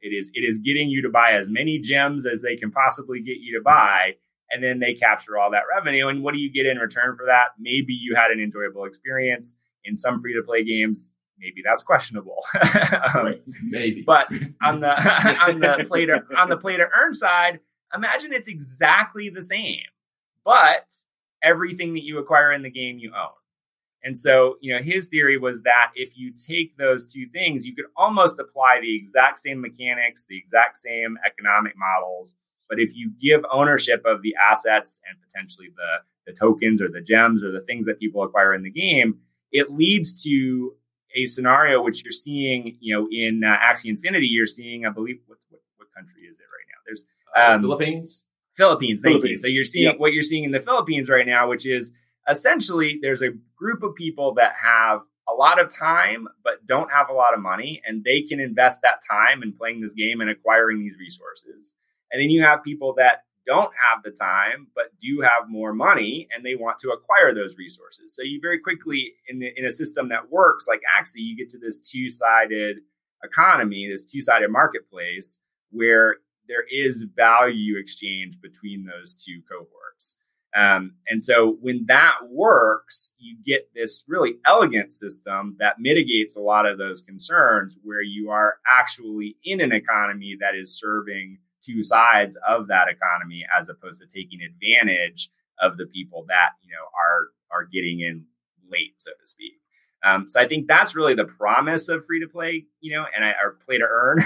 it 0.01 0.09
is 0.09 0.29
it 0.35 0.41
is 0.41 0.59
getting 0.59 0.89
you 0.89 1.01
to 1.01 1.09
buy 1.09 1.31
as 1.31 1.49
many 1.49 1.79
gems 1.79 2.27
as 2.27 2.43
they 2.43 2.55
can 2.55 2.69
possibly 2.69 3.21
get 3.21 3.37
you 3.39 3.57
to 3.57 3.63
buy. 3.63 4.17
And 4.55 4.63
then 4.63 4.79
they 4.79 4.93
capture 4.93 5.37
all 5.37 5.51
that 5.51 5.63
revenue. 5.69 6.07
And 6.07 6.23
what 6.23 6.33
do 6.33 6.39
you 6.39 6.49
get 6.49 6.65
in 6.65 6.77
return 6.77 7.17
for 7.17 7.25
that? 7.25 7.47
Maybe 7.59 7.93
you 7.93 8.15
had 8.15 8.31
an 8.31 8.39
enjoyable 8.39 8.85
experience. 8.85 9.55
In 9.83 9.97
some 9.97 10.21
free 10.21 10.33
to 10.33 10.41
play 10.41 10.63
games, 10.63 11.11
maybe 11.37 11.61
that's 11.63 11.83
questionable. 11.83 12.37
um, 13.13 13.35
maybe. 13.63 14.01
But 14.01 14.27
on 14.63 14.79
the 14.79 14.89
on 15.45 15.59
the 15.59 15.85
play 15.87 16.05
to 16.05 16.23
on 16.37 16.47
the 16.49 16.57
play 16.57 16.77
to 16.77 16.87
earn 16.97 17.13
side, 17.13 17.59
imagine 17.93 18.31
it's 18.31 18.47
exactly 18.47 19.29
the 19.29 19.43
same, 19.43 19.81
but 20.45 20.85
everything 21.43 21.93
that 21.95 22.03
you 22.03 22.17
acquire 22.17 22.53
in 22.53 22.63
the 22.63 22.71
game 22.71 22.97
you 22.97 23.11
own. 23.13 23.35
And 24.05 24.17
so, 24.17 24.57
you 24.61 24.73
know, 24.73 24.83
his 24.83 25.07
theory 25.07 25.37
was 25.37 25.63
that 25.63 25.91
if 25.95 26.15
you 26.15 26.31
take 26.31 26.77
those 26.77 27.11
two 27.11 27.27
things, 27.33 27.65
you 27.65 27.75
could 27.75 27.85
almost 27.97 28.39
apply 28.39 28.79
the 28.79 28.95
exact 28.95 29.39
same 29.39 29.59
mechanics, 29.59 30.25
the 30.29 30.37
exact 30.37 30.77
same 30.77 31.17
economic 31.25 31.73
models. 31.75 32.35
But 32.69 32.79
if 32.79 32.95
you 32.95 33.11
give 33.21 33.41
ownership 33.51 34.03
of 34.05 34.21
the 34.21 34.35
assets 34.35 35.01
and 35.07 35.17
potentially 35.21 35.67
the, 35.75 36.31
the 36.31 36.37
tokens 36.37 36.81
or 36.81 36.89
the 36.89 37.01
gems 37.01 37.43
or 37.43 37.51
the 37.51 37.61
things 37.61 37.85
that 37.85 37.99
people 37.99 38.23
acquire 38.23 38.53
in 38.53 38.63
the 38.63 38.71
game, 38.71 39.19
it 39.51 39.71
leads 39.71 40.23
to 40.23 40.73
a 41.15 41.25
scenario 41.25 41.81
which 41.81 42.03
you're 42.03 42.11
seeing, 42.11 42.77
you 42.79 42.95
know, 42.95 43.07
in 43.09 43.43
uh, 43.43 43.55
Axie 43.57 43.89
Infinity, 43.89 44.27
you're 44.27 44.47
seeing, 44.47 44.85
I 44.85 44.89
believe, 44.89 45.19
what, 45.27 45.37
what, 45.49 45.61
what 45.77 45.87
country 45.95 46.23
is 46.23 46.37
it 46.37 46.43
right 46.43 46.67
now? 46.69 46.81
There's 46.85 47.03
uh, 47.37 47.55
um, 47.55 47.61
Philippines. 47.61 48.25
Philippines, 48.55 49.01
thank 49.01 49.15
Philippines. 49.15 49.43
you. 49.43 49.49
So 49.49 49.53
you're 49.53 49.63
seeing 49.65 49.91
yep. 49.91 49.99
what 49.99 50.13
you're 50.13 50.23
seeing 50.23 50.45
in 50.45 50.51
the 50.51 50.59
Philippines 50.59 51.09
right 51.09 51.25
now, 51.25 51.49
which 51.49 51.65
is 51.65 51.91
essentially 52.29 52.99
there's 53.01 53.21
a 53.21 53.29
group 53.55 53.83
of 53.83 53.95
people 53.95 54.33
that 54.35 54.53
have 54.61 55.01
a 55.27 55.33
lot 55.33 55.59
of 55.59 55.69
time 55.69 56.27
but 56.43 56.65
don't 56.65 56.91
have 56.91 57.09
a 57.09 57.13
lot 57.13 57.33
of 57.33 57.41
money, 57.41 57.81
and 57.85 58.03
they 58.03 58.21
can 58.21 58.39
invest 58.39 58.81
that 58.83 59.01
time 59.09 59.43
in 59.43 59.53
playing 59.53 59.81
this 59.81 59.93
game 59.93 60.21
and 60.21 60.29
acquiring 60.29 60.79
these 60.79 60.97
resources. 60.97 61.73
And 62.15 62.21
then 62.21 62.29
you 62.29 62.43
have 62.43 62.63
people 62.63 62.93
that 62.97 63.25
don't 63.45 63.73
have 63.89 64.01
the 64.05 64.11
time 64.11 64.67
but 64.73 64.97
do 65.01 65.19
have 65.19 65.49
more 65.49 65.73
money 65.73 66.29
and 66.33 66.45
they 66.45 66.55
want 66.55 66.79
to 66.79 66.91
acquire 66.91 67.35
those 67.35 67.57
resources. 67.57 68.15
So 68.15 68.23
you 68.23 68.39
very 68.41 68.57
quickly 68.57 69.15
in 69.27 69.39
the, 69.39 69.51
in 69.53 69.65
a 69.65 69.69
system 69.69 70.07
that 70.09 70.31
works 70.31 70.65
like 70.65 70.79
Axie, 70.97 71.17
you 71.17 71.35
get 71.35 71.49
to 71.49 71.59
this 71.59 71.77
two-sided 71.77 72.77
economy, 73.21 73.89
this 73.89 74.09
two-sided 74.09 74.49
marketplace 74.49 75.39
where 75.71 76.15
there 76.47 76.63
is 76.71 77.05
value 77.17 77.77
exchange 77.77 78.39
between 78.41 78.85
those 78.85 79.13
two 79.13 79.41
cohorts. 79.51 80.15
Um, 80.55 80.93
and 81.09 81.21
so 81.21 81.57
when 81.59 81.83
that 81.87 82.15
works, 82.29 83.11
you 83.17 83.35
get 83.45 83.71
this 83.75 84.05
really 84.07 84.35
elegant 84.47 84.93
system 84.93 85.57
that 85.59 85.79
mitigates 85.79 86.37
a 86.37 86.41
lot 86.41 86.65
of 86.65 86.77
those 86.77 87.01
concerns 87.01 87.77
where 87.83 88.01
you 88.01 88.29
are 88.29 88.55
actually 88.65 89.35
in 89.43 89.59
an 89.59 89.73
economy 89.73 90.37
that 90.39 90.55
is 90.55 90.79
serving 90.79 91.39
two 91.65 91.83
sides 91.83 92.37
of 92.47 92.67
that 92.67 92.87
economy 92.87 93.45
as 93.59 93.69
opposed 93.69 94.01
to 94.01 94.07
taking 94.07 94.39
advantage 94.41 95.29
of 95.59 95.77
the 95.77 95.85
people 95.85 96.25
that 96.27 96.51
you 96.61 96.71
know 96.71 96.85
are 96.93 97.29
are 97.51 97.65
getting 97.65 98.01
in 98.01 98.25
late, 98.69 98.95
so 98.97 99.11
to 99.11 99.27
speak. 99.27 99.53
Um, 100.03 100.29
so 100.29 100.39
I 100.39 100.47
think 100.47 100.67
that's 100.67 100.95
really 100.95 101.15
the 101.15 101.25
promise 101.25 101.89
of 101.89 102.05
free 102.05 102.19
to 102.19 102.27
play, 102.27 102.65
you 102.79 102.95
know, 102.95 103.05
and 103.15 103.25
I, 103.25 103.29
or 103.43 103.57
play 103.65 103.79
to 103.79 103.87
earn. 103.89 104.19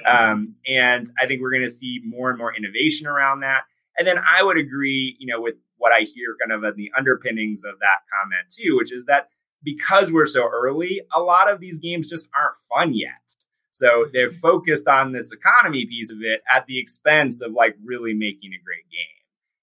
um, 0.08 0.54
and 0.66 1.10
I 1.20 1.26
think 1.26 1.42
we're 1.42 1.50
going 1.50 1.62
to 1.62 1.68
see 1.68 2.00
more 2.02 2.30
and 2.30 2.38
more 2.38 2.54
innovation 2.56 3.06
around 3.06 3.40
that. 3.40 3.64
And 3.98 4.08
then 4.08 4.18
I 4.18 4.42
would 4.42 4.56
agree, 4.56 5.16
you 5.18 5.26
know, 5.26 5.40
with 5.40 5.56
what 5.76 5.92
I 5.92 6.04
hear 6.04 6.36
kind 6.40 6.52
of 6.52 6.64
in 6.64 6.76
the 6.76 6.90
underpinnings 6.96 7.62
of 7.64 7.78
that 7.80 7.98
comment 8.10 8.50
too, 8.50 8.76
which 8.76 8.92
is 8.92 9.04
that 9.04 9.28
because 9.62 10.12
we're 10.12 10.26
so 10.26 10.48
early, 10.48 11.02
a 11.14 11.20
lot 11.20 11.50
of 11.50 11.60
these 11.60 11.78
games 11.78 12.08
just 12.08 12.28
aren't 12.34 12.56
fun 12.68 12.94
yet. 12.94 13.12
So 13.76 14.06
they're 14.10 14.30
focused 14.30 14.88
on 14.88 15.12
this 15.12 15.32
economy 15.32 15.84
piece 15.84 16.10
of 16.10 16.22
it 16.22 16.40
at 16.50 16.64
the 16.64 16.80
expense 16.80 17.42
of 17.42 17.52
like 17.52 17.76
really 17.84 18.14
making 18.14 18.54
a 18.54 18.64
great 18.64 18.88
game. 18.88 19.20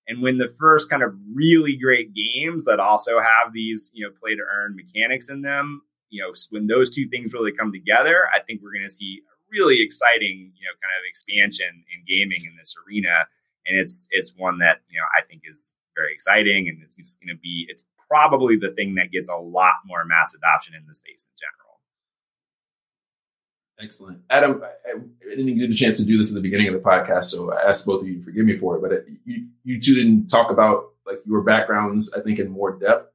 And 0.08 0.22
when 0.22 0.38
the 0.38 0.54
first 0.60 0.88
kind 0.88 1.02
of 1.02 1.16
really 1.34 1.76
great 1.76 2.14
games 2.14 2.66
that 2.66 2.80
also 2.80 3.20
have 3.20 3.54
these, 3.54 3.90
you 3.92 4.06
know, 4.06 4.14
play 4.22 4.36
to 4.36 4.44
earn 4.44 4.76
mechanics 4.76 5.30
in 5.30 5.42
them, 5.42 5.82
you 6.12 6.22
know, 6.22 6.32
when 6.52 6.68
those 6.68 6.94
two 6.94 7.08
things 7.08 7.34
really 7.34 7.54
come 7.54 7.72
together, 7.72 8.30
I 8.32 8.40
think 8.40 8.62
we're 8.62 8.74
going 8.74 8.88
to 8.88 8.94
see 8.94 9.24
a 9.26 9.34
really 9.50 9.82
exciting, 9.82 10.54
you 10.54 10.66
know, 10.70 10.78
kind 10.78 10.94
of 10.94 11.10
expansion 11.10 11.84
in 11.90 12.06
gaming 12.06 12.46
in 12.46 12.56
this 12.56 12.76
arena. 12.86 13.26
And 13.66 13.80
it's 13.80 14.08
it's 14.12 14.36
one 14.38 14.60
that 14.60 14.82
you 14.92 15.00
know 15.00 15.08
I 15.18 15.26
think 15.26 15.42
is 15.50 15.74
very 15.96 16.14
exciting, 16.14 16.70
and 16.70 16.84
it's 16.84 16.98
just 16.98 17.20
going 17.20 17.36
to 17.36 17.42
be 17.42 17.66
it's 17.68 17.88
probably 18.08 18.58
the 18.58 18.76
thing 18.78 18.94
that 18.96 19.12
gets 19.12 19.28
a 19.28 19.38
lot 19.38 19.82
more 19.88 20.06
mass 20.06 20.36
adoption 20.36 20.76
in 20.76 20.86
the 20.86 20.94
space 20.94 21.26
in 21.26 21.34
general. 21.34 21.63
Excellent. 23.84 24.20
Adam, 24.30 24.62
I, 24.64 24.92
I, 24.92 25.36
didn't 25.36 25.58
get 25.58 25.70
a 25.70 25.74
chance 25.74 25.98
to 25.98 26.06
do 26.06 26.18
this 26.18 26.32
at 26.32 26.36
the 26.36 26.42
beginning 26.42 26.68
of 26.68 26.74
the 26.74 26.80
podcast, 26.80 27.26
so 27.26 27.52
I 27.52 27.68
asked 27.68 27.86
both 27.86 28.02
of 28.02 28.08
you 28.08 28.20
to 28.20 28.24
forgive 28.24 28.46
me 28.46 28.58
for 28.58 28.78
it, 28.78 28.82
but 28.82 28.92
it, 28.92 29.06
you, 29.26 29.48
you 29.64 29.82
two 29.82 29.96
didn't 29.96 30.28
talk 30.28 30.52
about 30.52 30.92
like 31.06 31.20
your 31.26 31.42
backgrounds, 31.42 32.14
I 32.14 32.22
think, 32.22 32.40
in 32.40 32.50
more 32.50 32.78
depth 32.80 33.12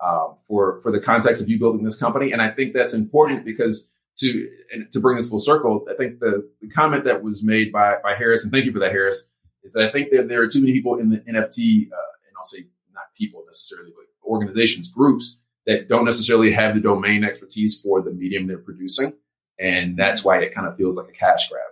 uh, 0.00 0.28
for, 0.46 0.80
for 0.82 0.92
the 0.92 1.00
context 1.00 1.42
of 1.42 1.48
you 1.48 1.58
building 1.58 1.84
this 1.84 1.98
company. 1.98 2.32
And 2.32 2.42
I 2.42 2.50
think 2.50 2.74
that's 2.74 2.92
important 2.92 3.44
because 3.44 3.88
to, 4.18 4.48
to 4.92 5.00
bring 5.00 5.16
this 5.16 5.30
full 5.30 5.38
circle, 5.38 5.86
I 5.90 5.94
think 5.94 6.20
the, 6.20 6.48
the 6.60 6.68
comment 6.68 7.04
that 7.04 7.22
was 7.22 7.42
made 7.42 7.72
by, 7.72 7.96
by 8.02 8.14
Harris, 8.14 8.42
and 8.42 8.52
thank 8.52 8.66
you 8.66 8.72
for 8.72 8.80
that, 8.80 8.92
Harris, 8.92 9.26
is 9.62 9.72
that 9.72 9.88
I 9.88 9.92
think 9.92 10.10
that 10.10 10.28
there 10.28 10.42
are 10.42 10.48
too 10.48 10.60
many 10.60 10.72
people 10.72 10.98
in 10.98 11.08
the 11.08 11.18
NFT, 11.18 11.90
uh, 11.90 12.10
and 12.26 12.36
I'll 12.36 12.44
say 12.44 12.64
not 12.92 13.04
people 13.16 13.42
necessarily, 13.46 13.92
but 13.96 14.04
organizations, 14.28 14.90
groups 14.90 15.40
that 15.66 15.88
don't 15.88 16.04
necessarily 16.04 16.52
have 16.52 16.74
the 16.74 16.80
domain 16.80 17.24
expertise 17.24 17.80
for 17.80 18.02
the 18.02 18.10
medium 18.10 18.46
they're 18.46 18.58
producing 18.58 19.14
and 19.60 19.96
that's 19.96 20.24
why 20.24 20.38
it 20.38 20.54
kind 20.54 20.66
of 20.66 20.76
feels 20.76 20.96
like 20.96 21.08
a 21.08 21.12
cash 21.12 21.48
grab. 21.50 21.62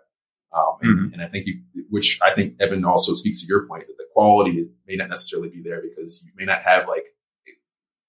Um, 0.52 0.76
and, 0.80 0.98
mm-hmm. 0.98 1.14
and, 1.14 1.22
I 1.22 1.28
think 1.28 1.46
you, 1.46 1.60
which 1.90 2.18
I 2.22 2.34
think 2.34 2.54
Eben 2.60 2.84
also 2.84 3.14
speaks 3.14 3.42
to 3.42 3.46
your 3.48 3.66
point 3.66 3.86
that 3.86 3.96
the 3.96 4.06
quality 4.12 4.68
may 4.86 4.96
not 4.96 5.08
necessarily 5.08 5.48
be 5.48 5.62
there 5.62 5.82
because 5.82 6.22
you 6.24 6.32
may 6.36 6.44
not 6.44 6.62
have 6.62 6.88
like 6.88 7.04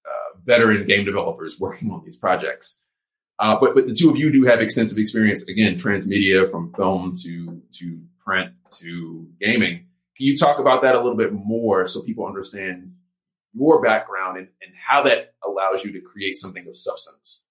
uh, 0.06 0.38
veteran 0.44 0.86
game 0.86 1.04
developers 1.04 1.58
working 1.60 1.90
on 1.90 2.02
these 2.04 2.18
projects. 2.18 2.82
Uh, 3.38 3.58
but 3.58 3.74
but 3.74 3.86
the 3.86 3.94
two 3.94 4.10
of 4.10 4.16
you 4.16 4.30
do 4.30 4.44
have 4.44 4.60
extensive 4.60 4.98
experience 4.98 5.48
again, 5.48 5.78
transmedia 5.78 6.50
from 6.50 6.72
film 6.74 7.14
to 7.22 7.62
to 7.72 8.00
print 8.24 8.52
to 8.70 9.26
gaming. 9.40 9.86
Can 10.16 10.26
you 10.26 10.36
talk 10.36 10.58
about 10.58 10.82
that 10.82 10.94
a 10.94 11.00
little 11.00 11.16
bit 11.16 11.32
more 11.32 11.86
so 11.86 12.02
people 12.02 12.26
understand 12.26 12.92
your 13.54 13.82
background 13.82 14.36
and, 14.36 14.48
and 14.62 14.72
how 14.76 15.02
that 15.04 15.34
allows 15.42 15.82
you 15.82 15.92
to 15.92 16.00
create 16.00 16.36
something 16.36 16.66
of 16.66 16.76
substance? 16.76 17.44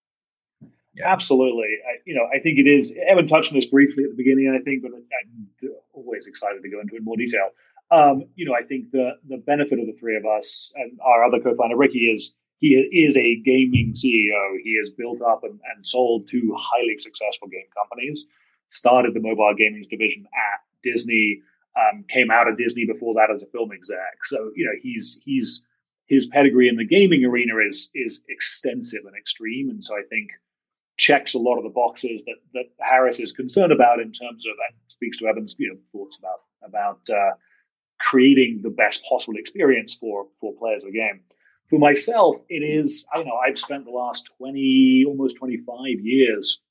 Absolutely. 1.03 1.77
I, 1.87 1.99
you 2.05 2.15
know, 2.15 2.27
I 2.33 2.39
think 2.39 2.59
it 2.59 2.67
is. 2.67 2.93
Eben 3.07 3.27
touched 3.27 3.51
on 3.51 3.57
this 3.57 3.65
briefly 3.65 4.03
at 4.03 4.11
the 4.11 4.15
beginning, 4.15 4.53
I 4.53 4.63
think, 4.63 4.83
but 4.83 4.91
I'm 4.93 5.71
always 5.93 6.27
excited 6.27 6.61
to 6.61 6.69
go 6.69 6.79
into 6.79 6.95
it 6.95 6.99
in 6.99 7.03
more 7.05 7.17
detail. 7.17 7.49
Um, 7.91 8.25
you 8.35 8.45
know, 8.45 8.53
I 8.53 8.63
think 8.63 8.91
the 8.91 9.17
the 9.27 9.37
benefit 9.37 9.79
of 9.79 9.87
the 9.87 9.95
three 9.99 10.15
of 10.15 10.25
us 10.25 10.71
and 10.75 10.99
our 11.03 11.23
other 11.23 11.39
co-founder 11.39 11.75
Ricky 11.75 12.11
is 12.11 12.35
he 12.57 12.75
is 12.75 13.17
a 13.17 13.37
gaming 13.37 13.93
CEO. 13.95 14.57
He 14.63 14.77
has 14.77 14.89
built 14.89 15.21
up 15.21 15.43
and, 15.43 15.59
and 15.75 15.87
sold 15.87 16.27
two 16.27 16.55
highly 16.57 16.97
successful 16.97 17.47
game 17.47 17.67
companies. 17.75 18.25
Started 18.67 19.13
the 19.13 19.21
mobile 19.21 19.55
gaming 19.57 19.83
division 19.89 20.25
at 20.25 20.61
Disney. 20.83 21.41
Um, 21.75 22.03
came 22.09 22.29
out 22.29 22.47
of 22.47 22.57
Disney 22.57 22.85
before 22.85 23.13
that 23.15 23.31
as 23.33 23.41
a 23.41 23.45
film 23.47 23.71
exec. 23.71 24.23
So 24.23 24.51
you 24.55 24.65
know, 24.65 24.73
he's 24.81 25.21
he's 25.23 25.63
his 26.07 26.27
pedigree 26.27 26.67
in 26.67 26.75
the 26.75 26.85
gaming 26.85 27.23
arena 27.23 27.53
is 27.67 27.89
is 27.95 28.19
extensive 28.27 29.05
and 29.05 29.15
extreme. 29.15 29.69
And 29.69 29.83
so 29.83 29.95
I 29.95 30.01
think 30.09 30.29
checks 30.99 31.33
a 31.33 31.39
lot 31.39 31.57
of 31.57 31.63
the 31.63 31.69
boxes 31.69 32.23
that 32.25 32.35
that 32.53 32.65
Harris 32.79 33.19
is 33.19 33.31
concerned 33.31 33.71
about 33.71 33.99
in 33.99 34.11
terms 34.11 34.45
of 34.45 34.53
speaks 34.87 35.17
to 35.17 35.27
Eben's 35.27 35.55
you 35.57 35.69
know 35.69 35.79
thoughts 35.91 36.17
about 36.17 36.39
about 36.63 36.99
uh, 37.09 37.35
creating 37.99 38.59
the 38.61 38.69
best 38.69 39.03
possible 39.05 39.37
experience 39.37 39.95
for 39.95 40.27
for 40.39 40.53
players 40.53 40.83
of 40.83 40.91
the 40.91 40.97
game. 40.97 41.21
For 41.69 41.79
myself, 41.79 42.37
it 42.49 42.63
is 42.63 43.07
I 43.13 43.17
don't 43.17 43.27
know 43.27 43.37
I've 43.37 43.59
spent 43.59 43.85
the 43.85 43.91
last 43.91 44.29
twenty 44.37 45.03
almost 45.07 45.37
twenty 45.37 45.57
five 45.57 45.99
years 46.01 46.61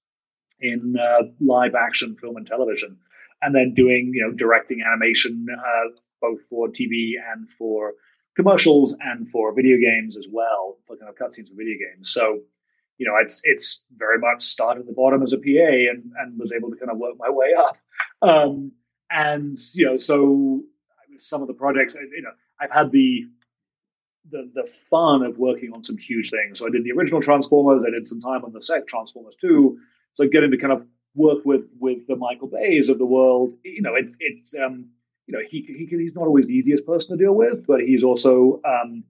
in 0.61 0.97
uh, 1.01 1.29
live 1.41 1.75
action 1.75 2.17
film 2.21 2.37
and 2.37 2.47
television, 2.47 2.99
and 3.43 3.55
then 3.55 3.75
doing 3.75 4.13
you 4.15 4.23
know 4.23 4.33
directing 4.33 4.83
animation 4.83 5.47
uh, 5.51 5.89
both 6.21 6.41
for 6.51 6.69
TV 6.69 7.13
and 7.33 7.49
for 7.59 7.95
commercials 8.37 8.95
and 9.01 9.29
for 9.31 9.55
video 9.55 9.77
games 9.77 10.17
as 10.17 10.27
well, 10.31 10.79
for 10.87 10.97
kind 10.97 11.09
of 11.09 11.17
cutscenes 11.17 11.49
for 11.49 11.57
video 11.57 11.75
games. 11.79 12.13
So, 12.13 12.41
you 12.99 13.07
know, 13.07 13.17
it's 13.21 13.41
it's 13.45 13.85
very 13.97 14.19
much 14.19 14.43
started 14.43 14.81
at 14.81 14.87
the 14.87 14.93
bottom 14.93 15.23
as 15.23 15.33
a 15.33 15.39
PA 15.39 15.91
and 15.91 16.13
and 16.19 16.39
was 16.39 16.53
able 16.53 16.71
to 16.71 16.77
kind 16.77 16.91
of 16.91 16.99
work 16.99 17.15
my 17.19 17.31
way 17.31 17.55
up. 17.57 17.77
Um, 18.21 18.73
and 19.11 19.57
you 19.75 19.87
know, 19.87 19.97
so 19.97 20.63
some 21.19 21.41
of 21.41 21.49
the 21.49 21.55
projects, 21.55 21.95
you 21.95 22.23
know, 22.23 22.33
I've 22.61 22.71
had 22.73 22.91
the 22.91 23.27
the 24.31 24.51
the 24.55 24.69
fun 24.91 25.23
of 25.23 25.39
working 25.39 25.73
on 25.73 25.85
some 25.85 25.97
huge 25.97 26.31
things. 26.31 26.59
So 26.59 26.67
I 26.67 26.71
did 26.71 26.85
the 26.85 26.93
original 26.93 27.21
Transformers. 27.21 27.85
I 27.87 27.91
did 27.91 28.07
some 28.07 28.21
time 28.21 28.45
on 28.45 28.53
the 28.53 28.63
set 28.63 28.87
Transformers 28.87 29.37
too. 29.37 29.79
So 30.15 30.27
getting 30.27 30.51
to 30.51 30.59
kind 30.59 30.73
of 30.73 30.87
work 31.15 31.45
with 31.45 31.63
with 31.79 32.07
the 32.07 32.17
Michael 32.17 32.49
Bays 32.49 32.89
of 32.89 32.99
the 32.99 33.07
world, 33.07 33.55
you 33.65 33.83
know, 33.83 33.95
it's 33.95 34.17
it's 34.21 34.55
um, 34.57 34.89
you 35.27 35.33
know 35.33 35.41
he, 35.49 35.63
he 35.63 35.87
he's 35.87 36.15
not 36.15 36.27
always 36.27 36.47
the 36.47 36.55
easiest 36.55 36.85
person 36.85 37.17
to 37.17 37.25
deal 37.25 37.35
with, 37.35 37.67
but 37.67 37.81
he's 37.81 38.05
also 38.05 38.61
um, 38.65 39.05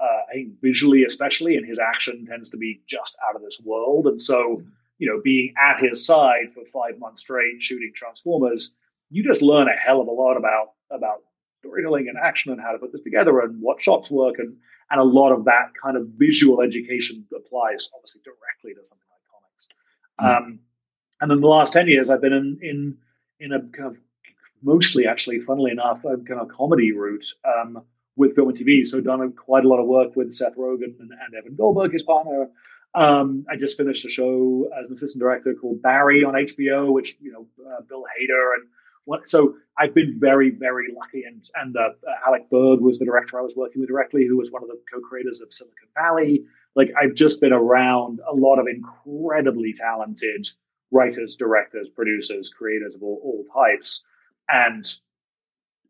uh, 0.00 0.22
I 0.30 0.32
think 0.34 0.60
visually 0.60 1.04
especially, 1.04 1.56
and 1.56 1.66
his 1.66 1.78
action 1.78 2.26
tends 2.28 2.50
to 2.50 2.56
be 2.56 2.82
just 2.86 3.16
out 3.28 3.36
of 3.36 3.42
this 3.42 3.62
world. 3.64 4.06
And 4.06 4.20
so 4.20 4.62
you 4.98 5.08
know, 5.08 5.20
being 5.22 5.52
at 5.62 5.82
his 5.82 6.06
side 6.06 6.52
for 6.54 6.62
five 6.72 6.98
months 6.98 7.22
straight 7.22 7.60
shooting 7.62 7.92
Transformers, 7.94 8.72
you 9.10 9.22
just 9.22 9.42
learn 9.42 9.68
a 9.68 9.76
hell 9.76 10.00
of 10.00 10.08
a 10.08 10.12
lot 10.12 10.36
about 10.36 10.72
about 10.90 11.22
storytelling 11.60 12.08
and 12.08 12.16
action 12.22 12.52
and 12.52 12.60
how 12.60 12.72
to 12.72 12.78
put 12.78 12.92
this 12.92 13.02
together 13.02 13.40
and 13.40 13.60
what 13.60 13.82
shots 13.82 14.10
work 14.10 14.36
and 14.38 14.56
and 14.90 15.00
a 15.00 15.04
lot 15.04 15.32
of 15.32 15.44
that 15.44 15.72
kind 15.82 15.96
of 15.96 16.06
visual 16.16 16.62
education 16.62 17.26
applies 17.34 17.90
obviously 17.94 18.20
directly 18.24 18.72
to 18.72 18.84
something 18.84 19.06
like 19.10 19.20
comics. 19.32 19.68
Mm-hmm. 20.20 20.52
Um, 20.52 20.58
and 21.20 21.32
in 21.32 21.40
the 21.40 21.48
last 21.48 21.72
ten 21.72 21.88
years, 21.88 22.08
I've 22.08 22.20
been 22.20 22.32
in 22.32 22.58
in 22.62 22.96
in 23.40 23.52
a 23.52 23.60
kind 23.76 23.90
of 23.90 23.96
mostly 24.62 25.06
actually, 25.06 25.40
funnily 25.40 25.72
enough, 25.72 26.04
a 26.04 26.16
kind 26.18 26.40
of 26.40 26.48
comedy 26.48 26.92
route 26.92 27.26
um, 27.44 27.82
with 28.16 28.34
film 28.34 28.48
and 28.48 28.58
TV. 28.58 28.84
So 28.84 29.00
done 29.00 29.32
quite 29.32 29.64
a 29.64 29.68
lot 29.68 29.80
of 29.80 29.86
work 29.86 30.16
with 30.16 30.32
Seth 30.32 30.56
Rogen 30.56 30.98
and, 30.98 31.10
and 31.10 31.34
Evan 31.38 31.54
Goldberg, 31.54 31.92
his 31.92 32.02
partner. 32.02 32.48
Um, 32.94 33.44
I 33.50 33.56
just 33.56 33.76
finished 33.76 34.06
a 34.06 34.08
show 34.08 34.70
as 34.78 34.88
an 34.88 34.94
assistant 34.94 35.20
director 35.20 35.54
called 35.54 35.82
Barry 35.82 36.24
on 36.24 36.34
HBO, 36.34 36.92
which 36.92 37.16
you 37.20 37.30
know 37.30 37.46
uh, 37.70 37.82
Bill 37.82 38.04
Hader 38.04 38.54
and 38.54 38.68
what. 39.04 39.28
So 39.28 39.56
I've 39.78 39.94
been 39.94 40.16
very, 40.18 40.50
very 40.50 40.86
lucky. 40.96 41.24
And 41.24 41.44
and 41.56 41.76
uh, 41.76 41.90
Alec 42.26 42.42
Berg 42.50 42.80
was 42.80 42.98
the 42.98 43.04
director 43.04 43.38
I 43.38 43.42
was 43.42 43.54
working 43.54 43.80
with 43.80 43.88
directly, 43.88 44.26
who 44.26 44.38
was 44.38 44.50
one 44.50 44.62
of 44.62 44.68
the 44.68 44.80
co-creators 44.92 45.42
of 45.42 45.52
Silicon 45.52 45.88
Valley. 45.94 46.44
Like 46.74 46.90
I've 46.98 47.14
just 47.14 47.40
been 47.40 47.52
around 47.52 48.20
a 48.26 48.34
lot 48.34 48.58
of 48.58 48.66
incredibly 48.66 49.74
talented 49.74 50.46
writers, 50.90 51.36
directors, 51.36 51.88
producers, 51.88 52.48
creators 52.50 52.94
of 52.94 53.02
all, 53.02 53.20
all 53.22 53.44
types. 53.52 54.04
And 54.48 54.86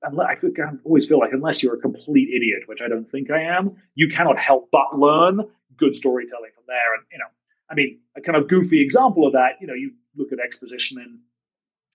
I, 0.04 0.36
always 0.84 1.06
feel 1.06 1.18
like 1.18 1.32
unless 1.32 1.62
you're 1.62 1.74
a 1.74 1.80
complete 1.80 2.28
idiot, 2.34 2.62
which 2.66 2.82
I 2.82 2.88
don't 2.88 3.10
think 3.10 3.30
I 3.30 3.42
am, 3.42 3.76
you 3.94 4.08
cannot 4.08 4.38
help 4.40 4.68
but 4.70 4.98
learn 4.98 5.40
good 5.76 5.96
storytelling 5.96 6.50
from 6.54 6.64
there. 6.66 6.94
And 6.94 7.04
you 7.12 7.18
know, 7.18 7.26
I 7.70 7.74
mean, 7.74 8.00
a 8.16 8.20
kind 8.20 8.36
of 8.36 8.48
goofy 8.48 8.82
example 8.82 9.26
of 9.26 9.32
that, 9.32 9.60
you 9.60 9.66
know, 9.66 9.74
you 9.74 9.92
look 10.16 10.32
at 10.32 10.38
exposition 10.38 10.98
in 10.98 11.20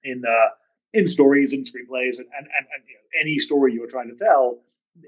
in 0.03 0.23
uh, 0.25 0.49
in 0.93 1.07
stories 1.07 1.53
and 1.53 1.65
screenplays 1.65 2.17
and, 2.17 2.27
and, 2.37 2.47
and, 2.47 2.67
and 2.75 2.83
you 2.87 2.95
know, 2.95 3.21
any 3.21 3.39
story 3.39 3.73
you're 3.73 3.87
trying 3.87 4.09
to 4.09 4.15
tell, 4.15 4.59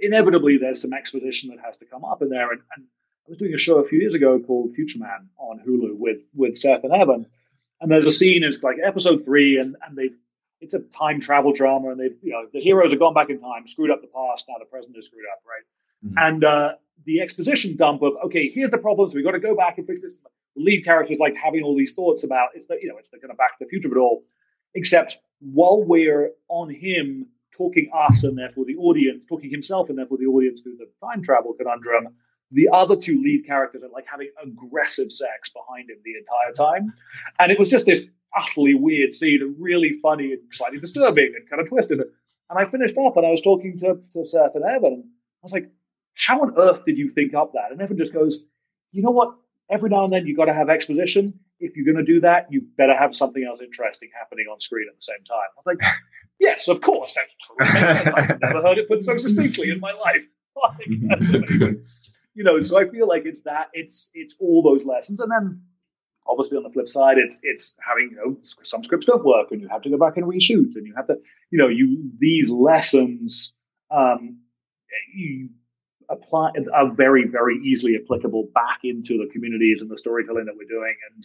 inevitably 0.02 0.58
there's 0.58 0.82
some 0.82 0.94
exposition 0.94 1.50
that 1.50 1.60
has 1.64 1.78
to 1.78 1.86
come 1.86 2.06
up 2.06 2.22
in 2.22 2.30
there. 2.30 2.52
And, 2.52 2.62
and 2.76 2.86
I 3.28 3.30
was 3.30 3.38
doing 3.38 3.54
a 3.54 3.58
show 3.58 3.78
a 3.78 3.88
few 3.88 4.00
years 4.00 4.14
ago 4.14 4.40
called 4.40 4.74
Future 4.76 5.00
Man 5.00 5.30
on 5.38 5.60
Hulu 5.60 5.98
with 5.98 6.20
with 6.36 6.58
Seth 6.58 6.84
and 6.84 6.94
Evan, 6.94 7.26
and 7.80 7.92
there's 7.92 8.06
a 8.06 8.12
scene. 8.12 8.44
It's 8.44 8.64
like 8.64 8.78
episode 8.84 9.24
three, 9.26 9.58
and 9.58 9.76
and 9.86 9.98
they 9.98 10.10
it's 10.64 10.74
a 10.74 10.80
time 10.80 11.20
travel 11.20 11.52
drama, 11.52 11.90
and 11.90 12.00
they've 12.00 12.18
you 12.22 12.32
know 12.32 12.48
the 12.52 12.62
heroes 12.62 12.92
have 12.92 13.00
gone 13.00 13.14
back 13.14 13.30
in 13.30 13.40
time, 13.40 13.68
screwed 13.68 13.92
up 13.92 14.02
the 14.02 14.08
past, 14.08 14.46
now 14.48 14.56
the 14.60 14.66
present 14.66 14.98
is 14.98 15.06
screwed 15.06 15.26
up, 15.32 15.42
right? 15.46 15.66
Mm-hmm. 16.06 16.18
And 16.18 16.44
uh, 16.44 16.70
the 17.06 17.22
exposition 17.22 17.76
dump 17.76 18.02
of 18.02 18.14
okay, 18.26 18.50
here's 18.50 18.72
the 18.72 18.78
problem, 18.78 19.10
so 19.10 19.16
we've 19.16 19.26
got 19.26 19.32
to 19.32 19.40
go 19.40 19.56
back 19.56 19.78
and 19.78 19.86
fix 19.86 20.02
this. 20.02 20.18
The 20.56 20.62
lead 20.62 20.86
character 20.86 21.14
is 21.14 21.20
like 21.20 21.36
having 21.36 21.64
all 21.64 21.76
these 21.76 21.94
thoughts 21.94 22.24
about 22.24 22.50
it's 22.56 22.68
the 22.68 22.78
you 22.82 22.88
know 22.88 22.98
it's 22.98 23.10
the 23.10 23.20
kind 23.20 23.32
of 23.32 23.38
back 23.38 23.58
to 23.60 23.66
the 23.66 23.70
future 23.70 23.90
of 23.90 23.94
it 23.94 24.00
all, 24.00 24.24
except 24.74 25.18
while 25.40 25.84
we're 25.84 26.32
on 26.48 26.70
him 26.70 27.28
talking 27.52 27.90
us 27.94 28.24
and 28.24 28.38
therefore 28.38 28.66
the 28.66 28.76
audience, 28.78 29.26
talking 29.26 29.52
himself 29.52 29.90
and 29.90 29.98
therefore 29.98 30.18
the 30.18 30.26
audience 30.26 30.62
through 30.62 30.78
the 30.78 30.88
time 31.06 31.22
travel 31.22 31.54
conundrum, 31.54 32.16
the 32.54 32.70
other 32.72 32.96
two 32.96 33.22
lead 33.22 33.46
characters 33.46 33.84
are 33.84 33.90
like 33.90 34.06
having 34.10 34.30
aggressive 34.42 35.12
sex 35.12 35.50
behind 35.50 35.90
him 35.90 35.98
the 36.04 36.14
entire 36.18 36.54
time. 36.54 36.94
And 37.40 37.52
it 37.52 37.60
was 37.60 37.70
just 37.70 37.86
this 37.86 38.06
utterly 38.36 38.76
weird 38.76 39.14
scene 39.14 39.40
and 39.42 39.56
really 39.60 40.00
funny 40.02 40.34
and 40.34 40.42
slightly 40.52 40.80
disturbing 40.80 41.34
and 41.36 41.50
kind 41.50 41.62
of 41.62 41.70
twisted. 41.70 42.00
And 42.00 42.60
I 42.60 42.70
finished 42.70 42.98
up 42.98 43.18
and 43.18 43.26
I 43.26 43.32
was 43.32 43.42
talking 43.42 43.78
to, 43.80 44.00
to 44.12 44.26
Seth 44.26 44.56
and 44.56 44.64
Evan. 44.64 44.94
And 44.94 45.04
I 45.04 45.44
was 45.44 45.54
like, 45.54 45.70
how 46.16 46.42
on 46.42 46.54
earth 46.58 46.86
did 46.86 46.98
you 46.98 47.10
think 47.10 47.34
up 47.34 47.54
that? 47.54 47.72
And 47.72 47.82
Evan 47.82 47.98
just 47.98 48.14
goes, 48.14 48.44
you 48.92 49.02
know 49.02 49.12
what? 49.12 49.36
Every 49.70 49.90
now 49.90 50.04
and 50.04 50.14
then 50.14 50.28
you've 50.28 50.38
got 50.38 50.46
to 50.46 50.54
have 50.54 50.70
exposition 50.70 51.40
if 51.64 51.76
you're 51.78 51.86
going 51.86 52.04
to 52.06 52.12
do 52.14 52.20
that, 52.22 52.48
you 52.52 52.62
better 52.78 52.96
have 52.96 53.16
something 53.16 53.44
else 53.44 53.62
interesting 53.62 54.10
happening 54.18 54.46
on 54.52 54.60
screen 54.60 54.86
at 54.90 54.96
the 54.96 55.02
same 55.02 55.24
time. 55.26 55.38
I 55.38 55.62
was 55.64 55.66
like, 55.66 55.94
yes, 56.40 56.68
of 56.68 56.82
course. 56.82 57.16
That 57.16 57.26
totally. 57.48 58.14
I've 58.14 58.42
never 58.42 58.62
heard 58.62 58.78
it 58.78 58.88
put 58.88 59.06
so 59.06 59.18
succinctly 59.18 59.70
in 59.70 59.80
my 59.80 59.92
life. 59.92 60.24
Like, 60.56 60.86
that's 61.10 61.30
amazing. 61.30 61.84
You 62.36 62.44
know, 62.44 62.62
so 62.62 62.80
I 62.80 62.90
feel 62.90 63.08
like 63.08 63.24
it's 63.26 63.42
that 63.44 63.68
it's 63.74 64.10
it's 64.14 64.36
all 64.40 64.64
those 64.64 64.86
lessons, 64.86 65.20
and 65.20 65.32
then 65.32 65.62
obviously 66.28 66.58
on 66.58 66.64
the 66.64 66.70
flip 66.70 66.88
side, 66.88 67.18
it's 67.18 67.40
it's 67.44 67.76
having 67.86 68.10
you 68.12 68.18
know 68.18 68.38
some 68.64 68.84
scripts 68.84 69.06
don't 69.06 69.26
work, 69.26 69.52
and 69.52 69.62
you 69.62 69.68
have 69.68 69.82
to 69.84 69.90
go 69.90 69.98
back 69.98 70.18
and 70.18 70.26
reshoot, 70.26 70.76
and 70.76 70.88
you 70.88 70.94
have 70.96 71.08
to 71.08 71.16
you 71.52 71.60
know 71.60 71.68
you 71.68 72.12
these 72.20 72.50
lessons 72.50 73.54
um, 73.92 74.40
you 75.14 75.50
apply 76.10 76.52
are 76.74 76.92
very 76.92 77.28
very 77.28 77.58
easily 77.64 77.98
applicable 78.04 78.50
back 78.54 78.80
into 78.84 79.18
the 79.18 79.30
communities 79.32 79.82
and 79.82 79.90
the 79.90 79.98
storytelling 79.98 80.46
that 80.46 80.56
we're 80.58 80.68
doing, 80.68 80.96
and 81.14 81.24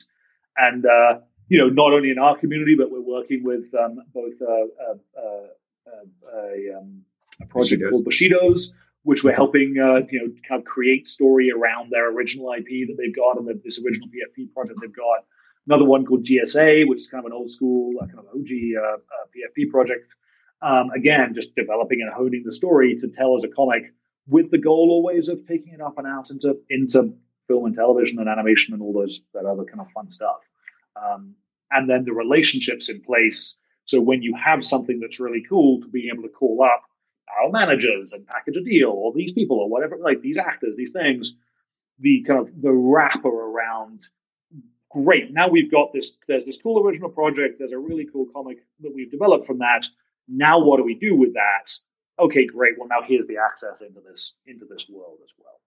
and 0.56 0.86
uh, 0.86 1.20
you 1.48 1.58
know 1.58 1.68
not 1.68 1.92
only 1.92 2.10
in 2.10 2.18
our 2.18 2.36
community, 2.36 2.74
but 2.76 2.90
we're 2.90 3.00
working 3.00 3.42
with 3.44 3.64
um, 3.74 3.98
both 4.12 4.34
uh, 4.42 4.52
uh, 4.52 4.94
uh, 5.16 5.46
uh 5.86 6.40
a, 6.40 6.78
um, 6.78 7.02
a, 7.40 7.46
project 7.46 7.82
called 7.90 8.04
Bushidos, 8.04 8.70
which 9.02 9.24
we're 9.24 9.34
helping 9.34 9.74
you 9.74 9.74
know 9.74 10.02
kind 10.48 10.60
of 10.60 10.64
create 10.64 11.08
story 11.08 11.50
around 11.50 11.90
their 11.90 12.10
original 12.12 12.52
IP 12.52 12.88
that 12.88 12.96
they've 12.98 13.14
got 13.14 13.38
and 13.38 13.46
the, 13.46 13.60
this 13.64 13.80
original 13.84 14.08
PFP 14.08 14.52
project 14.52 14.78
they've 14.80 14.94
got. 14.94 15.24
Another 15.66 15.84
one 15.84 16.06
called 16.06 16.24
GSA, 16.24 16.88
which 16.88 17.00
is 17.00 17.08
kind 17.08 17.24
of 17.24 17.26
an 17.26 17.32
old 17.32 17.50
school 17.50 17.94
kind 18.00 18.18
of 18.18 18.26
OG 18.34 18.48
PFP 18.48 19.70
project. 19.70 20.14
Um, 20.62 20.90
again, 20.90 21.34
just 21.34 21.54
developing 21.54 22.00
and 22.00 22.12
honing 22.12 22.42
the 22.44 22.52
story 22.52 22.96
to 22.98 23.08
tell 23.08 23.36
as 23.36 23.44
a 23.44 23.48
comic 23.48 23.92
with 24.26 24.50
the 24.50 24.58
goal 24.58 24.88
always 24.90 25.28
of 25.28 25.46
taking 25.46 25.72
it 25.72 25.80
up 25.80 25.98
and 25.98 26.06
out 26.06 26.30
into 26.30 26.58
into 26.68 27.14
film 27.48 27.64
and 27.64 27.74
television 27.74 28.18
and 28.18 28.28
animation 28.28 28.74
and 28.74 28.82
all 28.82 28.92
those 28.92 29.22
that 29.34 29.46
other 29.46 29.64
kind 29.64 29.80
of 29.80 29.90
fun 29.92 30.10
stuff. 30.10 30.40
Um, 30.96 31.34
and 31.70 31.88
then 31.88 32.04
the 32.04 32.12
relationships 32.12 32.88
in 32.88 33.00
place. 33.02 33.58
So 33.84 34.00
when 34.00 34.22
you 34.22 34.34
have 34.34 34.64
something 34.64 35.00
that's 35.00 35.20
really 35.20 35.42
cool, 35.48 35.80
to 35.80 35.88
be 35.88 36.10
able 36.12 36.22
to 36.22 36.28
call 36.28 36.62
up 36.62 36.82
our 37.42 37.50
managers 37.50 38.12
and 38.12 38.26
package 38.26 38.56
a 38.56 38.62
deal, 38.62 38.90
or 38.90 39.12
these 39.12 39.32
people, 39.32 39.58
or 39.58 39.68
whatever, 39.68 39.96
like 40.00 40.20
these 40.20 40.38
actors, 40.38 40.76
these 40.76 40.92
things, 40.92 41.36
the 41.98 42.22
kind 42.26 42.40
of 42.40 42.48
the 42.60 42.72
wrapper 42.72 43.28
around. 43.28 44.00
Great. 44.90 45.32
Now 45.32 45.48
we've 45.48 45.70
got 45.70 45.92
this. 45.92 46.16
There's 46.26 46.46
this 46.46 46.60
cool 46.60 46.84
original 46.84 47.10
project. 47.10 47.58
There's 47.58 47.72
a 47.72 47.78
really 47.78 48.06
cool 48.10 48.26
comic 48.34 48.58
that 48.80 48.94
we've 48.94 49.10
developed 49.10 49.46
from 49.46 49.58
that. 49.58 49.86
Now 50.26 50.60
what 50.60 50.78
do 50.78 50.84
we 50.84 50.94
do 50.94 51.14
with 51.14 51.34
that? 51.34 51.72
Okay, 52.18 52.46
great. 52.46 52.72
Well, 52.78 52.88
now 52.88 53.06
here's 53.06 53.26
the 53.26 53.36
access 53.36 53.80
into 53.80 54.00
this 54.00 54.34
into 54.46 54.64
this 54.64 54.86
world 54.88 55.18
as 55.22 55.32
well. 55.38 55.60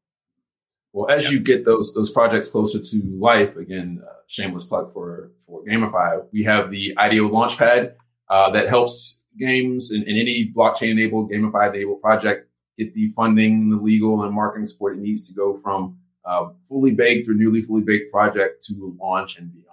Well, 0.94 1.10
as 1.10 1.26
yep. 1.26 1.34
you 1.34 1.40
get 1.40 1.66
those 1.66 1.94
those 1.94 2.12
projects 2.12 2.52
closer 2.52 2.80
to 2.80 3.18
life, 3.18 3.56
again, 3.56 4.02
uh, 4.06 4.14
shameless 4.28 4.66
plug 4.66 4.92
for 4.94 5.32
for 5.48 5.64
GamiFi, 5.64 6.26
we 6.34 6.44
have 6.44 6.70
the 6.70 6.94
IDO 6.98 7.30
Launchpad 7.30 7.94
uh, 8.32 8.50
that 8.52 8.70
helps 8.70 9.22
games 9.38 9.92
and, 9.92 10.04
and 10.08 10.18
any 10.18 10.52
blockchain 10.56 10.92
enabled, 10.92 11.30
GamiFi 11.30 11.70
enabled 11.70 12.02
project 12.02 12.48
get 12.78 12.94
the 12.94 13.12
funding, 13.12 13.70
the 13.70 13.78
legal 13.78 14.24
and 14.24 14.34
marketing 14.34 14.66
support 14.66 14.98
it 14.98 15.02
needs 15.02 15.28
to 15.28 15.34
go 15.34 15.58
from 15.58 15.98
uh, 16.26 16.50
fully 16.68 16.92
baked 16.92 17.30
or 17.30 17.34
newly 17.34 17.62
fully 17.62 17.82
baked 17.82 18.12
project 18.12 18.64
to 18.66 18.96
launch 19.00 19.38
and 19.38 19.52
beyond. 19.52 19.68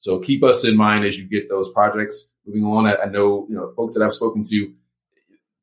So 0.00 0.20
keep 0.20 0.42
us 0.42 0.66
in 0.66 0.76
mind 0.76 1.04
as 1.04 1.16
you 1.16 1.24
get 1.24 1.48
those 1.48 1.70
projects 1.70 2.30
moving 2.46 2.64
on. 2.64 2.86
I, 2.86 2.96
I 2.96 3.04
know 3.06 3.46
you 3.48 3.54
know 3.54 3.72
folks 3.76 3.94
that 3.94 4.04
I've 4.04 4.12
spoken 4.12 4.42
to 4.44 4.72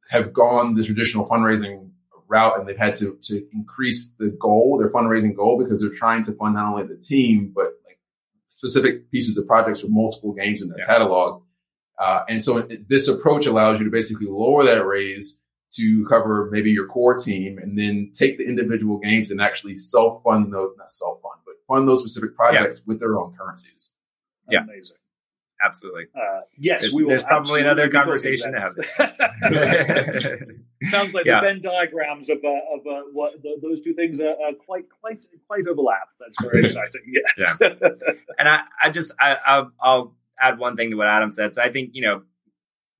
have 0.10 0.34
gone 0.34 0.76
the 0.76 0.84
traditional 0.84 1.26
fundraising 1.26 1.90
route 2.28 2.60
and 2.60 2.68
they've 2.68 2.78
had 2.78 2.96
to, 2.96 3.18
to 3.22 3.46
increase 3.54 4.14
the 4.14 4.30
goal, 4.40 4.78
their 4.80 4.90
fundraising 4.90 5.36
goal, 5.36 5.62
because 5.62 5.82
they're 5.82 5.90
trying 5.90 6.24
to 6.26 6.34
fund 6.34 6.56
not 6.56 6.72
only 6.72 6.88
the 6.88 7.02
team, 7.02 7.52
but 7.54 7.74
like 7.86 8.00
specific 8.50 9.12
pieces 9.12 9.38
of 9.38 9.48
projects 9.48 9.84
with 9.84 9.92
multiple 9.92 10.34
games 10.34 10.62
in 10.62 10.70
their 10.70 10.80
yeah. 10.80 10.86
catalog. 10.86 11.44
Uh, 12.00 12.24
and 12.28 12.44
so 12.44 12.68
this 12.90 13.08
approach 13.08 13.46
allows 13.46 13.80
you 13.80 13.86
to 13.86 13.92
basically 13.92 14.28
lower 14.28 14.64
that 14.64 14.86
raise 14.86 15.38
to 15.72 16.06
cover 16.08 16.50
maybe 16.52 16.70
your 16.70 16.88
core 16.88 17.18
team 17.18 17.58
and 17.58 17.78
then 17.78 18.12
take 18.14 18.38
the 18.38 18.46
individual 18.46 18.98
games 19.00 19.32
and 19.32 19.42
actually 19.42 19.76
self 19.76 20.22
fund 20.24 20.54
those, 20.54 20.74
not 20.78 20.90
self 20.90 21.22
fund, 21.22 21.42
but 21.46 21.56
fund 21.68 21.88
those 21.88 22.00
specific 22.02 22.36
projects 22.36 22.80
yeah. 22.80 22.84
with 22.88 23.00
their 23.00 23.18
own 23.18 23.34
currencies. 23.38 23.94
Yeah. 24.50 24.64
Amazing. 24.64 24.98
absolutely. 25.64 26.06
Uh, 26.16 26.42
yes, 26.58 26.82
there's, 26.82 26.94
we 26.94 27.04
will. 27.04 27.12
There's 27.12 27.24
probably 27.24 27.62
another 27.62 27.90
conversation 27.90 28.52
to 28.54 28.60
have. 28.60 28.74
Sounds 30.90 31.14
like 31.14 31.26
yeah. 31.26 31.40
the 31.40 31.48
Venn 31.48 31.62
diagrams 31.62 32.30
of 32.30 32.40
uh, 32.44 32.48
of 32.48 32.86
uh, 32.86 33.04
what 33.14 33.42
the, 33.42 33.56
those 33.62 33.82
two 33.82 33.94
things 33.94 34.20
are, 34.20 34.36
quite 34.66 34.86
quite 35.00 35.24
quite 35.48 35.68
overlap. 35.68 36.10
That's 36.20 36.42
very 36.42 36.66
exciting. 36.66 37.02
Yes. 37.08 37.58
Yeah. 37.62 37.90
and 38.38 38.50
I, 38.50 38.64
I 38.84 38.90
just 38.90 39.14
I, 39.20 39.38
I'll, 39.46 39.72
I'll 39.80 40.16
add 40.42 40.58
one 40.58 40.76
thing 40.76 40.92
to 40.92 40.98
what 40.98 41.08
Adam 41.08 41.32
said. 41.32 41.56
So 41.56 41.62
I 41.62 41.72
think 41.72 41.92
you 41.94 42.02
know 42.02 42.24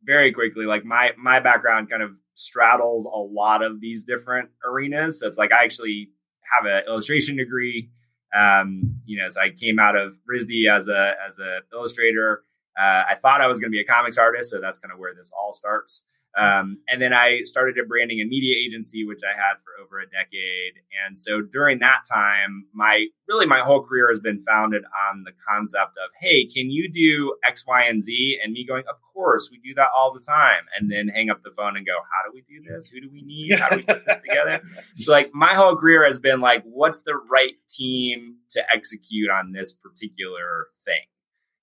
very 0.04 0.32
quickly, 0.32 0.66
like 0.66 0.86
my 0.86 1.12
my 1.18 1.40
background 1.40 1.90
kind 1.90 2.04
of 2.04 2.12
straddles 2.36 3.06
a 3.06 3.18
lot 3.18 3.64
of 3.64 3.82
these 3.82 4.04
different 4.04 4.50
arenas. 4.66 5.20
So 5.20 5.28
it's 5.28 5.38
like 5.38 5.52
I 5.52 5.64
actually 5.64 6.10
have 6.52 6.66
an 6.66 6.84
illustration 6.88 7.38
degree. 7.38 7.90
Um, 8.36 9.02
you 9.06 9.22
know, 9.22 9.30
so 9.30 9.42
I 9.42 9.50
came 9.50 9.80
out 9.80 9.96
of 9.96 10.14
RISD 10.32 10.70
as 10.70 10.88
a 10.88 11.16
as 11.26 11.40
a 11.40 11.60
illustrator. 11.74 12.44
Uh, 12.80 13.04
I 13.10 13.16
thought 13.22 13.42
I 13.42 13.48
was 13.48 13.60
going 13.60 13.70
to 13.70 13.76
be 13.76 13.82
a 13.82 13.86
comics 13.86 14.18
artist, 14.18 14.50
so 14.50 14.62
that's 14.62 14.80
kind 14.80 14.94
of 14.94 15.00
where 15.00 15.14
this 15.14 15.32
all 15.38 15.54
starts. 15.54 16.06
Um, 16.38 16.78
and 16.88 17.02
then 17.02 17.14
I 17.14 17.42
started 17.44 17.78
a 17.78 17.86
branding 17.86 18.22
and 18.22 18.30
media 18.30 18.56
agency, 18.58 19.06
which 19.06 19.20
I 19.24 19.36
had 19.36 19.56
for 19.64 19.84
over 19.84 20.00
a 20.00 20.06
decade. 20.06 20.74
And 21.06 21.18
so 21.18 21.42
during 21.42 21.80
that 21.80 22.04
time, 22.10 22.68
my 22.74 23.08
really 23.28 23.46
my 23.46 23.60
whole 23.60 23.84
career 23.84 24.10
has 24.10 24.20
been 24.20 24.42
founded 24.44 24.84
on 25.12 25.24
the 25.24 25.32
concept 25.48 25.98
of, 25.98 26.10
hey, 26.20 26.46
can 26.46 26.70
you 26.72 26.90
do 26.90 27.36
X, 27.48 27.66
Y, 27.68 27.84
and 27.84 28.04
Z? 28.04 28.40
And 28.44 28.54
me 28.54 28.66
going, 28.66 28.84
of 28.90 28.96
course, 29.14 29.50
we 29.52 29.58
do 29.58 29.74
that 29.76 29.90
all 29.98 30.14
the 30.14 30.22
time. 30.22 30.64
And 30.78 30.90
then 30.90 31.10
hang 31.10 31.30
up 31.30 31.44
the 31.44 31.52
phone 31.52 31.76
and 31.76 31.86
go, 31.86 31.94
how 31.96 32.30
do 32.30 32.34
we 32.34 32.42
do 32.42 32.64
this? 32.64 32.90
Who 32.90 33.02
do 33.02 33.10
we 33.12 33.24
need? 33.24 33.60
How 33.60 33.70
do 33.70 33.78
we 33.78 33.84
put 33.84 34.06
this 34.06 34.20
together? 34.20 34.62
So 34.98 35.12
like 35.12 35.32
my 35.34 35.54
whole 35.54 35.76
career 35.76 36.06
has 36.06 36.20
been 36.20 36.42
like, 36.42 36.64
what's 36.64 37.02
the 37.02 37.16
right 37.16 37.54
team 37.70 38.36
to 38.52 38.64
execute 38.74 39.30
on 39.30 39.52
this 39.52 39.74
particular 39.74 40.68
thing? 40.86 41.02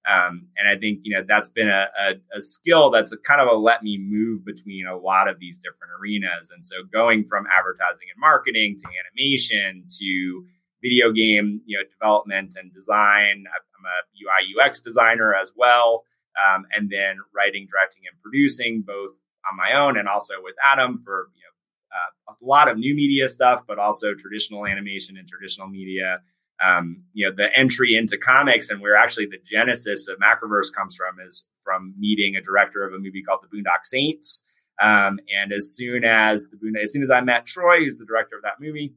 Um, 0.09 0.49
and 0.57 0.67
I 0.69 0.81
think 0.81 1.01
you 1.03 1.15
know 1.15 1.23
that's 1.27 1.51
been 1.51 1.69
a, 1.69 1.87
a, 2.01 2.37
a 2.37 2.41
skill 2.41 2.91
that's 2.91 3.15
kind 3.25 3.41
of 3.41 3.49
a 3.49 3.57
let 3.57 3.83
me 3.83 3.99
move 4.01 4.45
between 4.45 4.87
a 4.87 4.97
lot 4.97 5.29
of 5.29 5.39
these 5.39 5.59
different 5.59 5.93
arenas. 6.01 6.51
And 6.51 6.65
so 6.65 6.77
going 6.91 7.25
from 7.25 7.47
advertising 7.47 8.09
and 8.13 8.19
marketing 8.19 8.79
to 8.79 8.89
animation 8.89 9.85
to 10.01 10.47
video 10.83 11.13
game 11.13 11.61
you 11.67 11.77
know 11.77 11.85
development 11.93 12.55
and 12.59 12.73
design. 12.73 13.45
I'm 13.47 13.85
a 13.85 13.99
UI 14.17 14.67
UX 14.67 14.81
designer 14.81 15.35
as 15.35 15.53
well, 15.57 16.05
um, 16.39 16.65
and 16.73 16.91
then 16.91 17.19
writing, 17.35 17.69
directing, 17.71 18.03
and 18.11 18.21
producing 18.23 18.83
both 18.87 19.13
on 19.51 19.57
my 19.57 19.79
own 19.79 19.99
and 19.99 20.09
also 20.09 20.35
with 20.43 20.55
Adam 20.65 20.99
for 20.99 21.29
you 21.37 21.43
know 21.43 22.33
uh, 22.33 22.33
a 22.33 22.45
lot 22.45 22.69
of 22.69 22.79
new 22.79 22.95
media 22.95 23.29
stuff, 23.29 23.63
but 23.67 23.79
also 23.79 24.15
traditional 24.15 24.67
animation 24.67 25.17
and 25.17 25.29
traditional 25.29 25.69
media 25.69 26.21
um, 26.65 27.03
you 27.13 27.29
know, 27.29 27.35
the 27.35 27.49
entry 27.57 27.97
into 27.97 28.19
comics 28.19 28.71
and 28.71 28.81
where 28.81 28.97
actually 28.97 29.27
the 29.27 29.39
genesis 29.45 30.09
of 30.09 30.19
Macroverse 30.19 30.73
comes 30.75 30.97
from 30.97 31.17
is 31.27 31.47
from 31.63 31.95
meeting 31.99 32.35
a 32.37 32.43
director 32.43 32.87
of 32.87 32.93
a 32.93 32.99
movie 32.99 33.23
called 33.23 33.41
The 33.43 33.57
Boondock 33.57 33.85
Saints. 33.85 34.45
Um, 34.83 35.19
and 35.37 35.53
as 35.53 35.75
soon 35.75 36.05
as 36.05 36.47
the 36.51 36.57
Boondock, 36.57 36.83
as 36.83 36.93
soon 36.93 37.03
as 37.03 37.11
I 37.11 37.21
met 37.21 37.47
Troy, 37.47 37.81
who's 37.81 37.99
the 37.99 38.07
director 38.07 38.37
of 38.37 38.43
that 38.43 38.61
movie, 38.61 38.95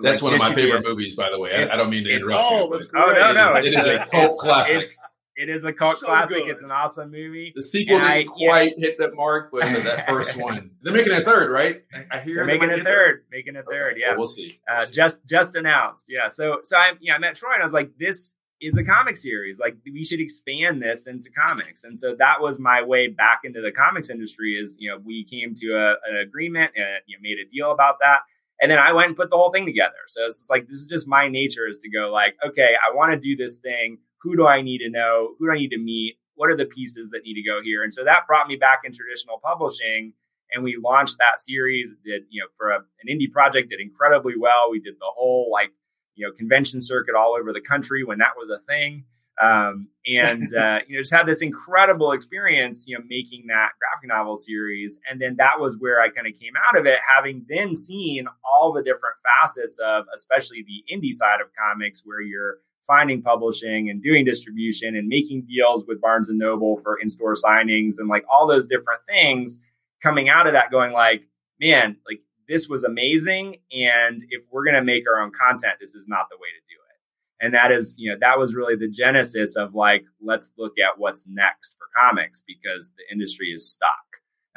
that's 0.00 0.22
like, 0.22 0.32
one 0.32 0.40
of 0.40 0.48
my 0.48 0.54
favorite 0.54 0.84
movies, 0.84 1.16
by 1.16 1.30
the 1.30 1.38
way. 1.38 1.52
I, 1.52 1.64
I, 1.64 1.76
don't 1.76 1.90
mean 1.90 2.04
to 2.04 2.10
interrupt. 2.10 2.40
Oh, 2.40 2.78
you, 2.78 2.88
oh 2.94 3.12
no, 3.12 3.32
no, 3.32 3.56
it 3.56 3.66
is, 3.66 3.74
is 3.74 3.86
a 3.86 4.06
cult 4.10 4.38
classic. 4.38 4.82
It's, 4.82 5.14
it 5.38 5.48
is 5.48 5.64
a 5.64 5.72
cult 5.72 5.98
so 5.98 6.08
classic. 6.08 6.38
Good. 6.38 6.48
It's 6.50 6.62
an 6.64 6.72
awesome 6.72 7.12
movie. 7.12 7.52
The 7.54 7.62
sequel 7.62 7.96
and 7.96 8.04
didn't 8.04 8.30
I, 8.32 8.46
quite 8.46 8.74
yeah. 8.76 8.88
hit 8.88 8.98
that 8.98 9.14
mark, 9.14 9.50
but 9.52 9.62
that 9.84 10.06
first 10.08 10.36
one. 10.40 10.72
They're 10.82 10.92
making 10.92 11.12
a 11.12 11.20
third, 11.20 11.50
right? 11.52 11.84
I, 12.10 12.18
hear 12.20 12.34
they're 12.34 12.44
making 12.44 12.72
a 12.72 12.82
third, 12.82 13.24
making 13.30 13.54
a 13.54 13.62
third. 13.62 13.92
Okay. 13.92 14.00
Yeah, 14.00 14.10
well, 14.10 14.18
we'll 14.18 14.26
see. 14.26 14.60
We'll 14.68 14.80
uh, 14.80 14.86
see. 14.86 14.92
Just 14.92 15.24
just 15.26 15.54
announced. 15.54 16.06
Yeah. 16.08 16.26
So 16.26 16.58
so 16.64 16.76
I 16.76 16.92
yeah 17.00 17.14
I 17.14 17.18
met 17.18 17.36
Troy 17.36 17.54
and 17.54 17.62
I 17.62 17.64
was 17.64 17.72
like, 17.72 17.92
this 17.98 18.34
is 18.60 18.76
a 18.76 18.82
comic 18.82 19.16
series. 19.16 19.60
Like 19.60 19.76
we 19.84 20.04
should 20.04 20.20
expand 20.20 20.82
this 20.82 21.06
into 21.06 21.30
comics. 21.30 21.84
And 21.84 21.96
so 21.96 22.16
that 22.18 22.40
was 22.40 22.58
my 22.58 22.82
way 22.82 23.06
back 23.06 23.42
into 23.44 23.60
the 23.60 23.70
comics 23.70 24.10
industry. 24.10 24.54
Is 24.54 24.76
you 24.80 24.90
know 24.90 24.98
we 24.98 25.24
came 25.24 25.54
to 25.54 25.66
a, 25.74 25.90
an 26.10 26.16
agreement 26.20 26.72
and 26.74 26.86
you 27.06 27.16
know, 27.16 27.22
made 27.22 27.38
a 27.38 27.48
deal 27.48 27.70
about 27.70 28.00
that. 28.00 28.20
And 28.60 28.68
then 28.72 28.80
I 28.80 28.92
went 28.92 29.06
and 29.06 29.16
put 29.16 29.30
the 29.30 29.36
whole 29.36 29.52
thing 29.52 29.66
together. 29.66 29.94
So 30.08 30.26
it's 30.26 30.48
like 30.50 30.66
this 30.66 30.78
is 30.78 30.86
just 30.86 31.06
my 31.06 31.28
nature 31.28 31.68
is 31.68 31.78
to 31.78 31.88
go 31.88 32.10
like, 32.10 32.34
okay, 32.44 32.70
I 32.74 32.92
want 32.92 33.12
to 33.12 33.20
do 33.20 33.36
this 33.36 33.58
thing 33.58 33.98
who 34.22 34.36
do 34.36 34.46
I 34.46 34.62
need 34.62 34.78
to 34.78 34.90
know? 34.90 35.34
Who 35.38 35.46
do 35.46 35.52
I 35.52 35.58
need 35.58 35.70
to 35.70 35.78
meet? 35.78 36.18
What 36.34 36.50
are 36.50 36.56
the 36.56 36.66
pieces 36.66 37.10
that 37.10 37.22
need 37.24 37.34
to 37.34 37.42
go 37.42 37.60
here? 37.62 37.82
And 37.82 37.92
so 37.92 38.04
that 38.04 38.26
brought 38.26 38.48
me 38.48 38.56
back 38.56 38.80
in 38.84 38.92
traditional 38.92 39.40
publishing. 39.42 40.12
And 40.52 40.64
we 40.64 40.78
launched 40.82 41.18
that 41.18 41.40
series. 41.40 41.90
Did 42.04 42.22
you 42.30 42.40
know 42.40 42.48
for 42.56 42.70
a, 42.70 42.76
an 42.76 43.08
indie 43.10 43.30
project 43.30 43.70
did 43.70 43.80
incredibly 43.80 44.34
well. 44.38 44.70
We 44.70 44.80
did 44.80 44.94
the 44.94 45.10
whole 45.14 45.50
like 45.52 45.70
you 46.14 46.26
know 46.26 46.32
convention 46.32 46.80
circuit 46.80 47.14
all 47.14 47.36
over 47.38 47.52
the 47.52 47.60
country 47.60 48.04
when 48.04 48.18
that 48.18 48.32
was 48.36 48.50
a 48.50 48.58
thing. 48.64 49.04
Um, 49.40 49.88
and 50.06 50.52
uh, 50.54 50.80
you 50.88 50.96
know 50.96 51.02
just 51.02 51.12
had 51.12 51.26
this 51.26 51.42
incredible 51.42 52.12
experience 52.12 52.86
you 52.88 52.98
know 52.98 53.04
making 53.08 53.44
that 53.48 53.70
graphic 53.78 54.08
novel 54.08 54.36
series 54.36 54.98
and 55.08 55.20
then 55.20 55.36
that 55.38 55.60
was 55.60 55.76
where 55.78 56.00
i 56.00 56.08
kind 56.08 56.26
of 56.26 56.32
came 56.40 56.54
out 56.56 56.76
of 56.76 56.86
it 56.86 56.98
having 57.06 57.46
then 57.48 57.76
seen 57.76 58.26
all 58.44 58.72
the 58.72 58.82
different 58.82 59.14
facets 59.40 59.78
of 59.78 60.06
especially 60.12 60.64
the 60.66 60.82
indie 60.92 61.12
side 61.12 61.40
of 61.40 61.46
comics 61.56 62.02
where 62.04 62.20
you're 62.20 62.56
finding 62.88 63.22
publishing 63.22 63.88
and 63.90 64.02
doing 64.02 64.24
distribution 64.24 64.96
and 64.96 65.06
making 65.06 65.46
deals 65.46 65.84
with 65.86 66.00
Barnes 66.00 66.28
and 66.28 66.38
Noble 66.38 66.80
for 66.82 66.98
in-store 66.98 67.34
signings 67.34 67.96
and 67.98 68.08
like 68.08 68.24
all 68.34 68.48
those 68.48 68.66
different 68.66 69.02
things 69.08 69.60
coming 70.02 70.28
out 70.28 70.48
of 70.48 70.54
that 70.54 70.72
going 70.72 70.92
like, 70.92 71.22
man, 71.60 71.96
like 72.08 72.20
this 72.48 72.68
was 72.68 72.82
amazing. 72.82 73.58
And 73.70 74.24
if 74.30 74.42
we're 74.50 74.64
going 74.64 74.74
to 74.74 74.82
make 74.82 75.04
our 75.08 75.20
own 75.20 75.30
content, 75.38 75.74
this 75.80 75.94
is 75.94 76.08
not 76.08 76.26
the 76.30 76.36
way 76.36 76.48
to 76.48 76.74
do 76.74 76.74
it. 76.74 77.44
And 77.44 77.54
that 77.54 77.70
is, 77.70 77.94
you 77.98 78.10
know, 78.10 78.16
that 78.20 78.38
was 78.38 78.54
really 78.54 78.74
the 78.74 78.88
genesis 78.88 79.54
of 79.54 79.74
like, 79.74 80.04
let's 80.20 80.52
look 80.58 80.72
at 80.78 80.98
what's 80.98 81.28
next 81.28 81.76
for 81.78 81.86
comics 82.02 82.42
because 82.46 82.92
the 82.96 83.04
industry 83.12 83.48
is 83.48 83.70
stuck. 83.70 83.90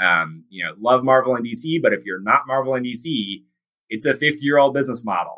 Um, 0.02 0.46
you 0.50 0.64
know, 0.64 0.72
love 0.80 1.04
Marvel 1.04 1.36
and 1.36 1.46
DC, 1.46 1.82
but 1.82 1.94
if 1.94 2.06
you're 2.06 2.22
not 2.22 2.48
Marvel 2.48 2.74
and 2.74 2.86
DC, 2.86 3.44
it's 3.90 4.06
a 4.06 4.14
50 4.14 4.40
year 4.42 4.58
old 4.58 4.74
business 4.74 5.04
model. 5.04 5.38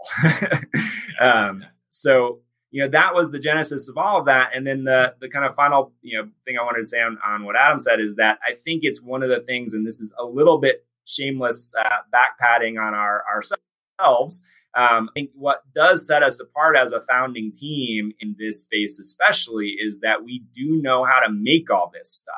um, 1.19 1.65
so 1.89 2.39
you 2.73 2.83
know 2.83 2.89
that 2.89 3.13
was 3.13 3.29
the 3.29 3.39
genesis 3.39 3.87
of 3.87 3.97
all 3.99 4.19
of 4.19 4.25
that. 4.25 4.49
And 4.55 4.65
then 4.65 4.83
the 4.83 5.13
the 5.21 5.29
kind 5.29 5.45
of 5.45 5.55
final 5.55 5.93
you 6.01 6.17
know 6.17 6.27
thing 6.43 6.57
i 6.59 6.63
wanted 6.63 6.79
to 6.79 6.85
say 6.85 6.99
on, 6.99 7.17
on 7.25 7.45
what 7.45 7.55
adam 7.55 7.79
said 7.79 7.99
is 7.99 8.15
that 8.15 8.39
i 8.45 8.55
think 8.55 8.81
it's 8.83 9.01
one 9.01 9.21
of 9.21 9.29
the 9.29 9.41
things 9.41 9.73
and 9.73 9.85
this 9.85 9.99
is 9.99 10.13
a 10.17 10.25
little 10.25 10.57
bit 10.57 10.85
shameless 11.05 11.73
uh, 11.79 11.97
back 12.11 12.39
patting 12.39 12.77
on 12.77 12.93
our 12.93 13.23
ourselves 13.31 14.41
um, 14.75 15.09
i 15.09 15.11
think 15.13 15.29
what 15.35 15.61
does 15.75 16.07
set 16.07 16.23
us 16.23 16.39
apart 16.39 16.75
as 16.75 16.91
a 16.91 17.01
founding 17.01 17.51
team 17.53 18.11
in 18.19 18.35
this 18.39 18.63
space 18.63 18.97
especially 18.99 19.75
is 19.79 19.99
that 19.99 20.23
we 20.23 20.43
do 20.55 20.81
know 20.81 21.05
how 21.05 21.19
to 21.19 21.31
make 21.31 21.69
all 21.69 21.91
this 21.93 22.09
stuff. 22.09 22.35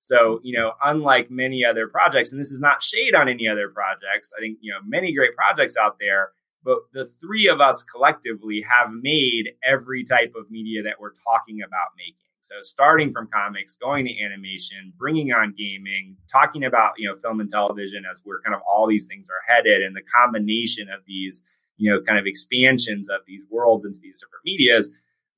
So, 0.00 0.40
you 0.42 0.58
know, 0.58 0.72
unlike 0.82 1.30
many 1.30 1.64
other 1.64 1.86
projects, 1.86 2.32
and 2.32 2.40
this 2.40 2.50
is 2.50 2.60
not 2.60 2.82
shade 2.82 3.14
on 3.14 3.28
any 3.28 3.46
other 3.46 3.68
projects, 3.68 4.32
I 4.36 4.40
think, 4.40 4.58
you 4.60 4.72
know, 4.72 4.80
many 4.84 5.14
great 5.14 5.36
projects 5.36 5.76
out 5.76 5.96
there, 6.00 6.32
but 6.64 6.78
the 6.92 7.06
three 7.20 7.48
of 7.48 7.60
us 7.60 7.82
collectively 7.82 8.64
have 8.68 8.92
made 8.92 9.50
every 9.64 10.04
type 10.04 10.34
of 10.36 10.50
media 10.50 10.82
that 10.84 11.00
we're 11.00 11.14
talking 11.24 11.60
about 11.62 11.94
making. 11.96 12.32
So 12.40 12.56
starting 12.62 13.12
from 13.12 13.28
comics, 13.32 13.76
going 13.76 14.04
to 14.06 14.22
animation, 14.22 14.92
bringing 14.98 15.32
on 15.32 15.54
gaming, 15.56 16.16
talking 16.30 16.64
about, 16.64 16.94
you 16.98 17.08
know, 17.08 17.16
film 17.22 17.40
and 17.40 17.48
television 17.48 18.02
as 18.10 18.20
where 18.24 18.40
kind 18.44 18.54
of 18.54 18.62
all 18.68 18.88
these 18.88 19.06
things 19.06 19.28
are 19.30 19.54
headed 19.54 19.82
and 19.82 19.94
the 19.94 20.02
combination 20.02 20.88
of 20.88 21.04
these, 21.06 21.44
you 21.76 21.90
know, 21.90 22.00
kind 22.02 22.18
of 22.18 22.26
expansions 22.26 23.08
of 23.08 23.20
these 23.26 23.42
worlds 23.48 23.84
into 23.84 24.00
these 24.02 24.20
different 24.20 24.42
medias, 24.44 24.90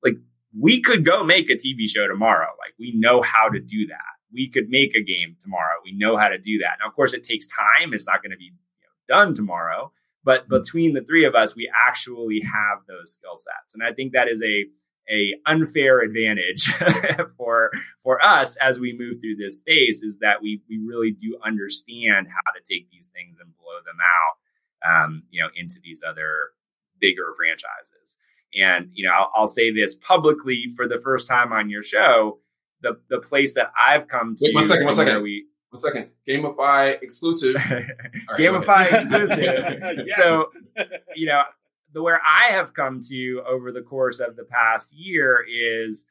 like 0.03 0.15
we 0.59 0.81
could 0.81 1.05
go 1.05 1.23
make 1.23 1.49
a 1.51 1.55
TV 1.55 1.87
show 1.87 2.07
tomorrow. 2.07 2.49
Like 2.59 2.73
we 2.79 2.93
know 2.95 3.21
how 3.21 3.49
to 3.49 3.59
do 3.59 3.87
that. 3.87 4.15
We 4.33 4.49
could 4.49 4.69
make 4.69 4.95
a 4.95 5.03
game 5.03 5.37
tomorrow. 5.41 5.75
We 5.83 5.95
know 5.95 6.17
how 6.17 6.29
to 6.29 6.39
do 6.39 6.57
that. 6.59 6.77
Now, 6.81 6.89
of 6.89 6.95
course, 6.95 7.13
it 7.13 7.23
takes 7.23 7.47
time. 7.47 7.93
It's 7.93 8.07
not 8.07 8.23
going 8.23 8.31
to 8.31 8.37
be 8.37 8.45
you 8.45 8.51
know, 8.51 9.15
done 9.15 9.35
tomorrow, 9.35 9.91
but 10.25 10.41
mm-hmm. 10.41 10.57
between 10.57 10.93
the 10.93 11.01
three 11.01 11.25
of 11.25 11.35
us, 11.35 11.55
we 11.55 11.71
actually 11.87 12.41
have 12.41 12.79
those 12.87 13.13
skill 13.13 13.37
sets. 13.37 13.73
And 13.73 13.83
I 13.83 13.93
think 13.93 14.11
that 14.11 14.27
is 14.27 14.41
a 14.41 14.65
a 15.07 15.35
unfair 15.45 16.01
advantage 16.01 16.67
for 17.37 17.69
for 18.01 18.23
us 18.25 18.57
as 18.57 18.79
we 18.79 18.97
move 18.97 19.21
through 19.21 19.35
this 19.35 19.57
space 19.57 20.01
is 20.01 20.17
that 20.19 20.41
we 20.41 20.61
we 20.67 20.79
really 20.79 21.11
do 21.11 21.37
understand 21.45 22.27
how 22.27 22.51
to 22.53 22.59
take 22.67 22.89
these 22.89 23.07
things 23.13 23.37
and 23.39 23.55
blow 23.57 23.77
them 23.85 23.97
out, 24.01 25.05
um, 25.05 25.23
you 25.29 25.41
know, 25.41 25.49
into 25.55 25.75
these 25.83 26.01
other 26.07 26.49
bigger 26.99 27.33
franchises. 27.37 28.17
And 28.59 28.89
you 28.93 29.05
know, 29.05 29.13
I'll, 29.13 29.31
I'll, 29.35 29.47
say 29.47 29.71
this 29.71 29.95
publicly 29.95 30.73
for 30.75 30.87
the 30.87 30.99
first 31.03 31.27
time 31.27 31.51
on 31.51 31.69
your 31.69 31.83
show: 31.83 32.39
the 32.81 32.99
the 33.09 33.19
place 33.19 33.53
that 33.55 33.71
I've 33.79 34.07
come 34.07 34.35
to. 34.37 34.45
Wait, 34.45 34.55
one 34.55 34.67
second, 34.67 34.85
one 34.85 34.95
second. 34.95 35.21
We 35.21 35.45
one 35.69 35.81
second. 35.81 36.09
GamiFi 36.27 37.01
exclusive. 37.01 37.55
Right, 37.65 38.39
GamiFi 38.39 38.93
exclusive. 38.93 39.37
yes. 40.07 40.17
So, 40.17 40.51
you 41.15 41.27
know, 41.27 41.41
the 41.93 42.01
where 42.01 42.19
I 42.25 42.51
have 42.51 42.73
come 42.73 43.01
to 43.09 43.43
over 43.47 43.71
the 43.71 43.81
course 43.81 44.19
of 44.19 44.35
the 44.35 44.43
past 44.43 44.93
year 44.93 45.45
is 45.47 46.05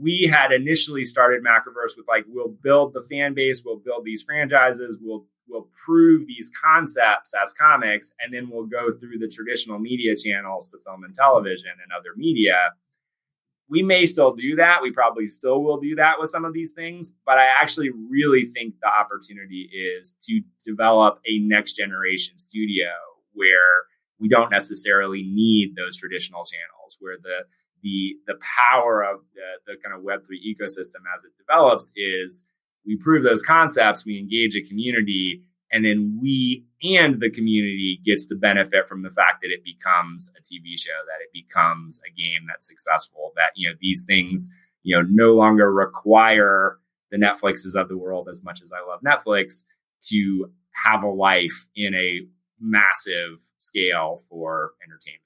we 0.00 0.30
had 0.30 0.52
initially 0.52 1.04
started 1.04 1.42
Macroverse 1.44 1.96
with 1.96 2.06
like 2.08 2.24
we'll 2.28 2.54
build 2.62 2.92
the 2.94 3.02
fan 3.02 3.34
base, 3.34 3.62
we'll 3.64 3.78
build 3.78 4.04
these 4.04 4.22
franchises, 4.22 4.98
we'll 5.00 5.26
we'll 5.48 5.68
prove 5.84 6.26
these 6.26 6.50
concepts 6.62 7.32
as 7.42 7.52
comics, 7.52 8.12
and 8.20 8.34
then 8.34 8.48
we'll 8.50 8.66
go 8.66 8.92
through 8.98 9.18
the 9.18 9.28
traditional 9.28 9.78
media 9.78 10.16
channels 10.16 10.68
to 10.68 10.78
film 10.84 11.04
and 11.04 11.14
television 11.14 11.70
and 11.82 11.92
other 11.92 12.10
media. 12.16 12.56
We 13.68 13.82
may 13.82 14.06
still 14.06 14.34
do 14.34 14.56
that. 14.56 14.78
We 14.82 14.92
probably 14.92 15.28
still 15.28 15.62
will 15.62 15.78
do 15.80 15.96
that 15.96 16.14
with 16.20 16.30
some 16.30 16.44
of 16.44 16.52
these 16.52 16.72
things. 16.72 17.12
But 17.24 17.38
I 17.38 17.46
actually 17.60 17.90
really 17.90 18.44
think 18.44 18.74
the 18.80 18.88
opportunity 18.88 19.68
is 19.98 20.14
to 20.22 20.40
develop 20.64 21.18
a 21.26 21.38
next 21.40 21.74
generation 21.74 22.38
studio 22.38 22.88
where 23.32 23.84
we 24.18 24.28
don't 24.28 24.50
necessarily 24.50 25.22
need 25.22 25.74
those 25.76 25.96
traditional 25.96 26.44
channels, 26.44 26.96
where 27.00 27.16
the 27.20 27.44
the 27.82 28.16
the 28.26 28.38
power 28.70 29.02
of 29.02 29.20
the, 29.34 29.72
the 29.72 29.76
kind 29.82 29.94
of 29.94 30.02
Web3 30.04 30.36
ecosystem 30.46 31.02
as 31.14 31.24
it 31.24 31.32
develops 31.38 31.92
is 31.96 32.44
we 32.86 32.96
prove 32.96 33.24
those 33.24 33.42
concepts, 33.42 34.06
we 34.06 34.18
engage 34.18 34.54
a 34.54 34.66
community, 34.66 35.42
and 35.72 35.84
then 35.84 36.18
we 36.20 36.64
and 36.82 37.20
the 37.20 37.30
community 37.30 38.00
gets 38.04 38.26
to 38.26 38.36
benefit 38.36 38.88
from 38.88 39.02
the 39.02 39.10
fact 39.10 39.42
that 39.42 39.50
it 39.50 39.64
becomes 39.64 40.30
a 40.36 40.40
TV 40.40 40.78
show, 40.78 40.92
that 41.06 41.22
it 41.22 41.32
becomes 41.32 42.00
a 42.06 42.10
game 42.10 42.46
that's 42.48 42.66
successful, 42.66 43.32
that 43.36 43.50
you 43.56 43.68
know 43.68 43.74
these 43.80 44.04
things 44.04 44.48
you 44.82 44.96
know 44.96 45.06
no 45.08 45.34
longer 45.34 45.72
require 45.72 46.78
the 47.10 47.18
Netflixes 47.18 47.80
of 47.80 47.88
the 47.88 47.98
world 47.98 48.28
as 48.30 48.42
much 48.42 48.60
as 48.62 48.70
I 48.72 48.86
love 48.86 49.00
Netflix 49.02 49.64
to 50.08 50.50
have 50.84 51.02
a 51.02 51.08
life 51.08 51.66
in 51.74 51.94
a 51.94 52.26
massive 52.60 53.40
scale 53.58 54.22
for 54.28 54.72
entertainment. 54.84 55.22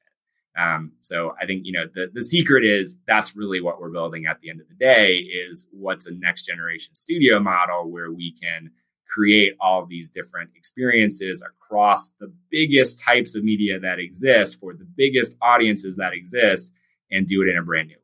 Um, 0.59 0.93
so 1.01 1.35
I 1.41 1.47
think 1.47 1.63
you 1.65 1.73
know 1.73 1.85
the 1.95 2.07
the 2.13 2.23
secret 2.23 2.65
is 2.65 2.99
that's 3.07 3.37
really 3.37 3.61
what 3.61 3.81
we're 3.81 3.91
building 3.91 4.27
at 4.27 4.41
the 4.41 4.51
end 4.51 4.61
of 4.61 4.69
the 4.69 4.75
day 4.75 5.13
is 5.17 5.69
what's 5.73 6.07
a 6.07 6.13
next 6.13 6.47
generation 6.47 6.95
studio 6.95 7.39
model 7.39 7.91
where 7.91 8.11
we 8.11 8.35
can 8.43 8.71
create 9.11 9.55
all 9.61 9.83
of 9.83 9.89
these 9.89 10.11
different 10.11 10.51
experiences 10.55 11.43
across 11.43 12.11
the 12.21 12.33
biggest 12.51 13.01
types 13.01 13.35
of 13.35 13.43
media 13.45 13.81
that 13.81 13.99
exist 13.99 14.61
for 14.61 14.73
the 14.75 14.87
biggest 14.97 15.37
audiences 15.43 15.97
that 15.97 16.13
exist 16.13 16.71
and 17.11 17.27
do 17.27 17.43
it 17.43 17.49
in 17.49 17.59
a 17.59 17.63
brand 17.63 17.89
new 17.89 17.95
way. 17.95 18.01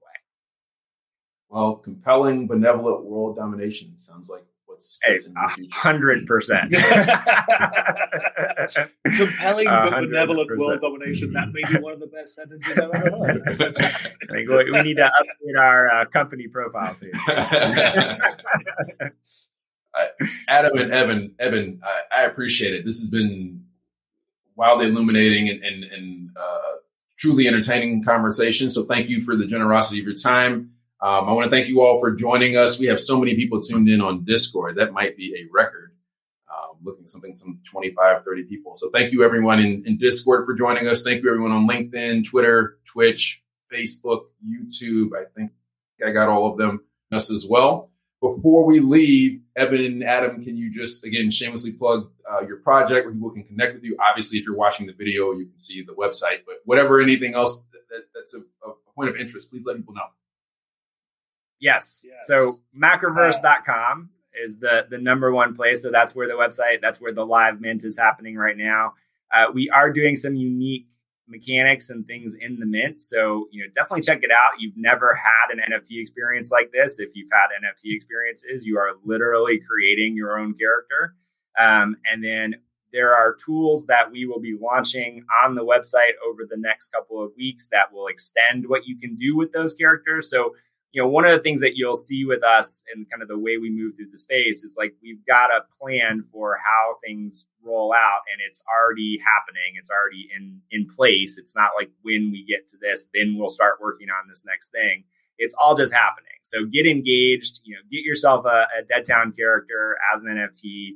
Well, 1.48 1.76
compelling 1.76 2.46
benevolent 2.48 3.04
world 3.04 3.36
domination 3.36 3.98
sounds 3.98 4.28
like 4.28 4.44
what's, 4.76 4.98
what's 5.07 5.28
a 5.28 5.30
hundred 5.72 6.26
percent. 6.26 6.72
Compelling 9.16 9.66
but 9.66 10.00
benevolent 10.00 10.59
world 10.59 10.80
domination. 10.80 11.32
That 11.32 11.52
may 11.52 11.62
be 11.72 11.78
one 11.80 11.92
of 11.92 12.00
the 12.00 12.07
best 12.07 12.34
sentences 12.34 12.78
I've 12.78 12.90
ever 12.90 13.11
heard. 13.16 13.42
I 13.48 14.32
think 14.32 14.48
we 14.48 14.82
need 14.82 14.96
to 14.96 15.04
update 15.04 15.59
our 15.59 15.88
uh, 15.88 16.04
company 16.07 16.48
profile 16.48 16.96
page. 17.00 17.12
Adam 20.49 20.78
and 20.78 20.92
Eben, 20.92 21.34
Eben, 21.38 21.80
I, 21.82 22.22
I, 22.22 22.26
appreciate 22.26 22.74
it. 22.74 22.84
This 22.84 23.01
has 23.01 23.11
been 23.11 23.64
wildly 24.55 24.86
illuminating 24.86 25.49
and, 25.49 25.62
and, 25.62 25.84
and 25.84 26.30
uh, 26.36 26.76
truly 27.18 27.49
entertaining 27.49 28.05
conversation. 28.05 28.70
So 28.70 28.84
thank 28.84 29.09
you 29.09 29.22
for 29.22 29.36
the 29.36 29.47
generosity 29.47 30.01
of 30.01 30.07
your 30.07 30.14
time. 30.14 30.72
Um, 31.01 31.28
I 31.28 31.32
want 31.32 31.44
to 31.44 31.51
thank 31.51 31.68
you 31.68 31.82
all 31.82 32.01
for 32.01 32.12
joining 32.12 32.57
us. 32.57 32.80
We 32.80 32.86
have 32.86 33.01
so 33.01 33.18
many 33.18 33.34
people 33.34 33.61
tuned 33.61 33.88
in 33.88 34.01
on 34.01 34.24
Discord. 34.24 34.76
That 34.76 34.92
might 34.92 35.16
be 35.16 35.34
a 35.34 35.53
record. 35.53 35.92
Um, 36.51 36.78
looking 36.82 37.07
something, 37.07 37.34
some 37.34 37.61
25, 37.70 38.24
30 38.24 38.44
people. 38.44 38.74
So 38.74 38.90
thank 38.90 39.12
you 39.12 39.22
everyone 39.22 39.61
in, 39.61 39.82
in 39.86 39.99
Discord 39.99 40.47
for 40.47 40.55
joining 40.55 40.88
us. 40.88 41.03
Thank 41.05 41.22
you 41.22 41.30
everyone 41.30 41.53
on 41.53 41.68
LinkedIn, 41.68 42.26
Twitter, 42.26 42.78
Twitch, 42.86 43.42
Facebook, 43.72 44.26
YouTube. 44.44 45.11
I 45.14 45.24
think 45.34 45.53
I 46.05 46.12
got 46.12 46.28
all 46.28 46.51
of 46.51 46.59
them 46.59 46.80
us 47.12 47.30
as 47.30 47.47
well. 47.49 47.90
Before 48.20 48.64
we 48.64 48.80
leave, 48.80 49.42
Eben 49.56 49.84
and 49.84 50.04
Adam, 50.04 50.42
can 50.42 50.56
you 50.56 50.72
just 50.72 51.04
again 51.04 51.30
shamelessly 51.30 51.72
plug 51.72 52.10
uh, 52.30 52.46
your 52.46 52.58
project 52.58 53.06
where 53.06 53.14
people 53.14 53.30
can 53.30 53.44
connect 53.44 53.74
with 53.74 53.84
you? 53.84 53.96
Obviously, 54.08 54.38
if 54.38 54.46
you're 54.46 54.56
watching 54.56 54.86
the 54.86 54.94
video, 54.94 55.32
you 55.32 55.46
can 55.46 55.58
see 55.58 55.82
the 55.82 55.92
website, 55.92 56.40
but 56.46 56.56
whatever, 56.64 57.00
anything 57.00 57.34
else 57.34 57.60
that, 57.72 57.82
that, 57.90 58.02
that's 58.14 58.34
a, 58.34 58.40
a 58.68 58.72
point 58.94 59.10
of 59.10 59.16
interest, 59.16 59.50
please 59.50 59.66
let 59.66 59.76
people 59.76 59.94
know. 59.94 60.06
Yes. 61.60 62.04
yes. 62.06 62.26
So 62.26 62.60
macroverse.com 62.76 64.10
is 64.44 64.58
the 64.58 64.86
the 64.90 64.98
number 64.98 65.32
one 65.32 65.54
place. 65.54 65.82
So 65.82 65.90
that's 65.90 66.14
where 66.14 66.28
the 66.28 66.34
website, 66.34 66.80
that's 66.80 67.00
where 67.00 67.12
the 67.12 67.24
live 67.24 67.60
mint 67.60 67.84
is 67.84 67.98
happening 67.98 68.36
right 68.36 68.56
now. 68.56 68.94
Uh, 69.32 69.46
we 69.52 69.68
are 69.70 69.92
doing 69.92 70.16
some 70.16 70.36
unique 70.36 70.86
mechanics 71.29 71.91
and 71.91 72.07
things 72.07 72.35
in 72.39 72.59
the 72.59 72.66
mint. 72.66 73.03
So, 73.03 73.49
you 73.51 73.62
know, 73.62 73.70
definitely 73.74 74.03
check 74.03 74.22
it 74.22 74.31
out. 74.31 74.61
You've 74.61 74.77
never 74.77 75.14
had 75.14 75.53
an 75.53 75.61
NFT 75.72 76.01
experience 76.01 76.51
like 76.51 76.70
this. 76.72 77.01
If 77.01 77.11
you've 77.14 77.31
had 77.33 77.49
NFT 77.62 77.95
experiences, 77.95 78.64
you 78.64 78.79
are 78.79 78.93
literally 79.05 79.61
creating 79.61 80.16
your 80.16 80.39
own 80.39 80.55
character. 80.55 81.14
Um, 81.59 81.97
and 82.11 82.22
then 82.22 82.55
there 82.93 83.14
are 83.14 83.37
tools 83.45 83.87
that 83.87 84.11
we 84.11 84.27
will 84.27 84.41
be 84.41 84.57
launching 84.61 85.24
on 85.45 85.55
the 85.55 85.64
website 85.64 86.14
over 86.27 86.47
the 86.49 86.57
next 86.57 86.93
couple 86.93 87.22
of 87.22 87.33
weeks 87.37 87.68
that 87.68 87.93
will 87.93 88.07
extend 88.07 88.68
what 88.68 88.87
you 88.87 88.97
can 88.99 89.16
do 89.16 89.37
with 89.37 89.53
those 89.53 89.74
characters. 89.74 90.31
So 90.31 90.55
you 90.97 91.03
know, 91.03 91.09
one 91.09 91.26
of 91.26 91.32
the 91.32 91.42
things 91.42 91.61
that 91.61 91.76
you'll 91.76 91.94
see 91.94 92.24
with 92.24 92.42
us 92.42 92.82
and 92.94 93.05
kind 93.11 93.20
of 93.20 93.28
the 93.28 93.38
way 93.38 93.59
we 93.59 93.68
move 93.68 93.97
through 93.97 94.09
the 94.11 94.18
space 94.18 94.64
is 94.64 94.76
like 94.78 94.94
we've 95.03 95.24
got 95.26 95.51
a 95.51 95.61
plan 95.78 96.24
for 96.32 96.57
how 96.57 96.97
things 97.05 97.44
roll 97.62 97.92
out 97.92 98.22
and 98.32 98.40
it's 98.49 98.62
already 98.66 99.18
happening. 99.22 99.76
It's 99.78 99.90
already 99.90 100.26
in 100.34 100.59
in 100.70 100.88
place. 100.88 101.36
It's 101.36 101.55
not 101.55 101.72
like 101.78 101.90
when 102.01 102.30
we 102.32 102.47
get 102.49 102.66
to 102.70 102.78
this, 102.80 103.09
then 103.12 103.36
we'll 103.38 103.51
start 103.51 103.74
working 103.78 104.09
on 104.09 104.26
this 104.26 104.44
next 104.47 104.72
thing. 104.72 105.05
It's 105.36 105.55
all 105.62 105.76
just 105.76 105.92
happening. 105.92 106.32
So 106.40 106.64
get 106.64 106.86
engaged, 106.86 107.61
you 107.62 107.74
know, 107.74 107.82
get 107.92 108.03
yourself 108.03 108.47
a, 108.47 108.66
a 108.80 108.82
Dead 108.88 109.05
Town 109.05 109.34
character 109.36 109.99
as 110.14 110.22
an 110.22 110.28
NFT. 110.28 110.92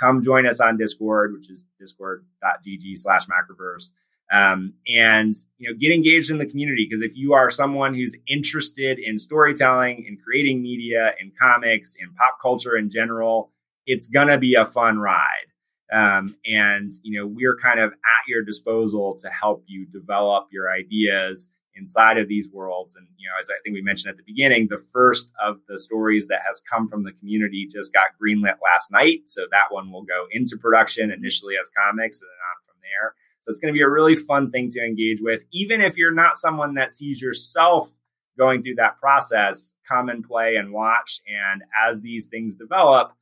Come 0.00 0.20
join 0.20 0.48
us 0.48 0.58
on 0.58 0.78
Discord, 0.78 1.32
which 1.32 1.48
is 1.48 1.64
discord.gg 1.78 2.98
slash 2.98 3.26
macroverse 3.26 3.92
um, 4.34 4.74
and 4.88 5.34
you 5.58 5.70
know 5.70 5.76
get 5.78 5.92
engaged 5.92 6.30
in 6.30 6.38
the 6.38 6.46
community. 6.46 6.86
Because 6.88 7.02
if 7.02 7.16
you 7.16 7.34
are 7.34 7.50
someone 7.50 7.94
who's 7.94 8.16
interested 8.26 8.98
in 8.98 9.18
storytelling 9.18 10.04
in 10.08 10.18
creating 10.24 10.62
media 10.62 11.12
in 11.20 11.32
comics 11.40 11.94
in 12.00 12.12
pop 12.14 12.38
culture 12.42 12.76
in 12.76 12.90
general 12.90 13.50
it's 13.86 14.08
gonna 14.08 14.38
be 14.38 14.54
a 14.54 14.66
fun 14.66 14.98
ride. 14.98 15.48
Um, 15.92 16.34
and 16.46 16.90
you 17.02 17.20
know 17.20 17.26
we're 17.26 17.56
kind 17.56 17.78
of 17.78 17.92
at 17.92 18.28
your 18.28 18.42
disposal 18.42 19.16
to 19.20 19.28
help 19.28 19.64
you 19.66 19.86
develop 19.86 20.48
your 20.50 20.72
ideas 20.72 21.48
inside 21.76 22.18
of 22.18 22.26
these 22.26 22.48
worlds. 22.52 22.96
And 22.96 23.06
you 23.18 23.28
know 23.28 23.34
as 23.40 23.50
i 23.50 23.60
think 23.62 23.74
we 23.74 23.82
mentioned 23.82 24.10
at 24.10 24.16
the 24.16 24.24
beginning 24.26 24.68
the 24.68 24.82
first 24.92 25.32
of 25.44 25.58
the 25.68 25.78
stories 25.78 26.28
that 26.28 26.40
has 26.46 26.62
come 26.70 26.88
from 26.88 27.04
the 27.04 27.12
community 27.12 27.68
just 27.70 27.92
got 27.92 28.06
greenlit 28.20 28.56
last 28.64 28.90
night. 28.90 29.22
So 29.26 29.42
that 29.50 29.70
one 29.70 29.92
will 29.92 30.04
go 30.04 30.26
into 30.32 30.56
production 30.56 31.10
initially 31.10 31.54
as 31.60 31.70
comics 31.70 32.20
and 32.20 32.28
then 32.28 32.40
on 32.50 32.66
from 32.66 32.76
there 32.82 33.14
so 33.44 33.50
it's 33.50 33.60
going 33.60 33.74
to 33.74 33.76
be 33.76 33.82
a 33.82 33.88
really 33.88 34.16
fun 34.16 34.50
thing 34.50 34.70
to 34.70 34.80
engage 34.80 35.20
with. 35.20 35.44
Even 35.52 35.82
if 35.82 35.98
you're 35.98 36.14
not 36.14 36.38
someone 36.38 36.72
that 36.76 36.90
sees 36.90 37.20
yourself 37.20 37.92
going 38.38 38.62
through 38.62 38.76
that 38.76 38.98
process, 38.98 39.74
come 39.86 40.08
and 40.08 40.24
play 40.24 40.56
and 40.56 40.72
watch. 40.72 41.20
And 41.28 41.62
as 41.86 42.00
these 42.00 42.26
things 42.28 42.54
develop, 42.54 43.12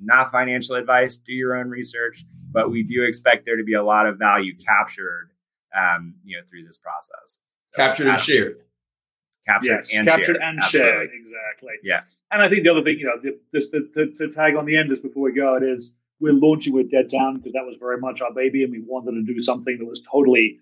not 0.00 0.30
financial 0.30 0.76
advice, 0.76 1.16
do 1.16 1.32
your 1.32 1.56
own 1.56 1.70
research, 1.70 2.24
but 2.52 2.70
we 2.70 2.84
do 2.84 3.02
expect 3.02 3.46
there 3.46 3.56
to 3.56 3.64
be 3.64 3.74
a 3.74 3.82
lot 3.82 4.06
of 4.06 4.16
value 4.16 4.52
captured, 4.64 5.30
um, 5.76 6.14
you 6.24 6.36
know, 6.36 6.44
through 6.48 6.64
this 6.64 6.78
process. 6.78 7.40
So 7.72 7.82
captured 7.82 8.06
and 8.06 8.20
shared. 8.20 8.56
Captured 9.44 9.74
yes, 9.74 9.90
and 9.92 10.06
captured 10.06 10.24
shared. 10.24 10.36
and 10.40 10.58
Absolutely. 10.60 10.90
shared. 10.92 11.10
Exactly. 11.14 11.72
Yeah. 11.82 12.00
And 12.30 12.42
I 12.42 12.48
think 12.48 12.62
the 12.62 12.70
other 12.70 12.84
thing, 12.84 13.00
you 13.00 13.06
know, 13.06 13.32
just 13.52 13.72
to, 13.72 13.88
to, 13.94 14.12
to 14.12 14.30
tag 14.30 14.54
on 14.54 14.66
the 14.66 14.76
end 14.76 14.90
just 14.90 15.02
before 15.02 15.24
we 15.24 15.32
go, 15.32 15.56
it 15.56 15.64
is 15.64 15.92
we're 16.20 16.32
launching 16.32 16.72
with 16.72 16.90
Dead 16.90 17.10
Town 17.10 17.38
because 17.38 17.52
that 17.52 17.64
was 17.64 17.76
very 17.78 17.98
much 17.98 18.20
our 18.20 18.32
baby, 18.32 18.62
and 18.62 18.72
we 18.72 18.82
wanted 18.86 19.12
to 19.12 19.22
do 19.22 19.40
something 19.40 19.76
that 19.78 19.86
was 19.86 20.02
totally 20.10 20.58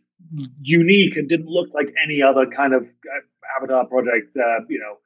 unique 0.61 1.17
and 1.17 1.29
didn't 1.29 1.49
look 1.49 1.69
like 1.75 1.93
any 2.03 2.23
other 2.23 2.47
kind 2.47 2.75
of 2.75 2.83
uh, 2.85 3.57
avatar 3.59 3.85
project, 3.87 4.37
uh, 4.37 4.65
you 4.69 4.79
know, 4.79 4.99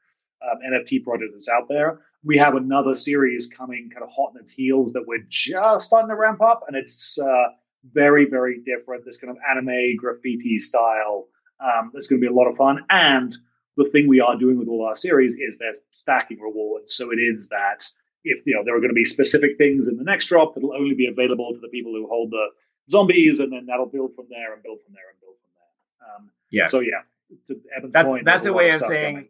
um, 0.47 0.59
NFT 0.73 1.03
project 1.03 1.33
that's 1.33 1.49
out 1.49 1.69
there. 1.69 2.01
We 2.23 2.37
have 2.39 2.55
another 2.55 2.97
series 2.97 3.47
coming, 3.47 3.91
kind 3.93 4.03
of 4.03 4.11
hot 4.15 4.33
in 4.35 4.41
its 4.41 4.53
heels, 4.53 4.93
that 4.93 5.05
we're 5.07 5.25
just 5.29 5.87
starting 5.87 6.09
to 6.09 6.17
ramp 6.17 6.43
up, 6.43 6.65
and 6.69 6.77
it's 6.77 7.19
uh, 7.19 7.49
very, 7.93 8.27
very 8.29 8.61
different. 8.65 9.05
This 9.05 9.17
kind 9.17 9.31
of 9.31 9.39
anime 9.51 9.97
graffiti 9.97 10.59
style. 10.59 11.29
Um, 11.61 11.91
going 11.95 12.03
to 12.03 12.19
be 12.19 12.27
a 12.27 12.33
lot 12.33 12.49
of 12.49 12.57
fun, 12.57 12.85
and 12.91 13.37
the 13.77 13.89
thing 13.91 14.09
we 14.09 14.21
are 14.21 14.37
doing 14.37 14.59
with 14.59 14.69
all 14.69 14.85
our 14.87 14.97
series 14.97 15.37
is 15.37 15.59
there's 15.59 15.81
stacking 15.91 16.41
rewards. 16.41 16.95
So 16.95 17.11
it 17.11 17.17
is 17.17 17.49
that 17.49 17.85
if 18.27 18.45
you 18.45 18.55
know 18.55 18.63
there 18.65 18.77
are 18.77 18.81
going 18.81 18.91
to 18.91 18.95
be 18.95 19.05
specific 19.05 19.57
things 19.57 19.89
in 19.89 19.97
the 19.97 20.05
next 20.05 20.27
drop 20.27 20.55
that'll 20.55 20.75
only 20.75 20.95
be 20.95 21.07
available 21.07 21.53
to 21.55 21.61
the 21.61 21.69
people 21.69 21.93
who 21.93 22.07
hold 22.09 22.31
the 22.31 22.49
zombies, 22.91 23.41
and 23.41 23.53
then 23.53 23.67
that'll 23.67 23.87
build 23.87 24.15
from 24.15 24.27
there 24.29 24.53
and 24.53 24.63
build 24.63 24.79
from 24.85 24.95
there 24.95 25.09
and 25.11 25.21
build 25.21 25.37
from 25.41 25.51
there. 25.55 26.17
Um, 26.17 26.31
yeah. 26.51 26.69
So 26.69 26.81
yeah, 26.81 27.89
that's 27.91 28.13
point, 28.13 28.25
that's 28.25 28.47
a 28.47 28.53
way 28.53 28.71
of 28.71 28.83
saying. 28.83 29.15
Coming. 29.15 29.29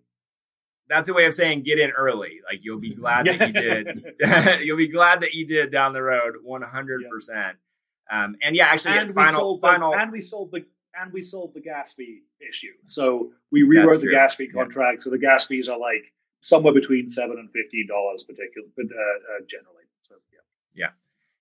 That's 0.88 1.08
a 1.08 1.14
way 1.14 1.24
of 1.24 1.34
saying 1.34 1.64
get 1.64 1.80
in 1.80 1.90
early. 1.90 2.40
Like 2.48 2.60
you'll 2.62 2.80
be 2.80 2.94
glad 2.94 3.26
that 3.26 3.40
you 3.40 3.52
did. 3.52 4.04
you'll 4.64 4.76
be 4.76 4.88
glad 4.88 5.22
that 5.22 5.34
you 5.34 5.44
did 5.44 5.72
down 5.72 5.92
the 5.92 6.02
road, 6.02 6.34
one 6.42 6.62
hundred 6.62 7.02
percent. 7.10 7.56
Um, 8.10 8.36
and 8.40 8.54
yeah, 8.54 8.66
actually, 8.66 8.98
and 8.98 9.12
final, 9.12 9.58
final, 9.58 9.90
the, 9.90 9.98
and 9.98 10.12
we 10.12 10.20
sold 10.20 10.52
the 10.52 10.64
and 10.98 11.12
we 11.12 11.22
sold 11.22 11.54
the 11.54 11.60
gas 11.60 11.94
fee 11.94 12.22
issue. 12.48 12.72
So 12.86 13.32
we 13.50 13.64
rewrote 13.64 14.00
the 14.00 14.10
gas 14.10 14.36
fee 14.36 14.46
contract. 14.46 14.98
Yeah. 15.00 15.04
So 15.04 15.10
the 15.10 15.18
gas 15.18 15.46
fees 15.46 15.68
are 15.68 15.78
like 15.78 16.12
somewhere 16.48 16.74
between 16.74 17.08
seven 17.08 17.38
and 17.38 17.50
fifteen 17.50 17.86
dollars, 17.88 18.24
particular, 18.24 18.68
but 18.76 18.86
uh, 18.86 19.34
uh, 19.34 19.40
generally. 19.48 19.84
So 20.02 20.14
yeah, 20.32 20.86
yeah, 20.86 20.90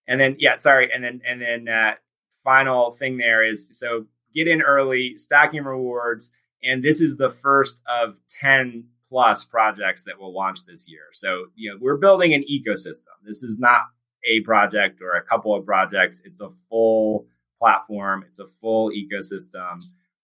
and 0.08 0.20
then 0.20 0.36
yeah, 0.40 0.58
sorry, 0.58 0.90
and 0.94 1.04
then 1.04 1.22
and 1.28 1.42
then 1.42 1.68
uh, 1.68 1.96
final 2.44 2.92
thing 2.92 3.18
there 3.18 3.44
is 3.44 3.70
so 3.72 4.06
get 4.34 4.48
in 4.48 4.62
early, 4.62 5.18
stacking 5.18 5.64
rewards, 5.64 6.32
and 6.64 6.84
this 6.84 7.02
is 7.02 7.16
the 7.16 7.30
first 7.30 7.82
of 7.88 8.16
10 8.30 8.86
plus 9.10 9.46
projects 9.46 10.04
that 10.04 10.20
will 10.20 10.34
launch 10.34 10.66
this 10.66 10.90
year. 10.90 11.04
So, 11.14 11.46
you 11.56 11.72
know, 11.72 11.78
we're 11.80 11.98
building 11.98 12.34
an 12.34 12.44
ecosystem. 12.44 13.16
This 13.24 13.44
is 13.44 13.60
not 13.60 13.84
a 14.26 14.42
project 14.42 15.02
or 15.02 15.12
a 15.12 15.24
couple 15.24 15.56
of 15.56 15.66
projects. 15.66 16.22
It's 16.26 16.42
a 16.42 16.50
full 16.70 17.28
platform. 17.60 18.26
It's 18.28 18.40
a 18.40 18.48
full 18.62 18.92
ecosystem. 18.92 19.82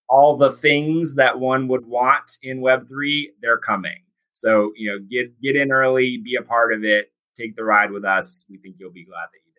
All 0.10 0.36
the 0.36 0.52
things 0.52 1.16
that 1.16 1.40
one 1.40 1.68
would 1.70 1.86
want 1.86 2.38
in 2.44 2.60
Web3, 2.60 3.28
they're 3.42 3.58
coming. 3.58 4.02
So, 4.34 4.72
you 4.76 4.92
know, 4.92 5.00
get 5.00 5.40
get 5.42 5.56
in 5.56 5.72
early, 5.72 6.18
be 6.18 6.36
a 6.40 6.44
part 6.44 6.74
of 6.74 6.84
it, 6.84 7.12
take 7.38 7.56
the 7.56 7.64
ride 7.64 7.92
with 7.92 8.06
us. 8.06 8.46
We 8.50 8.58
think 8.58 8.76
you'll 8.80 8.92
be 8.92 9.06
glad 9.06 9.28
that 9.32 9.40
you 9.46 9.52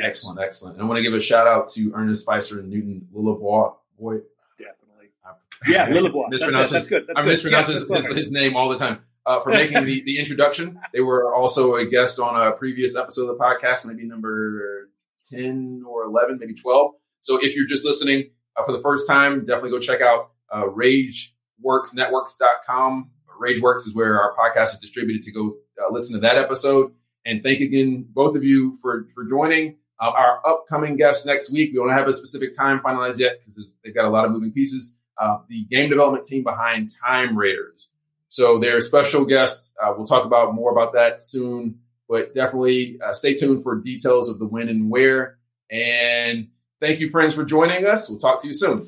did. 0.00 0.08
Excellent, 0.08 0.40
excellent. 0.40 0.76
And 0.76 0.84
I 0.84 0.86
want 0.86 0.98
to 0.98 1.02
give 1.02 1.14
a 1.14 1.20
shout 1.20 1.46
out 1.46 1.70
to 1.72 1.92
Ernest 1.94 2.22
Spicer 2.22 2.60
and 2.60 2.70
Newton 2.70 3.08
Lillebois. 3.14 3.74
Boy, 3.98 4.18
definitely. 4.58 5.10
Yeah, 5.68 5.88
Lillebois. 5.88 6.28
That's, 6.30 6.70
that's, 6.72 6.88
good. 6.88 7.04
That's 7.06 7.20
I 7.20 7.22
good. 7.22 7.28
mispronounce 7.28 7.68
Yeah, 7.68 7.74
his, 7.74 7.86
his, 8.06 8.16
his 8.16 8.32
name 8.32 8.56
all 8.56 8.70
the 8.70 8.78
time. 8.78 9.00
Uh, 9.26 9.42
for 9.42 9.50
making 9.50 9.84
the, 9.84 10.02
the 10.04 10.18
introduction. 10.18 10.80
They 10.94 11.00
were 11.00 11.34
also 11.34 11.76
a 11.76 11.84
guest 11.86 12.18
on 12.18 12.40
a 12.40 12.52
previous 12.52 12.96
episode 12.96 13.28
of 13.28 13.36
the 13.36 13.44
podcast, 13.44 13.84
maybe 13.86 14.06
number 14.08 14.88
10 15.30 15.82
or 15.86 16.04
11, 16.04 16.38
maybe 16.40 16.54
12. 16.54 16.92
So 17.20 17.36
if 17.44 17.54
you're 17.54 17.66
just 17.68 17.84
listening 17.84 18.30
uh, 18.56 18.64
for 18.64 18.72
the 18.72 18.80
first 18.80 19.06
time, 19.06 19.40
definitely 19.40 19.68
go 19.70 19.78
check 19.78 20.00
out 20.00 20.30
uh, 20.50 20.64
RageWorksNetworks.com. 20.64 23.10
RageWorks 23.40 23.86
is 23.86 23.94
where 23.94 24.20
our 24.20 24.34
podcast 24.36 24.74
is 24.74 24.78
distributed 24.78 25.22
to 25.22 25.32
go 25.32 25.56
uh, 25.80 25.92
listen 25.92 26.14
to 26.14 26.20
that 26.20 26.36
episode. 26.36 26.92
And 27.24 27.42
thank 27.42 27.60
again, 27.60 28.06
both 28.08 28.36
of 28.36 28.44
you, 28.44 28.76
for, 28.76 29.06
for 29.14 29.24
joining. 29.24 29.76
Uh, 30.00 30.10
our 30.10 30.46
upcoming 30.46 30.96
guests 30.96 31.26
next 31.26 31.52
week, 31.52 31.70
we 31.72 31.78
don't 31.78 31.90
have 31.90 32.08
a 32.08 32.12
specific 32.12 32.56
time 32.56 32.80
finalized 32.80 33.18
yet 33.18 33.38
because 33.38 33.74
they've 33.84 33.94
got 33.94 34.06
a 34.06 34.10
lot 34.10 34.24
of 34.24 34.32
moving 34.32 34.52
pieces. 34.52 34.96
Uh, 35.18 35.38
the 35.48 35.64
game 35.64 35.90
development 35.90 36.24
team 36.24 36.42
behind 36.42 36.90
Time 37.04 37.36
Raiders. 37.36 37.88
So 38.30 38.58
they're 38.58 38.80
special 38.80 39.24
guests. 39.24 39.74
Uh, 39.82 39.92
we'll 39.96 40.06
talk 40.06 40.24
about 40.24 40.54
more 40.54 40.72
about 40.72 40.94
that 40.94 41.22
soon, 41.22 41.80
but 42.08 42.34
definitely 42.34 42.98
uh, 43.04 43.12
stay 43.12 43.34
tuned 43.34 43.62
for 43.62 43.76
details 43.76 44.30
of 44.30 44.38
the 44.38 44.46
when 44.46 44.68
and 44.68 44.88
where. 44.88 45.36
And 45.70 46.48
thank 46.80 47.00
you, 47.00 47.10
friends, 47.10 47.34
for 47.34 47.44
joining 47.44 47.84
us. 47.84 48.08
We'll 48.08 48.18
talk 48.18 48.40
to 48.42 48.48
you 48.48 48.54
soon. 48.54 48.86